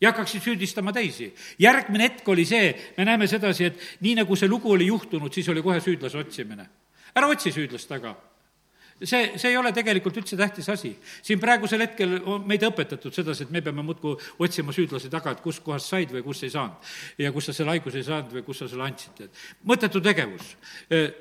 ja 0.00 0.12
hakkaksid 0.12 0.42
süüdistama 0.42 0.92
teisi. 0.92 1.34
järgmine 1.58 2.04
hetk 2.04 2.28
oli 2.28 2.44
see, 2.44 2.92
me 2.96 3.04
näeme 3.04 3.26
sedasi, 3.26 3.64
et 3.64 3.78
nii 4.00 4.14
nagu 4.14 4.36
see 4.36 4.48
lugu 4.48 4.72
oli 4.72 4.86
juhtunud, 4.86 5.32
siis 5.32 5.48
oli 5.48 5.62
kohe 5.62 5.80
süüdlase 5.80 6.18
otsimine. 6.18 6.68
Ära 7.16 7.28
otsi 7.28 7.52
süüdlast 7.52 7.88
taga 7.88 8.14
see, 9.04 9.38
see 9.38 9.50
ei 9.52 9.56
ole 9.56 9.72
tegelikult 9.74 10.16
üldse 10.18 10.36
tähtis 10.36 10.68
asi. 10.68 10.90
siin 11.22 11.40
praegusel 11.40 11.82
hetkel 11.84 12.16
on 12.24 12.46
meid 12.48 12.64
õpetatud 12.66 13.14
sedasi, 13.14 13.46
et 13.46 13.52
me 13.54 13.62
peame 13.62 13.82
muudkui 13.86 14.16
otsima 14.42 14.74
süüdlasi 14.74 15.10
taga, 15.12 15.32
et 15.34 15.42
kust 15.44 15.62
kohast 15.64 15.90
said 15.90 16.12
või 16.14 16.24
kust 16.26 16.46
ei 16.46 16.50
saanud. 16.50 16.90
ja 17.18 17.32
kus 17.32 17.48
sa 17.50 17.54
selle 17.56 17.74
haiguse 17.76 18.00
ei 18.00 18.06
saanud 18.06 18.34
või 18.34 18.44
kus 18.46 18.62
sa 18.62 18.68
selle 18.70 18.86
andsid, 18.88 19.22
et 19.24 19.42
mõttetu 19.68 20.02
tegevus. 20.04 20.56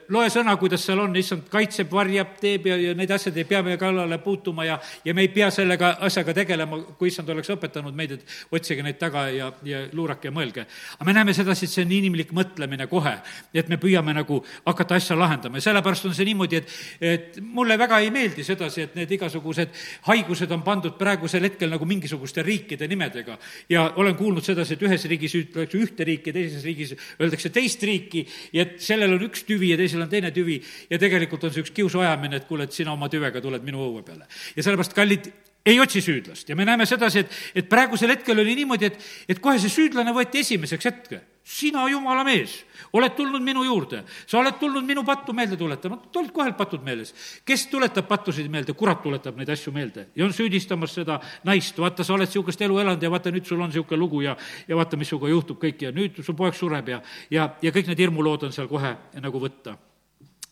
loe 0.09 0.29
sõna, 0.33 0.55
kuidas 0.57 0.85
seal 0.85 1.01
on, 1.03 1.15
issand 1.15 1.49
kaitseb, 1.51 1.91
varjab, 1.91 2.37
teeb 2.41 2.67
ja, 2.71 2.77
ja 2.87 2.95
need 2.97 3.11
asjad 3.11 3.37
ei 3.37 3.45
pea 3.45 3.61
meie 3.65 3.77
kallale 3.77 4.17
puutuma 4.23 4.65
ja, 4.65 4.79
ja 5.05 5.13
me 5.13 5.25
ei 5.27 5.31
pea 5.33 5.51
sellega 5.53 5.97
asjaga 6.07 6.33
tegelema, 6.33 6.81
kui 6.97 7.11
issand 7.11 7.29
oleks 7.29 7.51
õpetanud 7.53 7.95
meid, 7.95 8.17
et 8.17 8.25
otsige 8.51 8.85
neid 8.85 8.97
taga 9.01 9.27
ja, 9.33 9.51
ja 9.67 9.85
luurake 9.93 10.31
ja 10.31 10.33
mõelge. 10.33 10.65
aga 10.97 11.05
me 11.05 11.13
näeme 11.13 11.33
sedasi, 11.33 11.65
et 11.65 11.75
see 11.75 11.85
on 11.85 11.91
inimlik 11.91 12.33
mõtlemine 12.33 12.87
kohe, 12.89 13.17
et 13.53 13.69
me 13.69 13.77
püüame 13.81 14.15
nagu 14.17 14.41
hakata 14.65 14.97
asja 14.97 15.17
lahendama 15.17 15.61
ja 15.61 15.69
sellepärast 15.69 16.09
on 16.09 16.15
see 16.17 16.25
niimoodi, 16.31 16.61
et, 16.61 16.75
et 17.01 17.39
mul 17.41 17.66
mulle 17.67 17.77
väga 17.79 17.99
ei 17.99 18.11
meeldi 18.15 18.45
sedasi, 18.47 18.85
et 18.85 18.95
need 18.95 19.11
igasugused 19.17 19.73
haigused 20.07 20.51
on 20.55 20.63
pandud 20.63 20.95
praegusel 20.99 21.43
hetkel 21.43 21.69
nagu 21.73 21.85
mingisuguste 21.85 22.43
riikide 22.45 22.87
nimedega. 22.87 23.37
ja 23.69 23.91
olen 23.95 24.15
kuulnud 24.15 24.43
sedasi, 24.43 24.77
et 24.77 24.85
ühes 24.87 25.03
riigis 25.11 25.35
ütletakse 25.35 25.77
ühte 25.77 26.07
riiki, 26.07 26.31
teises 26.31 26.63
riigis 26.63 26.95
öeldakse 27.19 27.51
teist 27.51 27.83
riiki 27.83 28.25
ja 28.53 28.63
et 28.63 28.79
sellel 28.79 29.17
on 29.17 29.27
üks 29.27 29.43
tüvi 29.43 29.73
ja 29.73 29.77
teisel 29.77 30.01
on 30.01 30.09
teine 30.09 30.31
tüvi 30.31 30.61
ja 30.89 30.99
tegelikult 30.99 31.43
on 31.43 31.53
see 31.53 31.65
üks 31.65 31.75
kiusuajamine, 31.75 32.39
et 32.39 32.47
kuule, 32.47 32.63
et 32.63 32.75
sina 32.75 32.95
oma 32.95 33.11
tüvega 33.11 33.43
tuled 33.43 33.67
minu 33.67 33.83
õue 33.89 34.03
peale. 34.07 34.29
ja 34.55 34.63
sellepärast, 34.63 34.95
kallid, 34.95 35.31
ei 35.67 35.79
otsi 35.83 36.01
süüdlast 36.01 36.47
ja 36.47 36.55
me 36.55 36.65
näeme 36.65 36.87
sedasi, 36.87 37.25
et, 37.25 37.39
et 37.63 37.69
praegusel 37.69 38.15
hetkel 38.15 38.39
oli 38.39 38.55
niimoodi, 38.61 38.93
et, 38.93 39.09
et 39.27 39.43
kohe 39.43 39.59
see 39.59 39.73
süüdlane 39.73 40.15
võeti 40.15 40.45
esimeseks 40.45 40.87
hetke. 40.87 41.25
Sina, 41.47 41.85
jumala 41.87 42.25
mees, 42.27 42.57
oled 42.97 43.13
tulnud 43.15 43.43
minu 43.43 43.63
juurde, 43.63 44.01
sa 44.27 44.41
oled 44.41 44.57
tulnud 44.59 44.83
minu 44.83 45.03
pattu 45.07 45.31
meelde 45.35 45.55
tuletama, 45.59 45.99
olid 46.19 46.31
kohe 46.35 46.51
patud 46.57 46.83
meeles. 46.83 47.13
kes 47.45 47.67
tuletab 47.71 48.07
pattusid 48.07 48.49
meelde, 48.51 48.73
kurat 48.75 48.99
tuletab 49.03 49.37
neid 49.39 49.49
asju 49.49 49.71
meelde. 49.71 50.09
Ja 50.15 50.25
on 50.25 50.33
süüdistamas 50.35 50.97
seda 50.97 51.19
naist, 51.47 51.79
vaata, 51.79 52.03
sa 52.03 52.17
oled 52.17 52.27
niisugust 52.27 52.61
elu 52.61 52.79
elanud 52.83 53.03
ja 53.03 53.11
vaata, 53.11 53.31
nüüd 53.31 53.47
sul 53.47 53.61
on 53.61 53.71
niisugune 53.71 53.99
lugu 53.99 54.21
ja, 54.25 54.35
ja 54.67 54.75
vaata, 54.75 54.99
mis 54.99 55.07
sinuga 55.07 55.31
juhtub 55.31 55.61
kõik. 55.61 55.87
Ja 55.87 55.93
nüüd 55.95 56.19
su 56.23 56.35
poeg 56.35 56.57
sureb 56.57 56.91
ja, 56.91 56.99
ja, 57.31 57.47
ja 57.63 57.71
kõik 57.71 57.93
need 57.93 58.03
hirmulood 58.03 58.49
on 58.49 58.55
seal 58.55 58.67
kohe 58.67 58.91
nagu 59.23 59.39
võtta. 59.39 59.77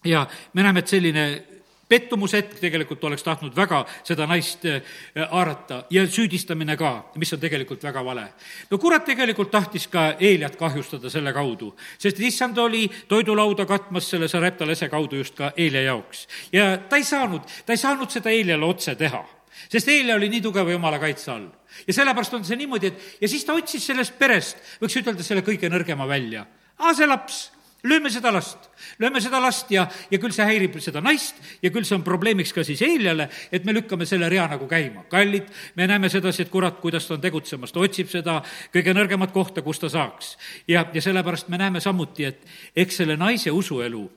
Ja 0.06 0.24
me 0.54 0.64
näeme, 0.64 0.86
et 0.86 0.96
selline 0.96 1.26
pettumushetk 1.90 2.58
tegelikult 2.60 3.04
oleks 3.04 3.24
tahtnud 3.24 3.56
väga 3.56 3.84
seda 4.04 4.26
naist 4.30 4.66
äh, 4.66 4.82
haarata 5.32 5.84
ja 5.94 6.06
süüdistamine 6.08 6.78
ka, 6.78 7.12
mis 7.22 7.34
on 7.34 7.40
tegelikult 7.40 7.84
väga 7.84 8.04
vale. 8.06 8.26
no 8.72 8.78
kurat 8.78 9.06
tegelikult 9.06 9.52
tahtis 9.52 9.88
ka 9.88 10.16
Eeliat 10.20 10.56
kahjustada 10.56 11.10
selle 11.10 11.34
kaudu, 11.34 11.76
sest 11.98 12.20
issand 12.20 12.58
oli 12.58 12.88
toidulauda 13.08 13.66
katmas 13.66 14.10
selle 14.10 14.28
Sarepta 14.28 14.68
lese 14.68 14.90
kaudu 14.90 15.22
just 15.22 15.36
ka 15.36 15.52
Eelia 15.58 15.82
jaoks. 15.82 16.28
ja 16.52 16.78
ta 16.78 16.98
ei 16.98 17.04
saanud, 17.04 17.42
ta 17.66 17.74
ei 17.74 17.78
saanud 17.78 18.10
seda 18.10 18.34
Eeliale 18.34 18.66
otse 18.66 18.96
teha, 18.96 19.24
sest 19.70 19.88
Eelia 19.88 20.16
oli 20.16 20.30
nii 20.30 20.42
tugeva 20.42 20.72
jumala 20.72 21.00
kaitse 21.00 21.32
all 21.32 21.50
ja 21.88 21.94
sellepärast 21.94 22.34
on 22.34 22.46
see 22.46 22.58
niimoodi, 22.58 22.88
et 22.88 23.22
ja 23.22 23.30
siis 23.30 23.46
ta 23.46 23.54
otsis 23.54 23.86
sellest 23.86 24.18
perest, 24.20 24.58
võiks 24.82 24.96
ütelda, 25.02 25.24
selle 25.24 25.46
kõige 25.46 25.70
nõrgema 25.70 26.08
välja. 26.08 26.46
aa, 26.80 26.94
see 26.94 27.08
laps 27.08 27.55
lööme 27.86 28.10
seda 28.12 28.32
last, 28.34 28.70
lööme 29.00 29.22
seda 29.22 29.40
last 29.42 29.70
ja, 29.74 29.86
ja 30.12 30.20
küll 30.22 30.34
see 30.36 30.46
häirib 30.48 30.78
seda 30.84 31.02
naist 31.04 31.38
ja 31.64 31.72
küll 31.74 31.86
see 31.88 31.98
on 31.98 32.06
probleemiks 32.06 32.54
ka 32.56 32.64
siis 32.66 32.82
Eeliale, 32.86 33.28
et 33.54 33.66
me 33.66 33.76
lükkame 33.76 34.08
selle 34.10 34.30
rea 34.32 34.48
nagu 34.52 34.68
käima. 34.70 35.06
kallid, 35.10 35.48
me 35.76 35.88
näeme 35.88 36.10
sedasi, 36.10 36.46
et 36.46 36.54
kurat, 36.54 36.80
kuidas 36.82 37.08
ta 37.08 37.16
on 37.16 37.22
tegutsemas, 37.22 37.74
ta 37.74 37.84
otsib 37.84 38.10
seda 38.12 38.40
kõige 38.74 38.96
nõrgemat 38.98 39.34
kohta, 39.36 39.62
kus 39.66 39.80
ta 39.80 39.90
saaks. 39.90 40.36
ja, 40.68 40.86
ja 40.94 41.02
sellepärast 41.02 41.50
me 41.50 41.62
näeme 41.62 41.80
samuti, 41.84 42.26
et 42.26 42.44
eks 42.76 43.02
selle 43.04 43.18
naise 43.18 43.52
usuelu 43.52 44.10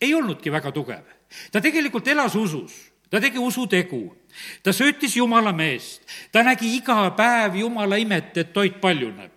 ei 0.00 0.14
olnudki 0.14 0.52
väga 0.52 0.72
tugev. 0.72 1.04
ta 1.52 1.60
tegelikult 1.60 2.08
elas 2.08 2.34
usus, 2.36 2.72
ta 3.10 3.20
tegi 3.20 3.38
usutegu, 3.38 4.16
ta 4.62 4.72
söötis 4.72 5.16
Jumala 5.16 5.52
meest, 5.52 6.02
ta 6.32 6.42
nägi 6.42 6.76
iga 6.76 7.10
päev 7.16 7.60
Jumala 7.62 7.96
imet, 7.96 8.36
et 8.36 8.52
toit 8.52 8.80
paljuneb 8.80 9.33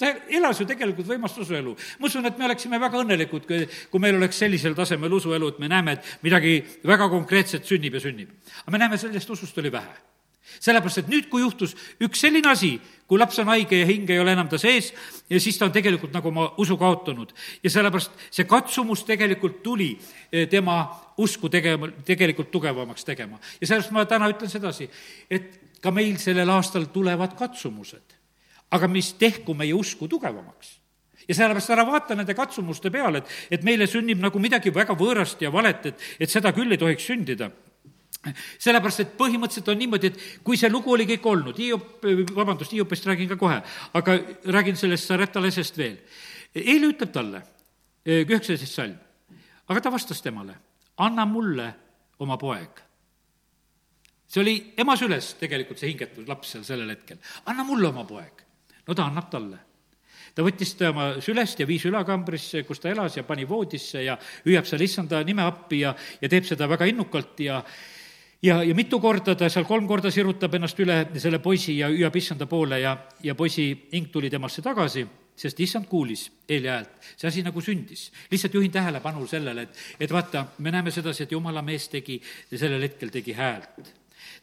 ta 0.00 0.10
elas 0.32 0.60
ju 0.60 0.66
tegelikult 0.68 1.08
võimast 1.08 1.38
usuelu. 1.42 1.74
ma 1.98 2.08
usun, 2.08 2.26
et 2.26 2.38
me 2.38 2.46
oleksime 2.48 2.80
väga 2.80 3.02
õnnelikud, 3.02 3.46
kui, 3.48 3.66
kui 3.92 4.00
meil 4.02 4.16
oleks 4.16 4.38
sellisel 4.40 4.76
tasemel 4.76 5.12
usuelu, 5.12 5.52
et 5.52 5.58
me 5.60 5.68
näeme, 5.68 5.98
et 5.98 6.14
midagi 6.24 6.60
väga 6.86 7.10
konkreetset 7.12 7.66
sünnib 7.68 7.98
ja 7.98 8.00
sünnib. 8.00 8.30
aga 8.62 8.72
me 8.72 8.80
näeme, 8.80 8.98
sellest 8.98 9.30
usust 9.30 9.58
oli 9.58 9.72
vähe. 9.72 10.08
sellepärast, 10.60 10.98
et 10.98 11.08
nüüd, 11.08 11.28
kui 11.30 11.44
juhtus 11.44 11.76
üks 12.02 12.20
selline 12.24 12.48
asi, 12.50 12.72
kui 13.06 13.18
laps 13.20 13.38
on 13.38 13.46
haige 13.52 13.78
ja 13.78 13.86
hing 13.86 14.08
ei 14.10 14.18
ole 14.18 14.32
enam 14.32 14.48
ta 14.48 14.58
sees, 14.58 14.92
ja 15.30 15.40
siis 15.40 15.58
ta 15.58 15.68
on 15.68 15.72
tegelikult 15.72 16.12
nagu 16.12 16.28
oma 16.28 16.48
usu 16.58 16.76
kaotanud. 16.76 17.32
ja 17.62 17.70
sellepärast 17.70 18.10
see 18.30 18.44
katsumus 18.44 19.04
tegelikult 19.04 19.62
tuli 19.62 19.98
eh, 20.32 20.48
tema 20.48 20.82
usku 21.18 21.48
tegema, 21.48 21.90
tegelikult 22.04 22.50
tugevamaks 22.50 23.04
tegema. 23.04 23.38
ja 23.60 23.66
sellepärast 23.66 23.92
ma 23.92 24.06
täna 24.06 24.32
ütlen 24.32 24.50
sedasi, 24.50 24.88
et 25.30 25.60
ka 25.80 25.90
meil 25.90 26.16
sellel 26.16 26.48
aastal 26.50 26.88
tulevad 26.92 27.36
katsumused 27.36 28.19
aga 28.70 28.88
mis 28.88 29.12
tehku 29.18 29.54
meie 29.54 29.74
usku 29.74 30.08
tugevamaks 30.08 30.76
ja 31.28 31.34
sellepärast 31.34 31.72
ära 31.74 31.84
vaata 31.86 32.16
nende 32.18 32.34
katsumuste 32.34 32.90
peale, 32.90 33.22
et, 33.22 33.34
et 33.58 33.66
meile 33.66 33.86
sünnib 33.90 34.22
nagu 34.22 34.40
midagi 34.42 34.72
väga 34.74 34.96
võõrast 34.98 35.42
ja 35.44 35.52
valet, 35.52 35.92
et, 35.92 36.06
et 36.20 36.30
seda 36.30 36.52
küll 36.56 36.72
ei 36.72 36.80
tohiks 36.80 37.06
sündida 37.10 37.50
sellepärast, 38.60 39.04
et 39.04 39.12
põhimõtteliselt 39.16 39.70
on 39.72 39.78
niimoodi, 39.80 40.10
et 40.10 40.42
kui 40.44 40.58
see 40.60 40.68
lugu 40.68 40.92
oli 40.92 41.06
kõik 41.08 41.28
olnud, 41.30 41.56
Hiop, 41.56 42.04
vabandust, 42.36 42.74
Hiopist 42.76 43.06
räägin 43.08 43.30
ka 43.30 43.38
kohe, 43.40 43.60
aga 43.96 44.16
räägin 44.52 44.76
sellest 44.76 45.08
Sarepta 45.08 45.40
lesest 45.40 45.78
veel. 45.80 45.96
Eeli 46.52 46.90
ütleb 46.90 47.14
talle, 47.14 47.40
üheksateist 48.04 48.74
salm, 48.74 48.98
aga 49.72 49.80
ta 49.80 49.92
vastas 49.94 50.20
temale, 50.20 50.58
anna 51.00 51.24
mulle 51.24 51.70
oma 52.20 52.36
poeg 52.36 52.84
see 54.30 54.42
oli 54.44 54.54
ema 54.78 54.94
süles 54.98 55.32
tegelikult 55.40 55.80
see 55.80 55.90
hingetud 55.90 56.28
laps 56.30 56.52
seal 56.54 56.62
sellel 56.66 56.92
hetkel. 56.92 57.18
anna 57.50 57.64
mulle 57.66 57.88
oma 57.88 58.04
poeg 58.06 58.44
no 58.90 58.98
ta 58.98 59.06
annab 59.06 59.30
talle 59.30 59.60
ta 60.34 60.44
võttis 60.46 60.74
ta 60.78 60.90
oma 60.90 61.06
sülest 61.22 61.62
ja 61.62 61.66
viis 61.68 61.84
ülakambrisse, 61.88 62.64
kus 62.66 62.82
ta 62.82 62.90
elas 62.90 63.16
ja 63.18 63.24
pani 63.26 63.46
voodisse 63.48 64.02
ja 64.04 64.18
hüüab 64.44 64.68
seal 64.68 64.82
issanda 64.86 65.22
nime 65.26 65.46
appi 65.46 65.82
ja, 65.84 65.94
ja 66.20 66.30
teeb 66.30 66.46
seda 66.48 66.68
väga 66.70 66.88
innukalt 66.90 67.40
ja 67.46 67.60
ja, 68.42 68.60
ja 68.64 68.74
mitu 68.74 69.00
korda 69.00 69.34
ta 69.36 69.50
seal 69.52 69.66
kolm 69.68 69.88
korda 69.88 70.10
sirutab 70.12 70.54
ennast 70.56 70.78
üle 70.80 71.02
selle 71.20 71.40
poisi 71.42 71.78
ja 71.78 71.90
hüüab 71.92 72.16
issanda 72.16 72.48
poole 72.50 72.80
ja, 72.80 72.96
ja 73.22 73.34
poisi 73.34 73.70
hing 73.92 74.08
tuli 74.12 74.30
temasse 74.32 74.62
tagasi, 74.64 75.04
sest 75.36 75.60
issand 75.60 75.88
kuulis 75.90 76.28
Eeli 76.48 76.68
häält. 76.68 76.96
see 77.16 77.28
asi 77.28 77.42
nagu 77.42 77.60
sündis. 77.60 78.10
lihtsalt 78.30 78.54
juhin 78.54 78.72
tähelepanu 78.72 79.26
sellele, 79.26 79.62
et, 79.68 79.84
et 80.00 80.12
vaata, 80.12 80.46
me 80.58 80.70
näeme 80.70 80.90
sedasi, 80.90 81.24
et 81.24 81.32
jumala 81.32 81.62
mees 81.62 81.88
tegi, 81.88 82.20
sellel 82.54 82.82
hetkel 82.82 83.10
tegi 83.10 83.36
häält. 83.36 83.94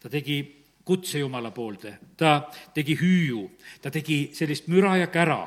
ta 0.01 0.09
tegi 0.09 0.39
kutse 0.87 1.19
Jumala 1.19 1.51
poolde, 1.51 1.97
ta 2.17 2.39
tegi 2.73 2.95
hüüu, 2.99 3.43
ta 3.81 3.91
tegi 3.91 4.29
sellist 4.37 4.71
müra 4.71 4.95
ja 5.01 5.11
kära. 5.11 5.43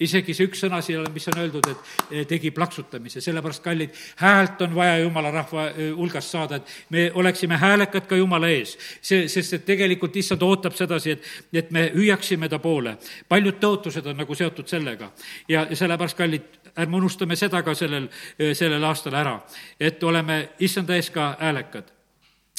Isegi 0.00 0.34
see 0.36 0.46
üks 0.48 0.60
sõna 0.64 0.78
siin, 0.84 1.04
mis 1.12 1.26
on 1.28 1.40
öeldud, 1.40 1.66
et 1.68 2.10
eh, 2.10 2.26
tegi 2.28 2.50
plaksutamise, 2.54 3.20
sellepärast, 3.24 3.62
kallid, 3.64 3.96
häält 4.20 4.62
on 4.64 4.74
vaja 4.76 4.98
jumala 5.02 5.32
rahva 5.34 5.66
eh, 5.70 5.90
hulgast 5.96 6.32
saada, 6.32 6.60
et 6.60 6.92
me 6.94 7.06
oleksime 7.14 7.58
häälekad 7.60 8.06
ka 8.08 8.16
jumala 8.16 8.48
ees. 8.52 8.76
see, 9.00 9.26
sest 9.32 9.58
et 9.58 9.66
tegelikult 9.68 10.16
issand 10.16 10.42
ootab 10.42 10.76
sedasi, 10.76 11.16
et, 11.16 11.32
et 11.52 11.70
me 11.70 11.90
hüüaksime 11.94 12.48
ta 12.48 12.58
poole. 12.62 12.96
paljud 13.28 13.60
tõotused 13.60 14.06
on 14.06 14.16
nagu 14.16 14.34
seotud 14.34 14.68
sellega. 14.68 15.10
Ja, 15.48 15.66
sellepärast, 15.72 16.16
kallid, 16.16 16.48
ärme 16.76 17.00
unustame 17.00 17.36
seda 17.36 17.62
ka 17.62 17.74
sellel, 17.74 18.08
eh, 18.38 18.54
sellel 18.54 18.84
aastal 18.84 19.16
ära, 19.16 19.38
et 19.80 20.02
oleme 20.04 20.56
issanda 20.60 20.96
ees 20.96 21.10
ka 21.10 21.34
häälekad 21.40 21.95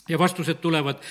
ja 0.07 0.19
vastused 0.19 0.61
tulevad 0.61 1.03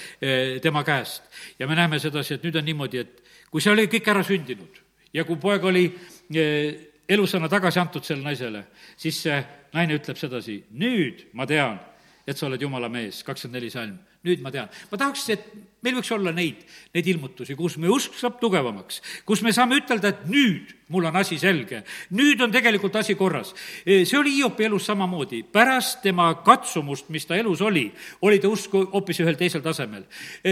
tema 0.63 0.85
käest. 0.85 1.23
ja 1.59 1.67
me 1.67 1.75
näeme 1.75 1.99
sedasi, 1.99 2.35
et 2.35 2.45
nüüd 2.45 2.57
on 2.57 2.65
niimoodi, 2.65 2.99
et 2.99 3.23
kui 3.51 3.61
see 3.61 3.73
oli 3.73 3.87
kõik 3.93 4.11
ära 4.11 4.25
sündinud 4.25 4.83
ja 5.15 5.25
kui 5.25 5.37
poeg 5.41 5.65
oli 5.65 5.85
eh, 6.35 6.89
elusõna 7.09 7.49
tagasi 7.49 7.81
antud 7.81 8.05
sellele 8.05 8.33
naisele, 8.33 8.65
siis 8.97 9.21
see 9.23 9.37
naine 9.75 9.99
ütleb 9.99 10.19
sedasi, 10.19 10.63
nüüd 10.71 11.29
ma 11.37 11.47
tean, 11.47 11.79
et 12.27 12.39
sa 12.39 12.49
oled 12.49 12.63
jumala 12.63 12.89
mees, 12.93 13.23
kakskümmend 13.25 13.61
neli 13.61 13.71
salm 13.71 13.97
nüüd 14.27 14.43
ma 14.43 14.53
tean. 14.55 14.71
ma 14.91 14.99
tahaks, 14.99 15.29
et 15.35 15.47
meil 15.87 16.01
võiks 16.01 16.13
olla 16.17 16.35
neid, 16.35 16.65
neid 16.95 17.13
ilmutusi, 17.15 17.55
kus 17.59 17.79
meie 17.79 17.95
usk 17.95 18.19
saab 18.19 18.41
tugevamaks, 18.43 19.03
kus 19.29 19.45
me 19.47 19.55
saame 19.55 19.79
ütelda, 19.79 20.13
et 20.13 20.27
nüüd 20.31 20.75
mul 20.89 21.05
on 21.05 21.17
asi 21.19 21.35
selge, 21.39 21.81
nüüd 22.15 22.41
on 22.45 22.53
tegelikult 22.55 22.95
asi 22.97 23.17
korras. 23.19 23.53
see 23.85 24.19
oli 24.19 24.37
Hiopi 24.37 24.65
elus 24.69 24.87
samamoodi, 24.87 25.43
pärast 25.43 25.99
tema 26.03 26.29
katsumust, 26.47 27.09
mis 27.11 27.27
ta 27.27 27.35
elus 27.37 27.61
oli, 27.61 27.91
oli 28.23 28.39
ta 28.39 28.49
usk 28.49 28.73
hoopis 28.73 29.21
ühel 29.25 29.35
teisel 29.37 29.65
tasemel. 29.65 30.05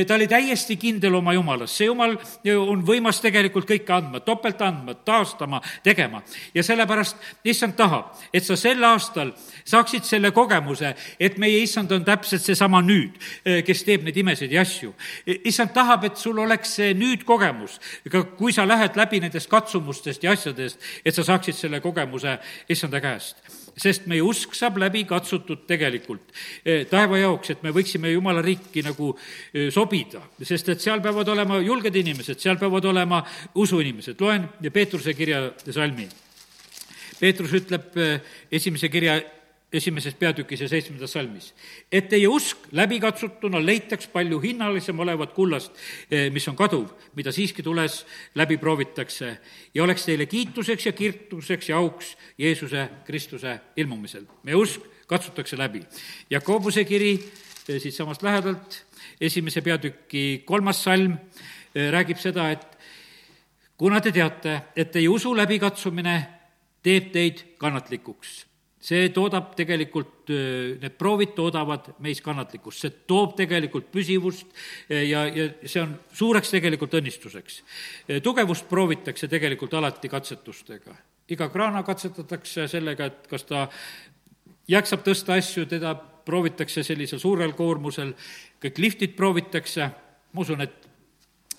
ta 0.07 0.15
oli 0.15 0.27
täiesti 0.27 0.77
kindel 0.77 1.15
oma 1.15 1.33
jumalas, 1.33 1.77
see 1.77 1.87
jumal 1.87 2.17
on 2.59 2.83
võimas 2.87 3.21
tegelikult 3.23 3.69
kõike 3.69 3.95
andma, 3.95 4.21
topelt 4.21 4.63
andma, 4.63 4.95
taastama, 4.95 5.61
tegema. 5.85 6.23
ja 6.55 6.63
sellepärast 6.63 7.17
issand 7.45 7.77
tahab, 7.79 8.19
et 8.33 8.45
sa 8.45 8.57
sel 8.57 8.83
aastal 8.85 9.31
saaksid 9.65 10.03
selle 10.03 10.33
kogemuse, 10.35 10.97
et 11.21 11.39
meie 11.39 11.63
issand 11.63 11.93
on 11.93 12.05
täpselt 12.05 12.43
seesama 12.43 12.83
nüüd, 12.83 13.23
kes 13.67 13.85
teeb 13.87 14.03
neid 14.03 14.17
imesid 14.17 14.51
ja 14.51 14.67
asju. 14.67 14.95
Issand 15.27 15.73
tahab, 15.75 16.05
et 16.05 16.21
sul 16.21 16.39
oleks 16.39 16.77
see 16.79 16.95
nüüd 16.99 17.25
kogemus, 17.25 17.79
ka 18.11 18.25
kui 18.39 18.53
sa 18.53 18.67
lähed 18.69 18.97
läbi 18.97 19.21
nendest 19.25 19.51
katsumustest 19.51 20.25
ja 20.25 20.35
asjadest, 20.37 20.81
et 21.05 21.15
sa 21.15 21.25
saaksid 21.25 21.57
selle 21.57 21.81
kogemuse 21.85 22.39
issanda 22.69 23.01
käest 23.05 23.41
sest 23.81 24.07
meie 24.11 24.23
usk 24.23 24.55
saab 24.57 24.79
läbi 24.83 25.05
katsutud 25.09 25.65
tegelikult 25.69 26.33
eh, 26.65 26.85
taeva 26.91 27.19
jaoks, 27.19 27.55
et 27.55 27.63
me 27.65 27.73
võiksime 27.75 28.13
jumala 28.13 28.43
riiki 28.45 28.85
nagu 28.87 29.13
eh, 29.15 29.71
sobida, 29.75 30.23
sest 30.43 30.71
et 30.75 30.85
seal 30.85 31.03
peavad 31.05 31.29
olema 31.35 31.59
julged 31.63 31.97
inimesed, 32.03 32.41
seal 32.41 32.59
peavad 32.61 32.87
olema 32.91 33.23
usuinimesed. 33.55 34.21
loen 34.21 34.49
Peetruse 34.75 35.15
kirja 35.15 35.49
salmi. 35.71 36.07
Peetrus 37.19 37.55
ütleb 37.59 37.99
eh, 37.99 38.19
esimese 38.51 38.91
kirja 38.93 39.19
esimeses 39.75 40.15
peatükis 40.15 40.61
ja 40.61 40.69
seitsmendas 40.69 41.13
salmis. 41.13 41.53
et 41.93 42.09
teie 42.09 42.29
usk 42.29 42.69
läbikatsutuna 42.73 43.61
leitaks 43.65 44.07
palju 44.13 44.39
hinnalisem 44.41 44.99
olevat 44.99 45.33
kullast, 45.35 45.73
eh, 46.11 46.31
mis 46.33 46.47
on 46.49 46.57
kaduv, 46.57 46.89
mida 47.15 47.33
siiski 47.33 47.63
tules 47.63 48.05
läbi 48.35 48.57
proovitakse 48.57 49.39
ja 49.75 49.85
oleks 49.85 50.05
teile 50.05 50.27
kiituseks 50.27 50.87
ja 50.87 50.93
kirtuseks 50.93 51.69
ja 51.69 51.77
auks 51.77 52.17
Jeesuse 52.39 52.89
Kristuse 53.05 53.61
ilmumisel. 53.77 54.25
meie 54.43 54.57
usk 54.57 54.81
katsutakse 55.07 55.59
läbi. 55.59 55.83
Jakobuse 56.31 56.85
kiri 56.85 57.13
eh, 57.69 57.81
siitsamast 57.81 58.23
lähedalt, 58.23 58.85
esimese 59.21 59.61
peatüki 59.61 60.43
kolmas 60.45 60.85
salm, 60.85 61.19
eh, 61.75 61.91
räägib 61.91 62.19
seda, 62.19 62.51
et 62.51 62.67
kuna 63.77 64.01
te 64.01 64.13
teate, 64.13 64.61
et 64.77 64.91
teie 64.91 65.09
usu 65.09 65.37
läbikatsumine 65.37 66.17
teeb 66.83 67.13
teid 67.13 67.47
kannatlikuks 67.59 68.54
see 68.85 69.09
toodab 69.15 69.55
tegelikult, 69.57 70.29
need 70.29 70.97
proovid 71.01 71.33
toodavad 71.37 71.89
meis 72.05 72.21
kannatlikkust, 72.25 72.85
see 72.85 72.93
toob 73.09 73.33
tegelikult 73.39 73.89
püsivust 73.93 74.51
ja, 74.91 75.25
ja 75.25 75.49
see 75.63 75.81
on 75.81 75.95
suureks 76.13 76.53
tegelikult 76.53 76.99
õnnistuseks. 77.01 77.63
tugevust 78.23 78.69
proovitakse 78.69 79.29
tegelikult 79.33 79.75
alati 79.81 80.11
katsetustega. 80.13 80.97
iga 81.29 81.49
kraana 81.49 81.83
katsetatakse 81.83 82.69
sellega, 82.69 83.07
et 83.07 83.29
kas 83.31 83.47
ta 83.49 83.69
jaksab 84.69 85.05
tõsta 85.07 85.39
asju, 85.39 85.65
teda 85.67 85.95
proovitakse 86.25 86.83
sellisel 86.85 87.21
suurel 87.21 87.53
koormusel, 87.57 88.13
kõik 88.61 88.81
liftid 88.81 89.17
proovitakse, 89.17 89.89
ma 90.33 90.45
usun, 90.45 90.61
et 90.61 90.84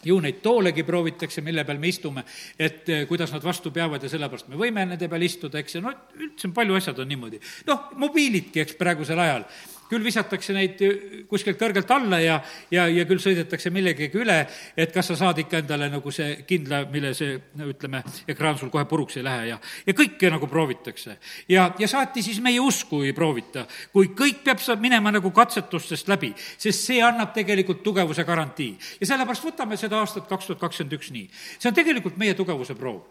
ju 0.05 0.19
neid 0.23 0.41
toolegi 0.45 0.85
proovitakse, 0.87 1.43
mille 1.45 1.65
peal 1.65 1.79
me 1.81 1.91
istume, 1.91 2.25
et 2.59 2.89
eh, 2.89 3.05
kuidas 3.09 3.33
nad 3.33 3.43
vastu 3.43 3.71
peavad 3.75 4.03
ja 4.03 4.11
sellepärast 4.11 4.49
me 4.51 4.59
võime 4.59 4.85
nende 4.85 5.09
peal 5.11 5.25
istuda, 5.25 5.61
eks, 5.61 5.77
ja 5.77 5.85
no 5.85 5.93
üldse 6.19 6.51
palju 6.55 6.77
asjad 6.77 6.99
on 7.01 7.09
niimoodi. 7.11 7.41
noh, 7.67 7.89
mobiilidki, 8.01 8.63
eks, 8.65 8.77
praegusel 8.79 9.19
ajal 9.19 9.47
küll 9.89 10.03
visatakse 10.05 10.53
neid 10.55 10.81
kuskilt 11.29 11.59
kõrgelt 11.59 11.91
alla 11.93 12.19
ja, 12.21 12.39
ja, 12.73 12.87
ja 12.89 13.05
küll 13.07 13.21
sõidetakse 13.21 13.71
millegagi 13.73 14.17
üle, 14.19 14.37
et 14.77 14.93
kas 14.93 15.11
sa 15.11 15.17
saad 15.19 15.39
ikka 15.43 15.61
endale 15.63 15.89
nagu 15.93 16.11
see 16.13 16.41
kindla, 16.47 16.83
mille 16.91 17.13
see, 17.17 17.37
no 17.59 17.69
ütleme, 17.69 18.01
ekraan 18.27 18.57
sul 18.59 18.71
kohe 18.73 18.85
puruks 18.89 19.19
ei 19.19 19.25
lähe 19.25 19.49
ja, 19.51 19.59
ja 19.85 19.95
kõike 19.97 20.31
nagu 20.33 20.49
proovitakse. 20.49 21.17
ja, 21.49 21.67
ja 21.79 21.87
saati 21.87 22.23
siis 22.25 22.41
meie 22.43 22.59
usku 22.59 23.03
ei 23.05 23.13
proovita, 23.13 23.65
kui 23.93 24.11
kõik 24.17 24.43
peab 24.45 24.63
sa 24.63 24.75
minema 24.79 25.13
nagu 25.13 25.31
katsetustest 25.35 26.09
läbi, 26.11 26.33
sest 26.57 26.87
see 26.89 27.01
annab 27.03 27.33
tegelikult 27.35 27.83
tugevuse 27.83 28.25
garantii. 28.25 28.73
ja 29.01 29.11
sellepärast 29.11 29.45
võtame 29.45 29.77
seda 29.79 29.99
aastat 30.01 30.29
kaks 30.29 30.51
tuhat 30.51 30.63
kakskümmend 30.65 30.97
üks 30.97 31.11
nii. 31.13 31.29
see 31.59 31.69
on 31.69 31.77
tegelikult 31.77 32.17
meie 32.17 32.33
tugevuse 32.37 32.75
proov. 32.75 33.01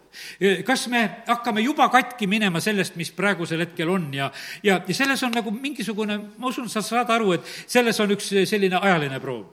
kas 0.65 0.87
me 0.91 1.03
hakkame 1.27 1.63
juba 1.65 1.89
katki 1.89 2.27
minema 2.27 2.59
sellest, 2.59 2.95
mis 2.95 3.11
praegusel 3.15 3.63
hetkel 3.63 3.89
on 3.89 4.11
ja, 4.13 4.31
ja, 4.63 4.79
ja 4.87 4.95
selles 4.95 5.23
on 5.23 5.33
nagu 5.35 5.51
mingisugune, 5.51 6.17
ma 6.37 6.51
usun, 6.51 6.64
usun, 6.65 6.81
sa 6.81 6.81
saad 6.81 7.09
aru, 7.09 7.33
et 7.35 7.45
selles 7.67 7.97
on 7.99 8.11
üks 8.15 8.31
selline 8.49 8.79
ajaline 8.79 9.19
proov, 9.21 9.45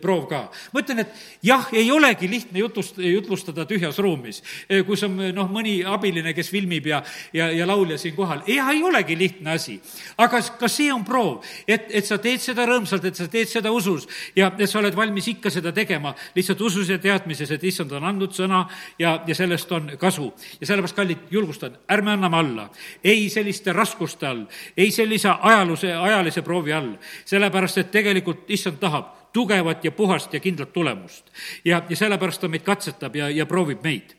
proov 0.00 0.26
ka. 0.28 0.40
ma 0.72 0.80
ütlen, 0.80 1.04
et 1.04 1.12
jah, 1.44 1.68
ei 1.72 1.90
olegi 1.92 2.28
lihtne 2.28 2.58
jutust, 2.60 2.98
jutlustada 2.98 3.66
tühjas 3.66 3.98
ruumis, 3.98 4.42
kus 4.86 5.04
on 5.04 5.16
noh, 5.34 5.50
mõni 5.50 5.82
abiline, 5.84 6.34
kes 6.34 6.50
filmib 6.50 6.86
ja, 6.86 7.02
ja, 7.32 7.50
ja 7.52 7.66
laulja 7.66 7.98
siin 7.98 8.16
kohal. 8.16 8.42
jah, 8.46 8.70
ei 8.72 8.82
olegi 8.82 9.16
lihtne 9.18 9.54
asi. 9.54 9.80
aga 10.18 10.40
ka 10.58 10.68
see 10.68 10.92
on 10.92 11.04
proov, 11.04 11.44
et, 11.68 11.88
et 11.90 12.06
sa 12.06 12.18
teed 12.18 12.40
seda 12.40 12.66
rõõmsalt, 12.68 13.04
et 13.04 13.16
sa 13.16 13.28
teed 13.28 13.48
seda 13.48 13.72
usus 13.72 14.08
ja 14.36 14.50
et 14.58 14.70
sa 14.70 14.80
oled 14.80 14.96
valmis 14.96 15.28
ikka 15.28 15.52
seda 15.52 15.72
tegema, 15.72 16.14
lihtsalt 16.36 16.60
usus 16.60 16.88
ja 16.88 16.98
teadmises, 16.98 17.50
et 17.50 17.64
issand 17.64 17.92
on 17.92 18.04
andnud 18.04 18.34
sõna 18.34 18.64
ja, 18.98 19.18
ja 19.26 19.34
sellest 19.34 19.72
on 19.72 19.94
kasu. 20.00 20.32
ja 20.60 20.66
sellepärast, 20.66 20.96
kallid, 20.96 21.28
julgustan, 21.30 21.76
ärme 21.90 22.14
anname 22.14 22.36
alla. 22.36 22.68
ei 23.04 23.28
selliste 23.30 23.72
raskuste 23.72 24.26
all, 24.26 24.44
ei 24.76 24.90
sellise 24.90 25.28
ajaluse, 25.28 25.92
ajalise 25.92 26.42
proovi 26.42 26.53
proovi 26.54 26.72
all. 26.72 26.94
sellepärast, 27.24 27.78
et 27.82 27.90
tegelikult 27.90 28.50
issand 28.54 28.78
tahab 28.78 29.32
tugevat 29.34 29.84
ja 29.84 29.90
puhast 29.90 30.34
ja 30.34 30.40
kindlat 30.40 30.72
tulemust. 30.72 31.32
ja, 31.64 31.82
ja 31.88 31.96
sellepärast 31.96 32.40
ta 32.40 32.48
meid 32.48 32.62
katsetab 32.62 33.16
ja, 33.16 33.30
ja 33.30 33.46
proovib 33.46 33.82
meid. 33.82 34.14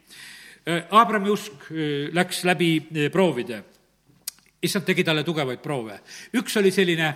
Äh, 0.67 0.83
Abrami 0.89 1.29
usk 1.29 1.71
äh, 1.71 2.11
läks 2.13 2.43
läbi 2.43 2.77
äh, 2.91 3.11
proovide 3.11 3.63
issand 4.65 4.85
tegi 4.85 5.03
talle 5.05 5.23
tugevaid 5.23 5.61
proove. 5.63 5.99
üks 6.37 6.57
oli 6.59 6.71
selline 6.73 7.11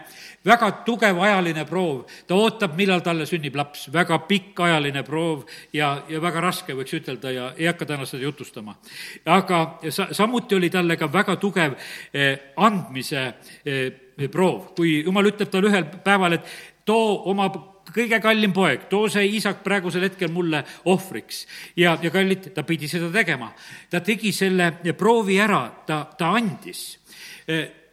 väga 0.45 0.71
tugev 0.85 1.19
ajaline 1.23 1.65
proov, 1.65 2.03
ta 2.27 2.37
ootab, 2.37 2.75
millal 2.77 3.01
talle 3.05 3.25
sünnib 3.29 3.55
laps, 3.57 3.87
väga 3.93 4.19
pikk 4.29 4.59
ajaline 4.67 5.03
proov 5.07 5.45
ja, 5.73 5.91
ja 6.09 6.21
väga 6.21 6.43
raske, 6.45 6.75
võiks 6.77 6.95
ütelda, 6.99 7.31
ja 7.33 7.47
ei 7.57 7.69
hakka 7.69 7.87
täna 7.89 8.07
seda 8.09 8.23
jutustama. 8.27 8.77
aga 9.25 9.79
sa-, 9.89 10.11
samuti 10.15 10.55
oli 10.59 10.69
talle 10.69 10.97
ka 10.97 11.09
väga 11.11 11.39
tugev 11.41 11.75
eh, 12.13 12.53
andmise 12.57 13.25
eh, 13.65 14.08
proov, 14.27 14.73
kui 14.75 14.99
jumal 15.03 15.31
ütleb 15.31 15.49
talle 15.49 15.71
ühel 15.71 15.85
päeval, 16.03 16.35
et 16.35 16.53
too 16.85 17.23
oma 17.31 17.47
kõige 17.89 18.19
kallim 18.21 18.53
poeg, 18.53 18.85
too 18.89 19.07
see 19.09 19.25
isak 19.39 19.63
praegusel 19.63 20.03
hetkel 20.05 20.29
mulle 20.31 20.63
ohvriks. 20.85 21.45
ja, 21.75 21.97
ja 22.01 22.11
kallid, 22.11 22.51
ta 22.53 22.63
pidi 22.63 22.87
seda 22.87 23.09
tegema. 23.11 23.53
ta 23.89 23.99
tegi 24.01 24.31
selle 24.31 24.73
proovi 24.97 25.39
ära, 25.39 25.85
ta, 25.85 26.03
ta 26.17 26.33
andis 26.35 26.99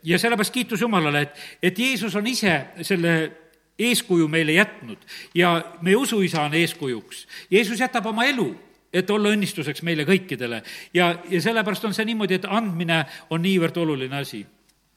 ja 0.07 0.18
sellepärast 0.18 0.55
kiitus 0.55 0.81
Jumalale, 0.81 1.20
et, 1.20 1.43
et 1.62 1.79
Jeesus 1.79 2.14
on 2.16 2.27
ise 2.27 2.53
selle 2.83 3.14
eeskuju 3.79 4.29
meile 4.29 4.53
jätnud 4.57 5.03
ja 5.35 5.57
meie 5.83 5.97
usuisa 5.97 6.43
on 6.47 6.55
eeskujuks. 6.55 7.27
Jeesus 7.51 7.81
jätab 7.81 8.07
oma 8.07 8.24
elu, 8.24 8.49
et 8.93 9.11
olla 9.11 9.33
õnnistuseks 9.35 9.83
meile 9.85 10.07
kõikidele 10.09 10.62
ja, 10.95 11.11
ja 11.31 11.41
sellepärast 11.43 11.85
on 11.85 11.95
see 11.97 12.07
niimoodi, 12.09 12.39
et 12.39 12.49
andmine 12.49 13.03
on 13.31 13.43
niivõrd 13.43 13.77
oluline 13.83 14.22
asi. 14.22 14.47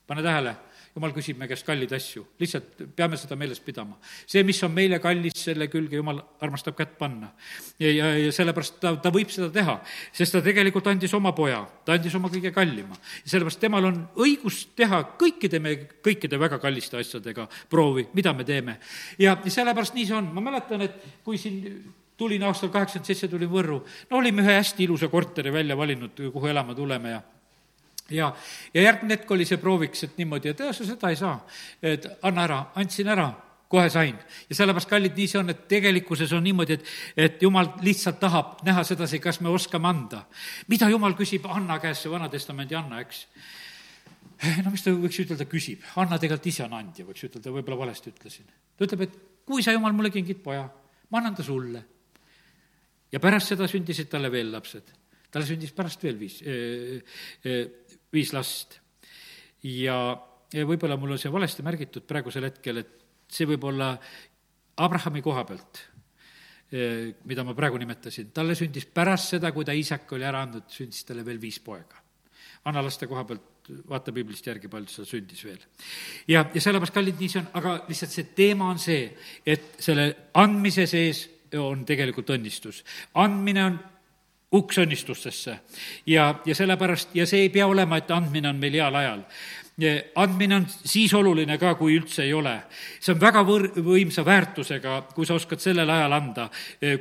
pane 0.08 0.24
tähele, 0.24 0.56
jumal 0.96 1.14
küsib 1.16 1.38
me 1.40 1.48
käest 1.50 1.66
kalleid 1.68 1.92
asju, 1.96 2.24
lihtsalt 2.42 2.82
peame 2.98 3.18
seda 3.20 3.38
meeles 3.40 3.62
pidama. 3.64 3.98
see, 4.26 4.44
mis 4.44 4.62
on 4.64 4.74
meile 4.74 5.00
kallis, 5.00 5.38
selle 5.38 5.70
külge 5.72 6.00
jumal 6.00 6.22
armastab 6.42 6.78
kätt 6.78 6.98
panna. 6.98 7.32
ja, 7.80 7.92
ja, 7.92 8.10
ja 8.26 8.32
sellepärast 8.36 8.80
ta, 8.82 8.96
ta 9.02 9.12
võib 9.14 9.32
seda 9.34 9.50
teha, 9.54 9.80
sest 10.16 10.36
ta 10.36 10.42
tegelikult 10.46 10.88
andis 10.92 11.14
oma 11.14 11.34
poja, 11.38 11.62
ta 11.86 11.96
andis 11.98 12.16
oma 12.16 12.32
kõige 12.34 12.52
kallima. 12.56 12.98
sellepärast 13.24 13.62
temal 13.62 13.86
on 13.92 14.02
õigus 14.18 14.66
teha 14.76 15.04
kõikide 15.20 15.62
me, 15.64 15.76
kõikide 16.06 16.40
väga 16.42 16.60
kalliste 16.60 17.00
asjadega 17.00 17.48
proovi, 17.70 18.08
mida 18.14 18.34
me 18.34 18.48
teeme. 18.48 18.80
ja 19.20 19.38
sellepärast 19.46 19.98
nii 19.98 20.10
see 20.10 20.18
on, 20.18 20.34
ma 20.34 20.44
mäletan, 20.50 20.88
et 20.88 21.02
kui 21.24 21.38
siin 21.38 21.96
tulin 22.20 22.44
aastal 22.44 22.72
kaheksakümmend 22.74 23.08
seitse, 23.08 23.30
tulin 23.32 23.50
Võrru, 23.50 23.80
no 24.10 24.20
olime 24.20 24.44
ühe 24.44 24.58
hästi 24.58 24.84
ilusa 24.84 25.08
korteri 25.12 25.54
välja 25.54 25.78
valinud, 25.80 26.18
kuhu 26.34 26.50
elama 26.52 26.76
tuleme 26.76 27.14
ja 27.14 27.22
ja, 28.12 28.32
ja 28.74 28.82
järgmine 28.82 29.18
hetk 29.18 29.32
oli 29.32 29.46
see 29.46 29.62
prooviks, 29.62 30.04
et 30.04 30.18
niimoodi, 30.18 30.54
et 30.54 30.66
sa 30.72 30.86
seda 30.86 31.12
ei 31.12 31.20
saa, 31.20 31.38
et 31.82 32.08
anna 32.26 32.48
ära, 32.48 32.60
andsin 32.82 33.08
ära, 33.08 33.30
kohe 33.70 33.90
sain. 33.90 34.18
ja 34.50 34.56
sellepärast, 34.58 34.90
kallid, 34.90 35.16
nii 35.16 35.30
see 35.30 35.40
on, 35.40 35.54
et 35.54 35.68
tegelikkuses 35.70 36.34
on 36.34 36.44
niimoodi, 36.44 36.80
et, 36.80 36.92
et 37.28 37.42
jumal 37.46 37.70
lihtsalt 37.86 38.20
tahab 38.20 38.64
näha 38.66 38.84
sedasi, 38.84 39.20
kas 39.22 39.42
me 39.46 39.50
oskame 39.54 39.88
anda. 39.88 40.24
mida 40.68 40.90
jumal 40.90 41.14
küsib 41.18 41.46
Anna 41.46 41.80
käest, 41.80 42.04
see 42.04 42.12
Vana-testamendi 42.12 42.78
Anna, 42.80 43.02
eks? 43.06 43.26
no 44.64 44.74
mis 44.74 44.84
ta 44.84 44.94
võiks 44.96 45.22
ütelda, 45.22 45.46
küsib. 45.50 45.84
Anna 46.00 46.18
tegelikult 46.18 46.50
ise 46.50 46.64
on 46.66 46.76
andja, 46.78 47.06
võiks 47.06 47.26
ütelda, 47.28 47.54
võib-olla 47.54 47.84
valesti 47.86 48.14
ütlesin. 48.14 48.50
ta 48.78 48.88
ütleb, 48.88 49.06
et 49.06 49.18
kui 49.46 49.66
sa, 49.66 49.76
jumal, 49.76 49.94
mulle 49.98 50.12
kingid 50.14 50.42
poja, 50.44 50.64
ma 51.12 51.22
annan 51.22 51.38
ta 51.38 51.46
sulle. 51.46 51.84
ja 53.12 53.20
pärast 53.20 53.54
seda 53.54 53.68
sündisid 53.68 54.10
talle 54.10 54.32
veel 54.32 54.52
lapsed. 54.54 54.96
talle 55.30 55.46
sündis 55.46 55.76
pärast 55.78 56.04
veel 56.04 56.18
viis 56.20 56.42
äh,, 56.42 57.04
äh, 57.46 57.66
viis 58.14 58.34
last. 58.34 58.80
ja, 59.64 59.98
ja 60.54 60.66
võib-olla 60.66 60.98
mul 60.98 61.16
on 61.16 61.22
see 61.22 61.32
valesti 61.32 61.66
märgitud 61.66 62.08
praegusel 62.10 62.48
hetkel, 62.48 62.82
et 62.82 62.96
see 63.30 63.48
võib 63.50 63.68
olla 63.70 63.94
Abrahami 64.80 65.22
koha 65.22 65.44
pealt, 65.46 65.82
eh, 66.72 67.12
mida 67.28 67.44
ma 67.44 67.56
praegu 67.58 67.80
nimetasin, 67.82 68.32
talle 68.34 68.56
sündis 68.56 68.88
pärast 68.88 69.36
seda, 69.36 69.52
kui 69.52 69.68
ta 69.68 69.76
isak 69.76 70.12
oli 70.16 70.28
ära 70.28 70.46
andnud, 70.46 70.70
sündis 70.72 71.04
talle 71.06 71.26
veel 71.28 71.42
viis 71.42 71.60
poega. 71.60 72.00
Anna 72.70 72.84
laste 72.84 73.08
koha 73.08 73.26
pealt, 73.28 73.70
vaata 73.90 74.14
piiblist 74.16 74.48
järgi, 74.48 74.72
palju 74.72 74.90
seda 74.90 75.08
sündis 75.10 75.44
veel. 75.46 75.60
ja, 76.28 76.46
ja 76.54 76.62
sellepärast, 76.62 76.96
kallid, 76.96 77.20
nii 77.20 77.30
see 77.30 77.42
on, 77.44 77.52
aga 77.60 77.76
lihtsalt 77.90 78.16
see 78.16 78.32
teema 78.38 78.72
on 78.72 78.80
see, 78.82 79.04
et 79.46 79.76
selle 79.84 80.08
andmise 80.40 80.88
sees 80.90 81.28
on 81.58 81.86
tegelikult 81.86 82.30
õnnistus. 82.36 82.84
andmine 83.20 83.66
on 83.66 83.80
uks 84.52 84.78
õnnistustesse. 84.82 85.60
ja, 86.06 86.36
ja 86.46 86.56
sellepärast, 86.56 87.10
ja 87.14 87.26
see 87.30 87.46
ei 87.46 87.50
pea 87.54 87.68
olema, 87.68 87.98
et 87.98 88.12
andmine 88.12 88.50
on 88.50 88.60
meil 88.60 88.78
heal 88.80 88.96
ajal. 88.96 89.24
andmine 90.16 90.56
on 90.56 90.66
siis 90.68 91.14
oluline 91.14 91.58
ka, 91.58 91.76
kui 91.80 91.94
üldse 91.96 92.24
ei 92.24 92.34
ole. 92.34 92.56
see 93.00 93.14
on 93.14 93.22
väga 93.22 93.44
võr-, 93.46 93.70
võimsa 93.86 94.26
väärtusega, 94.26 94.96
kui 95.14 95.26
sa 95.26 95.38
oskad 95.38 95.62
sellel 95.62 95.90
ajal 95.90 96.18
anda, 96.18 96.50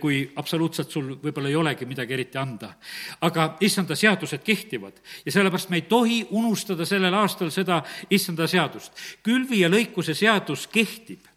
kui 0.00 0.20
absoluutselt 0.36 0.90
sul 0.90 1.14
võib-olla 1.22 1.48
ei 1.48 1.56
olegi 1.56 1.88
midagi 1.88 2.14
eriti 2.18 2.38
anda. 2.38 2.74
aga 3.20 3.54
issanda 3.60 3.96
seadused 3.96 4.44
kehtivad 4.44 5.00
ja 5.24 5.32
sellepärast 5.32 5.70
me 5.70 5.80
ei 5.80 5.88
tohi 5.88 6.26
unustada 6.30 6.84
sellel 6.84 7.14
aastal 7.14 7.50
seda 7.50 7.82
issanda 8.10 8.46
seadust. 8.46 8.92
külvi 9.22 9.64
ja 9.64 9.72
lõikuse 9.72 10.14
seadus 10.14 10.66
kehtib 10.66 11.27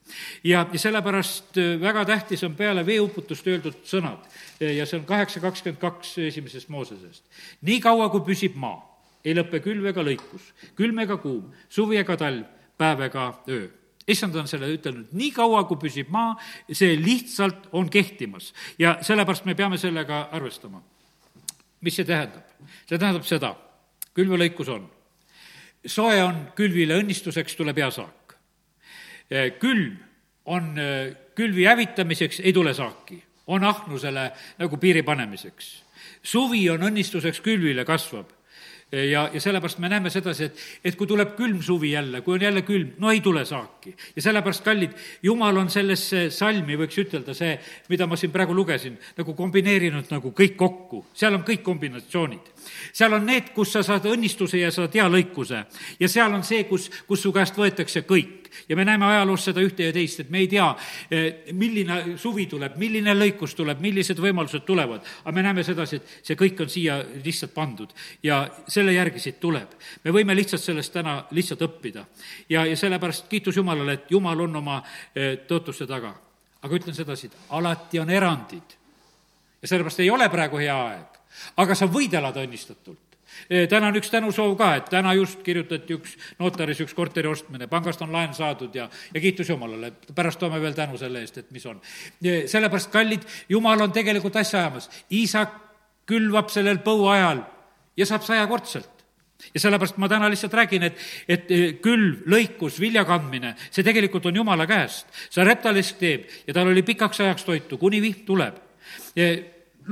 ja, 0.44 0.66
ja 0.74 0.80
sellepärast 0.80 1.58
väga 1.82 2.06
tähtis 2.06 2.44
on 2.48 2.56
peale 2.56 2.86
veeuputust 2.86 3.48
öeldud 3.48 3.82
sõnad 3.88 4.26
ja 4.60 4.86
see 4.86 5.00
on 5.00 5.06
kaheksa 5.10 5.44
kakskümmend 5.44 5.82
kaks 5.82 6.18
esimesest 6.30 6.70
Moosesest. 6.70 7.24
nii 7.62 7.80
kaua, 7.82 8.10
kui 8.10 8.26
püsib 8.32 8.56
maa, 8.56 8.80
ei 9.26 9.36
lõpe 9.38 9.62
külv 9.64 9.92
ega 9.92 10.04
lõikus, 10.06 10.50
külm 10.76 11.04
ega 11.04 11.18
kuum, 11.22 11.52
suvi 11.70 12.02
ega 12.02 12.18
talv, 12.18 12.48
päev 12.78 13.08
ega 13.10 13.30
öö 13.50 13.68
issand 14.08 14.36
on 14.36 14.48
selle 14.50 14.70
ütelnud, 14.74 15.12
nii 15.16 15.32
kaua, 15.36 15.64
kui 15.70 15.80
püsib 15.82 16.10
maa, 16.14 16.34
see 16.72 16.96
lihtsalt 17.00 17.70
on 17.78 17.90
kehtimas 17.92 18.52
ja 18.82 18.98
sellepärast 19.06 19.46
me 19.46 19.56
peame 19.56 19.78
sellega 19.82 20.28
arvestama. 20.32 20.82
mis 21.82 21.96
see 21.96 22.06
tähendab? 22.06 22.46
see 22.86 22.98
tähendab 22.98 23.26
seda, 23.26 23.56
külvelõikus 24.18 24.70
on, 24.70 24.90
soe 25.86 26.22
on 26.24 26.48
külvile 26.56 27.00
õnnistuseks, 27.02 27.56
tuleb 27.58 27.78
hea 27.82 27.92
saak. 27.92 28.21
Külm 29.62 29.96
on 30.52 30.74
külvi 31.38 31.64
hävitamiseks, 31.70 32.42
ei 32.44 32.54
tule 32.54 32.74
saaki 32.76 33.22
on 33.52 33.64
ahnusele 33.64 34.32
nagu 34.60 34.78
piiri 34.78 35.04
panemiseks. 35.04 35.84
suvi 36.24 36.70
on 36.70 36.84
õnnistuseks 36.86 37.42
külvile, 37.42 37.86
kasvab 37.86 38.30
ja, 38.92 39.30
ja 39.34 39.42
sellepärast 39.42 39.80
me 39.80 39.90
näeme 39.90 40.12
sedasi, 40.14 40.50
et, 40.50 40.62
et 40.86 40.98
kui 41.00 41.08
tuleb 41.08 41.34
külm 41.38 41.62
suvi 41.64 41.94
jälle, 41.94 42.22
kui 42.22 42.36
on 42.36 42.46
jälle 42.46 42.62
külm, 42.68 42.94
no 43.00 43.12
ei 43.12 43.22
tule 43.22 43.46
saaki. 43.46 43.96
ja 44.16 44.22
sellepärast, 44.22 44.64
kallid, 44.64 44.96
jumal 45.24 45.58
on 45.58 45.70
sellesse 45.70 46.30
salmi, 46.30 46.78
võiks 46.80 47.00
ütelda, 47.02 47.36
see, 47.38 47.56
mida 47.90 48.08
ma 48.08 48.20
siin 48.20 48.32
praegu 48.32 48.56
lugesin, 48.56 48.98
nagu 49.18 49.36
kombineerinud 49.36 50.12
nagu 50.12 50.34
kõik 50.38 50.58
kokku, 50.60 51.06
seal 51.14 51.40
on 51.40 51.48
kõik 51.48 51.64
kombinatsioonid. 51.64 52.51
Seal 52.94 53.14
on 53.14 53.26
need, 53.26 53.54
kus 53.56 53.74
sa 53.74 53.84
saad 53.84 54.06
õnnistuse 54.06 54.62
ja 54.62 54.72
saad 54.72 54.94
hea 54.96 55.08
lõikuse 55.10 55.66
ja 56.00 56.10
seal 56.12 56.34
on 56.34 56.44
see, 56.44 56.64
kus, 56.70 56.90
kus 57.08 57.22
su 57.22 57.34
käest 57.36 57.58
võetakse 57.58 58.06
kõik 58.08 58.42
ja 58.70 58.76
me 58.76 58.86
näeme 58.86 59.06
ajaloos 59.06 59.46
seda 59.46 59.62
ühte 59.64 59.86
ja 59.86 59.94
teist, 59.94 60.20
et 60.20 60.30
me 60.30 60.42
ei 60.44 60.48
tea, 60.52 60.68
eh, 61.12 61.54
milline 61.58 62.18
suvi 62.18 62.46
tuleb, 62.52 62.76
milline 62.82 63.14
lõikus 63.16 63.56
tuleb, 63.56 63.80
millised 63.84 64.20
võimalused 64.20 64.66
tulevad, 64.68 65.06
aga 65.24 65.36
me 65.36 65.46
näeme 65.46 65.64
sedasi, 65.64 66.02
et 66.02 66.28
see 66.28 66.40
kõik 66.40 66.64
on 66.64 66.70
siia 66.70 67.00
lihtsalt 67.24 67.54
pandud 67.54 67.94
ja 68.24 68.44
selle 68.68 68.94
järgi 68.94 69.20
siit 69.20 69.40
tuleb. 69.40 69.78
me 70.04 70.12
võime 70.12 70.36
lihtsalt 70.36 70.62
sellest 70.62 70.94
täna 70.94 71.24
lihtsalt 71.32 71.62
õppida. 71.62 72.06
ja, 72.50 72.66
ja 72.66 72.78
sellepärast 72.78 73.28
kiitus 73.28 73.58
Jumalale, 73.58 73.94
et 73.94 74.12
Jumal 74.12 74.40
on 74.40 74.56
oma 74.56 74.84
eh, 75.16 75.38
tõotuste 75.48 75.88
taga. 75.88 76.16
aga 76.62 76.76
ütlen 76.76 76.96
sedasi, 76.96 77.28
et 77.28 77.38
alati 77.50 78.00
on 78.00 78.10
erandid. 78.10 78.78
ja 79.62 79.68
sellepärast 79.68 80.00
ei 80.00 80.10
ole 80.10 80.30
praegu 80.30 80.58
hea 80.58 80.78
aeg, 80.88 81.21
aga 81.58 81.76
sa 81.76 81.88
võid 81.92 82.14
elada 82.18 82.44
õnnistatult 82.44 83.12
täna 83.70 83.88
on 83.88 83.98
üks 84.00 84.12
tänusoov 84.12 84.56
ka, 84.60 84.70
et 84.80 84.90
täna 84.92 85.14
just 85.18 85.42
kirjutati 85.46 85.96
üks 85.96 86.16
notaris 86.40 86.82
üks 86.84 86.94
korteri 86.96 87.30
ostmine, 87.32 87.68
pangast 87.72 88.02
on 88.04 88.14
laen 88.14 88.34
saadud 88.36 88.76
ja, 88.76 88.88
ja 89.14 89.24
kiitus 89.24 89.50
Jumalale, 89.50 89.92
pärast 90.16 90.40
toome 90.40 90.62
veel 90.62 90.76
tänu 90.78 91.00
selle 91.00 91.24
eest, 91.24 91.42
et 91.42 91.52
mis 91.52 91.66
on. 91.70 91.80
sellepärast, 92.22 92.92
kallid, 92.94 93.28
Jumal 93.50 93.82
on 93.82 93.94
tegelikult 93.96 94.36
asja 94.42 94.66
ajamas. 94.66 94.90
isak 95.10 95.54
külvab 96.10 96.50
sellel 96.52 96.82
põuajal 96.84 97.44
ja 97.98 98.08
saab 98.10 98.26
sajakordselt 98.28 99.06
ja 99.54 99.60
sellepärast 99.64 99.98
ma 99.98 100.10
täna 100.10 100.30
lihtsalt 100.30 100.54
räägin, 100.54 100.84
et, 100.86 101.00
et 101.28 101.48
külv, 101.82 102.26
lõikus, 102.30 102.78
vilja 102.80 103.06
kandmine, 103.08 103.56
see 103.72 103.86
tegelikult 103.86 104.28
on 104.30 104.36
Jumala 104.36 104.68
käest. 104.70 105.08
sa 105.30 105.46
reptalisk 105.48 105.98
teeb 106.00 106.28
ja 106.48 106.54
tal 106.54 106.70
oli 106.70 106.84
pikaks 106.84 107.24
ajaks 107.26 107.48
toitu, 107.48 107.80
kuni 107.82 108.02
vihm 108.02 108.28
tuleb 108.28 108.60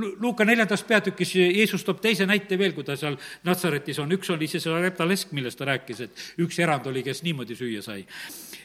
Luuka 0.00 0.44
neljandas 0.44 0.84
peatükis 0.86 1.34
Jeesus 1.34 1.84
toob 1.84 2.00
teise 2.00 2.26
näite 2.26 2.58
veel, 2.58 2.72
kui 2.76 2.84
ta 2.84 2.96
seal 2.96 3.18
Natsaretis 3.44 3.98
on, 4.02 4.12
üks 4.16 4.30
oli 4.34 4.48
see 4.50 4.62
Sarepta 4.62 5.06
lesk, 5.08 5.34
millest 5.36 5.58
ta 5.60 5.68
rääkis, 5.68 6.00
et 6.06 6.24
üks 6.44 6.58
erand 6.62 6.86
oli, 6.90 7.02
kes 7.06 7.22
niimoodi 7.26 7.56
süüa 7.58 7.82
sai. 7.82 8.06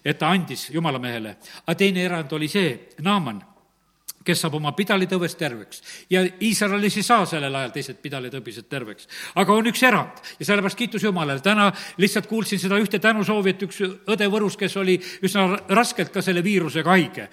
et 0.06 0.18
ta 0.20 0.30
andis 0.30 0.70
jumala 0.70 1.00
mehele, 1.02 1.38
aga 1.66 1.76
teine 1.76 2.04
erand 2.06 2.32
oli 2.38 2.48
see, 2.48 2.80
Naaman 3.02 3.42
kes 4.26 4.42
saab 4.42 4.58
oma 4.60 4.74
pidalitõvest 4.78 5.38
terveks. 5.38 5.82
ja 6.10 6.24
Iisraelis 6.42 6.98
ei 6.98 7.04
saa 7.04 7.26
sellel 7.26 7.56
ajal 7.56 7.74
teised 7.76 8.02
pidalitõbised 8.02 8.70
terveks. 8.70 9.08
aga 9.36 9.54
on 9.54 9.68
üks 9.72 9.84
erand 9.84 10.22
ja 10.40 10.46
sellepärast 10.46 10.78
kiitus 10.78 11.04
Jumalale, 11.04 11.40
täna 11.40 11.72
lihtsalt 11.98 12.28
kuulsin 12.28 12.60
seda 12.60 12.80
ühte 12.82 13.00
tänusoovi, 13.00 13.56
et 13.56 13.68
üks 13.68 13.82
õde 13.86 14.30
Võrus, 14.32 14.58
kes 14.58 14.76
oli 14.78 14.98
üsna 15.24 15.48
raskelt 15.70 16.12
ka 16.14 16.22
selle 16.26 16.44
viirusega 16.44 16.90
haige, 16.90 17.30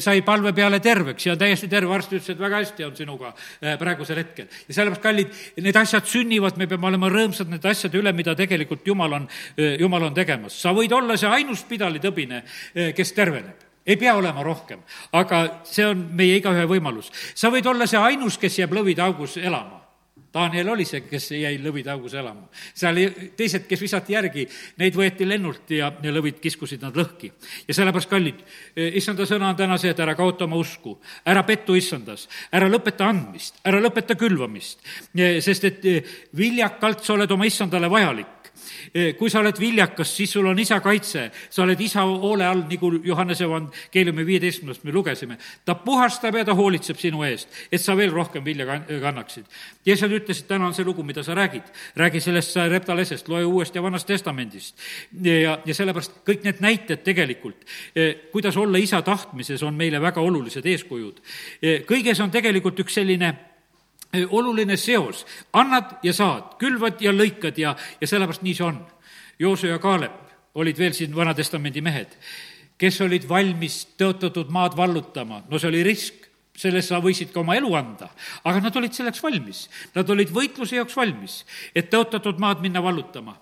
sai 0.00 0.22
palve 0.22 0.52
peale 0.52 0.80
terveks 0.80 1.26
ja 1.26 1.34
on 1.34 1.40
täiesti 1.40 1.68
terve, 1.68 1.92
arst 1.94 2.12
ütles, 2.12 2.30
et 2.32 2.40
väga 2.40 2.62
hästi 2.62 2.86
on 2.86 2.96
sinuga 2.96 3.32
eh, 3.34 3.76
praegusel 3.80 4.20
hetkel. 4.22 4.48
ja 4.68 4.76
sellepärast, 4.76 5.02
kallid, 5.02 5.36
need 5.64 5.80
asjad 5.80 6.08
sünnivad, 6.08 6.58
me 6.60 6.68
peame 6.70 6.90
olema 6.92 7.10
rõõmsad 7.12 7.50
nende 7.50 7.70
asjade 7.70 8.00
üle, 8.00 8.12
mida 8.16 8.36
tegelikult 8.38 8.86
Jumal 8.86 9.20
on, 9.20 9.28
eh, 9.56 9.76
Jumal 9.80 10.10
on 10.10 10.14
tegemas. 10.14 10.60
sa 10.60 10.74
võid 10.76 10.92
olla 10.92 11.16
see 11.16 11.28
ainus 11.28 11.64
pidalitõbine, 11.68 12.42
eh, 12.74 12.92
kes 12.94 13.12
terveneb 13.12 13.63
ei 13.86 13.96
pea 13.96 14.14
olema 14.16 14.42
rohkem, 14.42 14.82
aga 15.12 15.44
see 15.68 15.86
on 15.86 16.08
meie 16.16 16.38
igaühe 16.40 16.66
võimalus. 16.68 17.10
sa 17.34 17.50
võid 17.52 17.66
olla 17.66 17.86
see 17.86 18.00
ainus, 18.00 18.38
kes 18.38 18.58
jääb 18.58 18.72
lõvide 18.76 19.04
augus 19.04 19.36
elama. 19.36 19.84
Daniel 20.34 20.72
oli 20.72 20.82
see, 20.82 21.04
kes 21.06 21.28
jäi 21.36 21.60
lõvide 21.62 21.92
augus 21.92 22.14
elama. 22.18 22.48
seal 22.74 22.98
teised, 23.38 23.68
kes 23.70 23.80
visati 23.80 24.16
järgi, 24.16 24.46
neid 24.82 24.96
võeti 24.98 25.28
lennult 25.28 25.70
ja, 25.70 25.92
ja 26.02 26.14
lõvid 26.14 26.40
kiskusid 26.42 26.82
nad 26.82 26.96
lõhki. 26.98 27.30
ja 27.68 27.74
sellepärast, 27.74 28.10
kallid, 28.10 28.40
issanda 28.74 29.28
sõna 29.30 29.52
on 29.52 29.58
täna 29.58 29.78
see, 29.78 29.92
et 29.94 30.00
ära 30.00 30.16
kaota 30.18 30.48
oma 30.48 30.58
usku, 30.58 30.96
ära 31.26 31.44
pettu 31.46 31.76
issandas, 31.78 32.26
ära 32.52 32.70
lõpeta 32.70 33.06
andmist, 33.12 33.60
ära 33.64 33.82
lõpeta 33.82 34.18
külvamist, 34.18 34.82
sest 35.14 35.70
et 35.70 35.86
viljakalt 36.34 37.04
sa 37.04 37.14
oled 37.14 37.30
oma 37.30 37.46
issandale 37.46 37.90
vajalik 37.90 38.34
kui 39.18 39.30
sa 39.30 39.40
oled 39.40 39.58
viljakas, 39.60 40.16
siis 40.16 40.32
sul 40.32 40.46
on 40.46 40.58
isa 40.58 40.80
kaitse, 40.84 41.28
sa 41.50 41.62
oled 41.64 41.80
isa 41.80 42.04
hoole 42.04 42.46
all, 42.46 42.64
nagu 42.68 42.90
Johannese 43.04 43.44
evangeeliumi 43.44 44.26
viieteistkümnest 44.26 44.84
me 44.84 44.92
lugesime. 44.92 45.38
ta 45.64 45.74
puhastab 45.74 46.34
ja 46.34 46.44
ta 46.44 46.54
hoolitseb 46.54 46.98
sinu 46.98 47.22
eest, 47.22 47.48
et 47.72 47.80
sa 47.80 47.96
veel 47.96 48.12
rohkem 48.12 48.44
vilja 48.44 48.66
kannaksid. 49.00 49.44
Jeesus 49.86 50.10
ütles, 50.10 50.40
et 50.40 50.48
täna 50.48 50.66
on 50.66 50.74
see 50.74 50.84
lugu, 50.84 51.02
mida 51.02 51.22
sa 51.22 51.34
räägid. 51.34 51.64
räägi 51.96 52.20
sellest 52.20 52.56
reptalesest, 52.56 53.28
loe 53.28 53.44
Uuest 53.44 53.74
ja 53.74 53.82
Vanast 53.82 54.06
Testamendist. 54.06 54.76
ja, 55.22 55.58
ja 55.64 55.74
sellepärast 55.74 56.22
kõik 56.26 56.44
need 56.44 56.60
näited 56.60 57.02
tegelikult, 57.04 57.64
kuidas 58.32 58.56
olla 58.56 58.78
isa 58.78 59.02
tahtmises, 59.02 59.62
on 59.62 59.74
meile 59.74 60.00
väga 60.00 60.20
olulised 60.20 60.66
eeskujud. 60.66 61.20
kõiges 61.86 62.22
on 62.22 62.30
tegelikult 62.30 62.80
üks 62.80 62.94
selline 62.94 63.34
oluline 64.30 64.76
seos, 64.80 65.24
annad 65.52 65.98
ja 66.02 66.12
saad, 66.16 66.56
külvad 66.60 67.00
ja 67.02 67.12
lõikad 67.14 67.58
ja, 67.58 67.74
ja 68.00 68.08
sellepärast 68.08 68.44
nii 68.46 68.56
see 68.56 68.66
on. 68.66 68.82
Jooso 69.38 69.66
ja 69.66 69.78
Kaalep 69.82 70.20
olid 70.54 70.78
veel 70.78 70.94
siin 70.94 71.14
Vana-testamendi 71.16 71.82
mehed, 71.82 72.12
kes 72.78 73.00
olid 73.02 73.26
valmis 73.28 73.80
tõotatud 73.98 74.52
maad 74.54 74.76
vallutama, 74.78 75.42
no 75.50 75.58
see 75.58 75.70
oli 75.72 75.82
risk, 75.86 76.28
selles 76.54 76.86
sa 76.86 77.00
võisid 77.02 77.32
ka 77.34 77.42
oma 77.42 77.56
elu 77.58 77.72
anda, 77.74 78.12
aga 78.46 78.60
nad 78.62 78.76
olid 78.78 78.94
selleks 78.94 79.22
valmis. 79.24 79.64
Nad 79.94 80.10
olid 80.14 80.30
võitluse 80.30 80.78
jaoks 80.78 80.94
valmis, 80.94 81.40
et 81.74 81.90
tõotatud 81.90 82.38
maad 82.38 82.62
minna 82.62 82.82
vallutama 82.82 83.34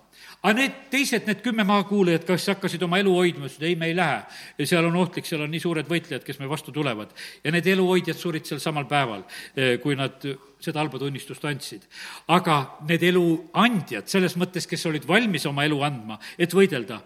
aga 0.43 0.53
need 0.57 0.79
teised, 0.91 1.27
need 1.27 1.43
kümme 1.43 1.63
maakuulajat, 1.67 2.25
kes 2.27 2.49
hakkasid 2.51 2.81
oma 2.83 2.99
elu 2.99 3.13
hoidma, 3.15 3.47
ütlesid 3.47 3.67
ei, 3.69 3.75
me 3.79 3.87
ei 3.91 3.95
lähe. 3.95 4.65
seal 4.67 4.85
on 4.89 4.97
ohtlik, 4.99 5.27
seal 5.27 5.45
on 5.45 5.51
nii 5.51 5.61
suured 5.63 5.87
võitlejad, 5.87 6.25
kes 6.27 6.39
me 6.41 6.49
vastu 6.51 6.73
tulevad. 6.75 7.13
ja 7.43 7.51
need 7.51 7.67
eluhoidjad 7.67 8.19
surid 8.19 8.45
seal 8.45 8.59
samal 8.59 8.85
päeval, 8.89 9.23
eh, 9.55 9.77
kui 9.79 9.95
nad 9.95 10.19
seda 10.63 10.79
halba 10.79 10.99
tunnistust 10.99 11.45
andsid. 11.45 11.87
aga 12.27 12.57
need 12.89 13.03
eluandjad, 13.07 14.07
selles 14.11 14.35
mõttes, 14.35 14.67
kes 14.67 14.85
olid 14.91 15.07
valmis 15.07 15.45
oma 15.45 15.63
elu 15.63 15.79
andma, 15.83 16.19
et 16.37 16.51
võidelda, 16.51 16.99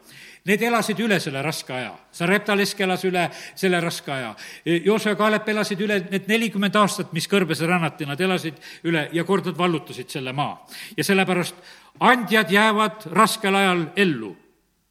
need 0.47 0.63
elasid 0.63 0.99
üle 1.03 1.19
selle 1.19 1.41
raske 1.45 1.73
aja. 1.75 1.91
Sareptalesk 2.15 2.81
elas 2.85 3.03
üle 3.07 3.27
selle 3.55 3.81
raske 3.83 4.11
aja. 4.13 4.33
Joosua 4.65 5.13
ja 5.13 5.19
Kaalep 5.19 5.49
elasid 5.53 5.81
üle 5.83 5.99
need 6.07 6.27
nelikümmend 6.31 6.75
aastat, 6.79 7.13
mis 7.13 7.27
kõrbes 7.29 7.61
rännati, 7.67 8.07
nad 8.07 8.21
elasid 8.21 8.57
üle 8.87 9.07
ja 9.13 9.27
kord 9.27 9.51
nad 9.51 9.57
vallutasid 9.59 10.09
selle 10.09 10.33
maa. 10.33 10.57
ja 10.97 11.03
sellepärast 11.03 11.55
andjad 11.99 12.51
jäävad 12.51 13.09
raskel 13.11 13.55
ajal 13.55 13.87
ellu 13.95 14.35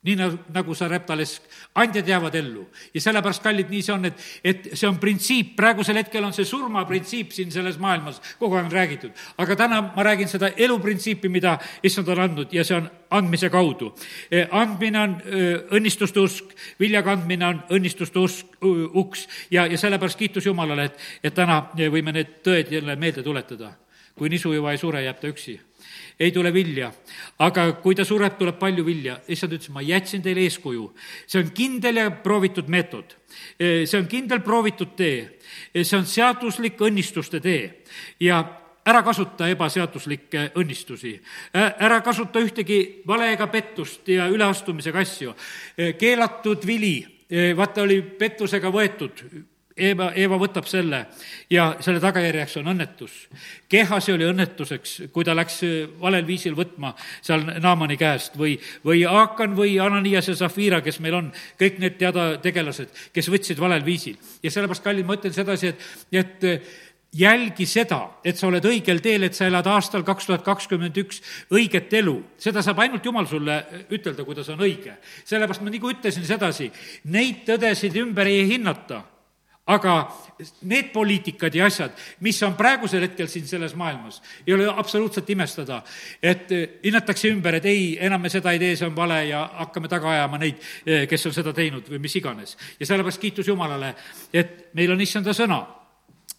nii 0.06 0.16
nagu, 0.54 0.74
sa 0.74 0.88
reptalesk, 0.88 1.42
andjad 1.74 2.08
jäävad 2.08 2.34
ellu. 2.38 2.66
ja 2.94 3.00
sellepärast, 3.00 3.42
kallid, 3.42 3.70
nii 3.70 3.82
see 3.82 3.94
on, 3.94 4.04
et, 4.04 4.26
et 4.44 4.68
see 4.72 4.88
on 4.88 4.98
printsiip, 5.02 5.54
praegusel 5.58 5.98
hetkel 5.98 6.24
on 6.24 6.34
see 6.36 6.46
surmaprintsiip 6.46 7.32
siin 7.34 7.50
selles 7.52 7.78
maailmas 7.82 8.20
kogu 8.38 8.56
aeg 8.56 8.68
on 8.68 8.72
räägitud. 8.72 9.10
aga 9.38 9.56
täna 9.56 9.80
ma 9.96 10.02
räägin 10.06 10.28
seda 10.28 10.50
eluprintsiipi, 10.56 11.28
mida 11.28 11.58
issand 11.82 12.08
on 12.08 12.22
andnud 12.22 12.52
ja 12.54 12.64
see 12.64 12.76
on 12.76 12.90
andmise 13.10 13.50
kaudu. 13.50 13.92
E, 14.30 14.46
andmine 14.50 15.00
on 15.00 15.16
õnnistuste 15.78 16.20
usk, 16.22 16.54
vilja 16.80 17.02
kandmine 17.06 17.46
on 17.46 17.62
õnnistuste 17.78 18.22
usk, 18.22 18.58
uks 18.94 19.26
ja, 19.50 19.66
ja 19.66 19.78
sellepärast 19.78 20.18
kiitus 20.18 20.46
Jumalale, 20.46 20.90
et, 20.90 21.02
et 21.22 21.34
täna 21.34 21.62
võime 21.76 22.14
need 22.14 22.38
tõed 22.46 22.72
jälle 22.72 22.96
meelde 22.96 23.22
tuletada. 23.22 23.74
kui 24.16 24.30
nisujuva 24.32 24.72
ei 24.72 24.78
sure, 24.80 25.02
jääb 25.04 25.18
ta 25.20 25.28
üksi 25.28 25.58
ei 26.20 26.32
tule 26.32 26.52
vilja. 26.52 26.92
aga 27.38 27.66
kui 27.82 27.94
ta 27.94 28.04
sureb, 28.04 28.38
tuleb 28.38 28.58
palju 28.58 28.84
vilja. 28.84 29.18
issand 29.28 29.52
ütles, 29.52 29.70
ma 29.72 29.82
jätsin 29.82 30.22
teile 30.22 30.44
eeskuju. 30.46 30.90
see 31.26 31.42
on 31.42 31.50
kindel 31.54 31.96
ja 31.96 32.10
proovitud 32.10 32.68
meetod. 32.68 33.16
see 33.58 33.98
on 33.98 34.06
kindel 34.08 34.40
proovitud 34.40 34.96
tee. 34.96 35.38
see 35.82 35.98
on 35.98 36.06
seaduslik 36.06 36.80
õnnistuste 36.80 37.40
tee 37.40 37.82
ja 38.20 38.44
ära 38.86 39.02
kasuta 39.02 39.48
ebaseaduslikke 39.48 40.52
õnnistusi. 40.56 41.18
ära 41.54 42.00
kasuta 42.00 42.40
ühtegi 42.40 43.02
vale 43.06 43.32
ega 43.32 43.46
pettust 43.46 44.08
ja 44.08 44.28
üleastumisega 44.28 44.98
asju. 44.98 45.34
keelatud 45.98 46.66
vili, 46.66 46.96
vaata, 47.56 47.82
oli 47.82 48.00
pettusega 48.02 48.72
võetud 48.72 49.26
Eeva, 49.76 50.08
Eeva 50.16 50.38
võtab 50.40 50.64
selle 50.70 51.02
ja 51.52 51.66
selle 51.84 52.00
tagajärjeks 52.00 52.56
on 52.62 52.70
õnnetus. 52.72 53.16
Kehasi 53.68 54.14
oli 54.14 54.24
õnnetuseks, 54.24 54.94
kui 55.12 55.24
ta 55.26 55.34
läks 55.36 55.60
valel 56.00 56.24
viisil 56.26 56.56
võtma 56.56 56.94
seal 57.20 57.44
Naamani 57.60 57.98
käest 58.00 58.38
või, 58.40 58.54
või 58.86 59.04
Aakan 59.08 59.52
või 59.58 59.74
Ananias 59.82 60.30
ja 60.30 60.36
Zafira, 60.38 60.80
kes 60.80 60.96
meil 61.04 61.18
on, 61.18 61.28
kõik 61.60 61.76
need 61.82 61.98
teada 62.00 62.30
tegelased, 62.40 62.88
kes 63.12 63.28
võtsid 63.32 63.60
valel 63.60 63.84
viisil. 63.84 64.16
ja 64.42 64.50
sellepärast, 64.50 64.84
kallid, 64.84 65.06
ma 65.06 65.18
ütlen 65.18 65.36
sedasi, 65.36 65.74
et, 65.74 65.84
et 66.16 66.46
jälgi 67.16 67.66
seda, 67.68 67.98
et 68.24 68.38
sa 68.38 68.48
oled 68.48 68.64
õigel 68.64 69.02
teel, 69.04 69.26
et 69.26 69.36
sa 69.36 69.48
elad 69.48 69.66
aastal 69.70 70.04
kaks 70.06 70.28
tuhat 70.28 70.44
kakskümmend 70.46 70.96
üks 71.04 71.20
õiget 71.52 71.92
elu. 72.00 72.16
seda 72.40 72.62
saab 72.64 72.80
ainult 72.84 73.04
Jumal 73.04 73.28
sulle 73.28 73.58
ütelda, 73.92 74.24
kuidas 74.24 74.48
on 74.52 74.64
õige. 74.64 74.96
sellepärast 75.24 75.62
ma 75.62 75.70
nagu 75.70 75.92
ütlesin 75.92 76.24
sedasi, 76.24 76.70
neid 77.12 77.44
tõdesid 77.44 77.96
ümber 78.00 78.32
ei 78.32 78.48
hinnata 78.54 79.02
aga 79.66 79.94
need 80.62 80.92
poliitikad 80.92 81.54
ja 81.54 81.66
asjad, 81.66 81.94
mis 82.20 82.38
on 82.46 82.54
praegusel 82.54 83.02
hetkel 83.02 83.26
siin 83.30 83.46
selles 83.48 83.74
maailmas, 83.74 84.20
ei 84.46 84.54
ole 84.54 84.68
absoluutselt 84.70 85.30
imestada, 85.34 85.80
et 86.22 86.52
eh, 86.54 86.68
hinnatakse 86.84 87.32
ümber, 87.32 87.58
et 87.58 87.66
ei, 87.66 87.88
enam 88.06 88.22
me 88.22 88.30
seda 88.30 88.52
ei 88.54 88.62
tee, 88.62 88.76
see 88.78 88.86
on 88.86 88.94
vale 88.96 89.18
ja 89.26 89.42
hakkame 89.64 89.90
taga 89.90 90.12
ajama 90.12 90.38
neid, 90.42 90.62
eh, 90.86 91.08
kes 91.10 91.26
on 91.30 91.34
seda 91.34 91.54
teinud 91.56 91.90
või 91.90 92.02
mis 92.06 92.14
iganes. 92.20 92.56
ja 92.78 92.86
sellepärast 92.86 93.20
kiitus 93.20 93.48
Jumalale, 93.48 93.94
et 94.32 94.70
meil 94.74 94.94
on 94.94 95.02
issanda 95.02 95.34
sõna 95.34 95.64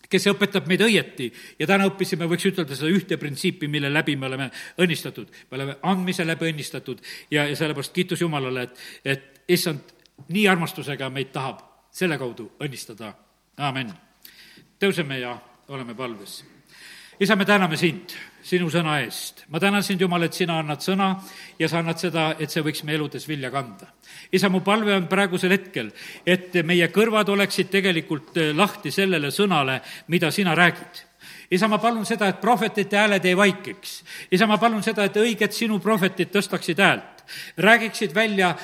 kes 0.08 0.30
õpetab 0.32 0.70
meid 0.72 0.82
õieti 0.86 1.28
ja 1.60 1.68
täna 1.68 1.90
õppisime, 1.90 2.30
võiks 2.32 2.48
ütelda 2.48 2.76
seda 2.80 2.88
ühte 2.96 3.18
printsiipi, 3.20 3.68
mille 3.68 3.92
läbi 3.92 4.16
me 4.16 4.30
oleme 4.30 4.50
õnnistatud. 4.80 5.28
me 5.52 5.60
oleme 5.60 5.78
andmise 5.84 6.24
läbi 6.24 6.48
õnnistatud 6.54 7.04
ja, 7.32 7.44
ja 7.44 7.56
sellepärast 7.56 7.92
kiitus 7.92 8.24
Jumalale, 8.24 8.70
et, 8.70 8.86
et 9.04 9.42
issand 9.52 9.96
nii 10.32 10.48
armastusega 10.48 11.10
meid 11.12 11.36
tahab 11.36 11.67
selle 11.98 12.18
kaudu 12.22 12.52
õnnistada, 12.62 13.14
aamen. 13.58 13.90
tõuseme 14.80 15.18
ja 15.20 15.38
oleme 15.74 15.96
palves. 15.96 16.44
isa, 17.20 17.36
me 17.36 17.46
täname 17.46 17.78
sind 17.78 18.14
sinu 18.44 18.70
sõna 18.70 19.00
eest. 19.02 19.46
ma 19.50 19.60
tänan 19.60 19.84
sind, 19.84 20.02
Jumal, 20.02 20.24
et 20.24 20.34
sina 20.34 20.60
annad 20.60 20.82
sõna 20.82 21.16
ja 21.60 21.68
sa 21.68 21.80
annad 21.80 21.98
seda, 21.98 22.36
et 22.40 22.54
see 22.54 22.62
võiks 22.62 22.84
meie 22.84 23.00
eludes 23.00 23.28
vilja 23.28 23.52
kanda. 23.52 23.88
isa, 24.32 24.50
mu 24.50 24.62
palve 24.62 24.94
on 24.94 25.08
praegusel 25.08 25.52
hetkel, 25.52 25.92
et 26.26 26.54
meie 26.64 26.88
kõrvad 26.94 27.30
oleksid 27.30 27.70
tegelikult 27.74 28.38
eh, 28.38 28.54
lahti 28.54 28.92
sellele 28.92 29.32
sõnale, 29.32 29.82
mida 30.08 30.32
sina 30.32 30.56
räägid 30.56 31.06
isa, 31.52 31.68
ma 31.68 31.78
palun 31.80 32.06
seda, 32.06 32.28
et 32.28 32.42
prohvetite 32.42 32.98
hääled 32.98 33.26
ei 33.26 33.38
vaikiks. 33.38 34.04
isa, 34.32 34.46
ma 34.48 34.58
palun 34.58 34.84
seda, 34.84 35.06
et 35.06 35.18
õiged 35.18 35.52
sinu 35.52 35.80
prohvetid 35.80 36.30
tõstaksid 36.30 36.78
häält 36.78 37.17
räägiksid 37.58 38.14
välja 38.14 38.56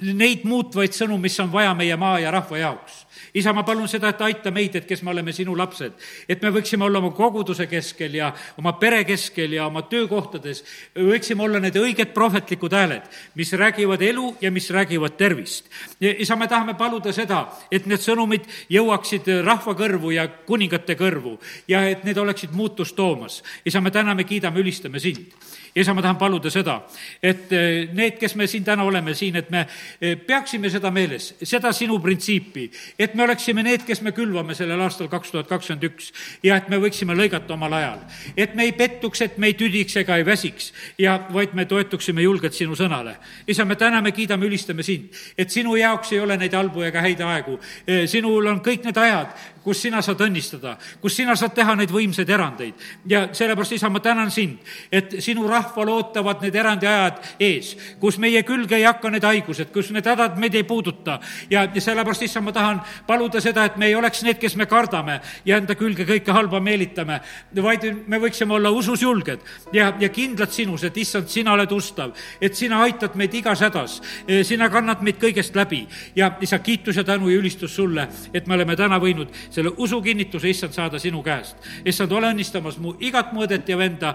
neid 0.00 0.44
muutvaid 0.44 0.94
sõnu, 0.96 1.18
mis 1.18 1.38
on 1.40 1.52
vaja 1.52 1.74
meie 1.74 1.96
maa 1.96 2.18
ja 2.20 2.30
rahva 2.30 2.58
jaoks 2.58 3.04
isa, 3.34 3.52
ma 3.52 3.64
palun 3.64 3.88
seda, 3.88 4.10
et 4.12 4.20
aita 4.20 4.50
meid, 4.52 4.76
et 4.76 4.86
kes 4.88 5.02
me 5.02 5.12
oleme 5.12 5.32
sinu 5.32 5.54
lapsed, 5.56 5.94
et 6.28 6.42
me 6.42 6.52
võiksime 6.52 6.84
olla 6.84 7.00
oma 7.00 7.12
koguduse 7.16 7.66
keskel 7.70 8.18
ja 8.18 8.32
oma 8.60 8.74
pere 8.80 9.02
keskel 9.08 9.56
ja 9.56 9.66
oma 9.66 9.84
töökohtades, 9.88 10.62
võiksime 10.96 11.46
olla 11.46 11.60
need 11.62 11.78
õiged 11.80 12.12
prohvetlikud 12.14 12.76
hääled, 12.76 13.08
mis 13.40 13.52
räägivad 13.58 14.02
elu 14.04 14.28
ja 14.40 14.52
mis 14.52 14.68
räägivad 14.70 15.16
tervist. 15.16 15.70
isa, 16.00 16.36
me 16.36 16.48
tahame 16.48 16.74
paluda 16.74 17.12
seda, 17.12 17.46
et 17.70 17.86
need 17.86 18.02
sõnumid 18.04 18.48
jõuaksid 18.68 19.28
rahva 19.44 19.74
kõrvu 19.78 20.12
ja 20.12 20.28
kuningate 20.28 20.96
kõrvu 20.98 21.38
ja 21.68 21.86
et 21.88 22.04
need 22.04 22.18
oleksid 22.18 22.52
muutust 22.52 22.96
toomas. 22.96 23.42
isa, 23.64 23.80
me 23.80 23.90
täname, 23.90 24.24
kiidame, 24.24 24.60
ülistame 24.60 25.00
sind 25.00 25.32
isa, 25.74 25.94
ma 25.94 26.02
tahan 26.04 26.18
paluda 26.20 26.50
seda, 26.52 26.74
et 27.22 27.52
eh, 27.56 27.88
need, 27.96 28.18
kes 28.20 28.34
me 28.36 28.46
siin 28.50 28.64
täna 28.64 28.84
oleme 28.84 29.14
siin, 29.16 29.38
et 29.40 29.48
me 29.50 29.64
eh, 29.64 30.18
peaksime 30.20 30.70
seda 30.72 30.90
meeles, 30.92 31.30
seda 31.48 31.72
sinu 31.72 31.96
printsiipi, 32.02 32.66
et 33.00 33.14
me 33.16 33.21
oleksime 33.22 33.62
need, 33.66 33.84
kes 33.86 34.02
me 34.02 34.12
külvame 34.16 34.54
sellel 34.58 34.80
aastal 34.84 35.08
kaks 35.12 35.32
tuhat 35.32 35.48
kakskümmend 35.50 35.86
üks 35.88 36.10
ja 36.44 36.56
et 36.60 36.68
me 36.72 36.78
võiksime 36.82 37.16
lõigata 37.18 37.54
omal 37.54 37.72
ajal. 37.78 38.00
et 38.36 38.54
me 38.54 38.66
ei 38.68 38.72
pettuks, 38.76 39.22
et 39.22 39.38
me 39.38 39.52
ei 39.52 39.56
tüdiks 39.58 39.96
ega 40.02 40.16
ei 40.20 40.26
väsiks 40.26 40.72
ja 40.98 41.18
vaid 41.32 41.54
me 41.54 41.64
toetuksime 41.64 42.22
julgelt 42.22 42.54
sinu 42.54 42.76
sõnale. 42.78 43.16
isa, 43.46 43.64
me 43.64 43.76
täname, 43.76 44.12
kiidame, 44.12 44.46
ülistame 44.46 44.82
sind, 44.82 45.10
et 45.38 45.50
sinu 45.50 45.76
jaoks 45.76 46.12
ei 46.12 46.20
ole 46.20 46.36
neid 46.36 46.54
halbu 46.54 46.82
ega 46.82 47.00
häid 47.02 47.20
aegu. 47.20 47.58
Sinul 48.06 48.46
on 48.46 48.60
kõik 48.64 48.84
need 48.84 48.98
ajad, 48.98 49.32
kus 49.64 49.82
sina 49.82 50.02
saad 50.02 50.20
õnnistada, 50.26 50.76
kus 51.00 51.16
sina 51.16 51.36
saad 51.38 51.54
teha 51.54 51.74
neid 51.78 51.90
võimsaid 51.92 52.30
erandeid. 52.30 52.74
ja 53.08 53.28
sellepärast, 53.32 53.72
isa, 53.72 53.88
ma 53.90 54.00
tänan 54.00 54.30
sind, 54.30 54.58
et 54.92 55.16
sinu 55.22 55.46
rahval 55.48 55.88
ootavad 55.88 56.42
need 56.42 56.54
erandiajad 56.54 57.20
ees, 57.40 57.76
kus 58.00 58.18
meie 58.18 58.42
külge 58.42 58.76
ei 58.76 58.84
hakka 58.84 59.10
need 59.10 59.24
haigused, 59.24 59.72
kus 59.72 59.90
need 59.94 60.06
hädad 60.06 60.38
meid 60.38 60.54
ei 60.54 60.64
puuduta. 60.64 61.20
ja, 61.50 61.66
ja 61.74 61.80
sellepärast, 61.80 62.22
issand, 62.22 62.44
ma 62.46 62.52
tahan 62.52 62.82
paluda 63.06 63.40
seda, 63.40 63.64
et 63.64 63.76
me 63.76 63.86
ei 63.86 63.94
oleks 63.94 64.22
need, 64.22 64.38
kes 64.42 64.56
me 64.56 64.66
kardame 64.66 65.20
ja 65.44 65.56
enda 65.56 65.74
külge 65.78 66.06
kõike 66.08 66.32
halba 66.32 66.60
meelitame, 66.60 67.20
vaid 67.62 67.86
me 68.06 68.18
võiksime 68.18 68.54
olla 68.58 68.70
usus 68.70 69.02
julged 69.02 69.40
ja, 69.72 69.92
ja 70.00 70.08
kindlad 70.08 70.50
sinus, 70.52 70.84
et 70.84 70.96
issand, 70.96 71.28
sina 71.28 71.52
oled 71.54 71.72
ustav, 71.72 72.16
et 72.40 72.56
sina 72.58 72.82
aitad 72.82 73.14
meid 73.16 73.34
igas 73.34 73.62
hädas, 73.62 74.00
sina 74.46 74.68
kannad 74.72 75.02
meid 75.02 75.20
kõigest 75.22 75.56
läbi 75.56 75.84
ja 76.16 76.32
isa, 76.40 76.58
kiitus 76.58 76.96
ja 76.96 77.04
tänu 77.04 77.30
ja 77.30 77.38
ülistus 77.38 77.76
sulle, 77.76 78.08
et 78.34 78.46
me 78.46 78.54
oleme 78.58 78.76
täna 78.76 78.98
võinud 79.02 79.30
selle 79.52 79.72
usukinnituse, 79.76 80.50
issand, 80.50 80.72
saada 80.72 80.98
sinu 80.98 81.22
käest. 81.22 81.56
issand, 81.84 82.12
ole 82.12 82.32
õnnistamas 82.32 82.78
mu 82.82 82.94
igat 83.00 83.32
mõõdet 83.36 83.68
ja 83.68 83.78
venda, 83.78 84.14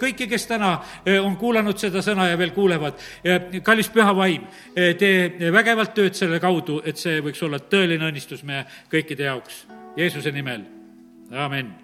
kõiki, 0.00 0.28
kes 0.28 0.46
täna 0.46 0.72
on 1.22 1.36
kuulanud 1.40 1.78
seda 1.78 2.02
sõna 2.04 2.28
ja 2.30 2.38
veel 2.38 2.54
kuulevad. 2.56 2.98
kallis 3.62 3.90
püha 3.92 4.16
vaim, 4.16 4.48
tee 4.74 5.52
vägevalt 5.52 5.94
tööd 5.94 6.14
selle 6.18 6.40
kaudu, 6.40 6.82
et 6.84 6.96
see 6.96 7.20
võiks 7.20 7.42
olla 7.42 7.58
tõeline 7.58 8.10
õnnistus 8.10 8.44
meie 8.44 8.66
kõikide 8.92 9.30
jaoks. 9.30 9.66
Jeesuse 9.96 10.32
nimel, 10.32 10.64
amin 11.30 11.81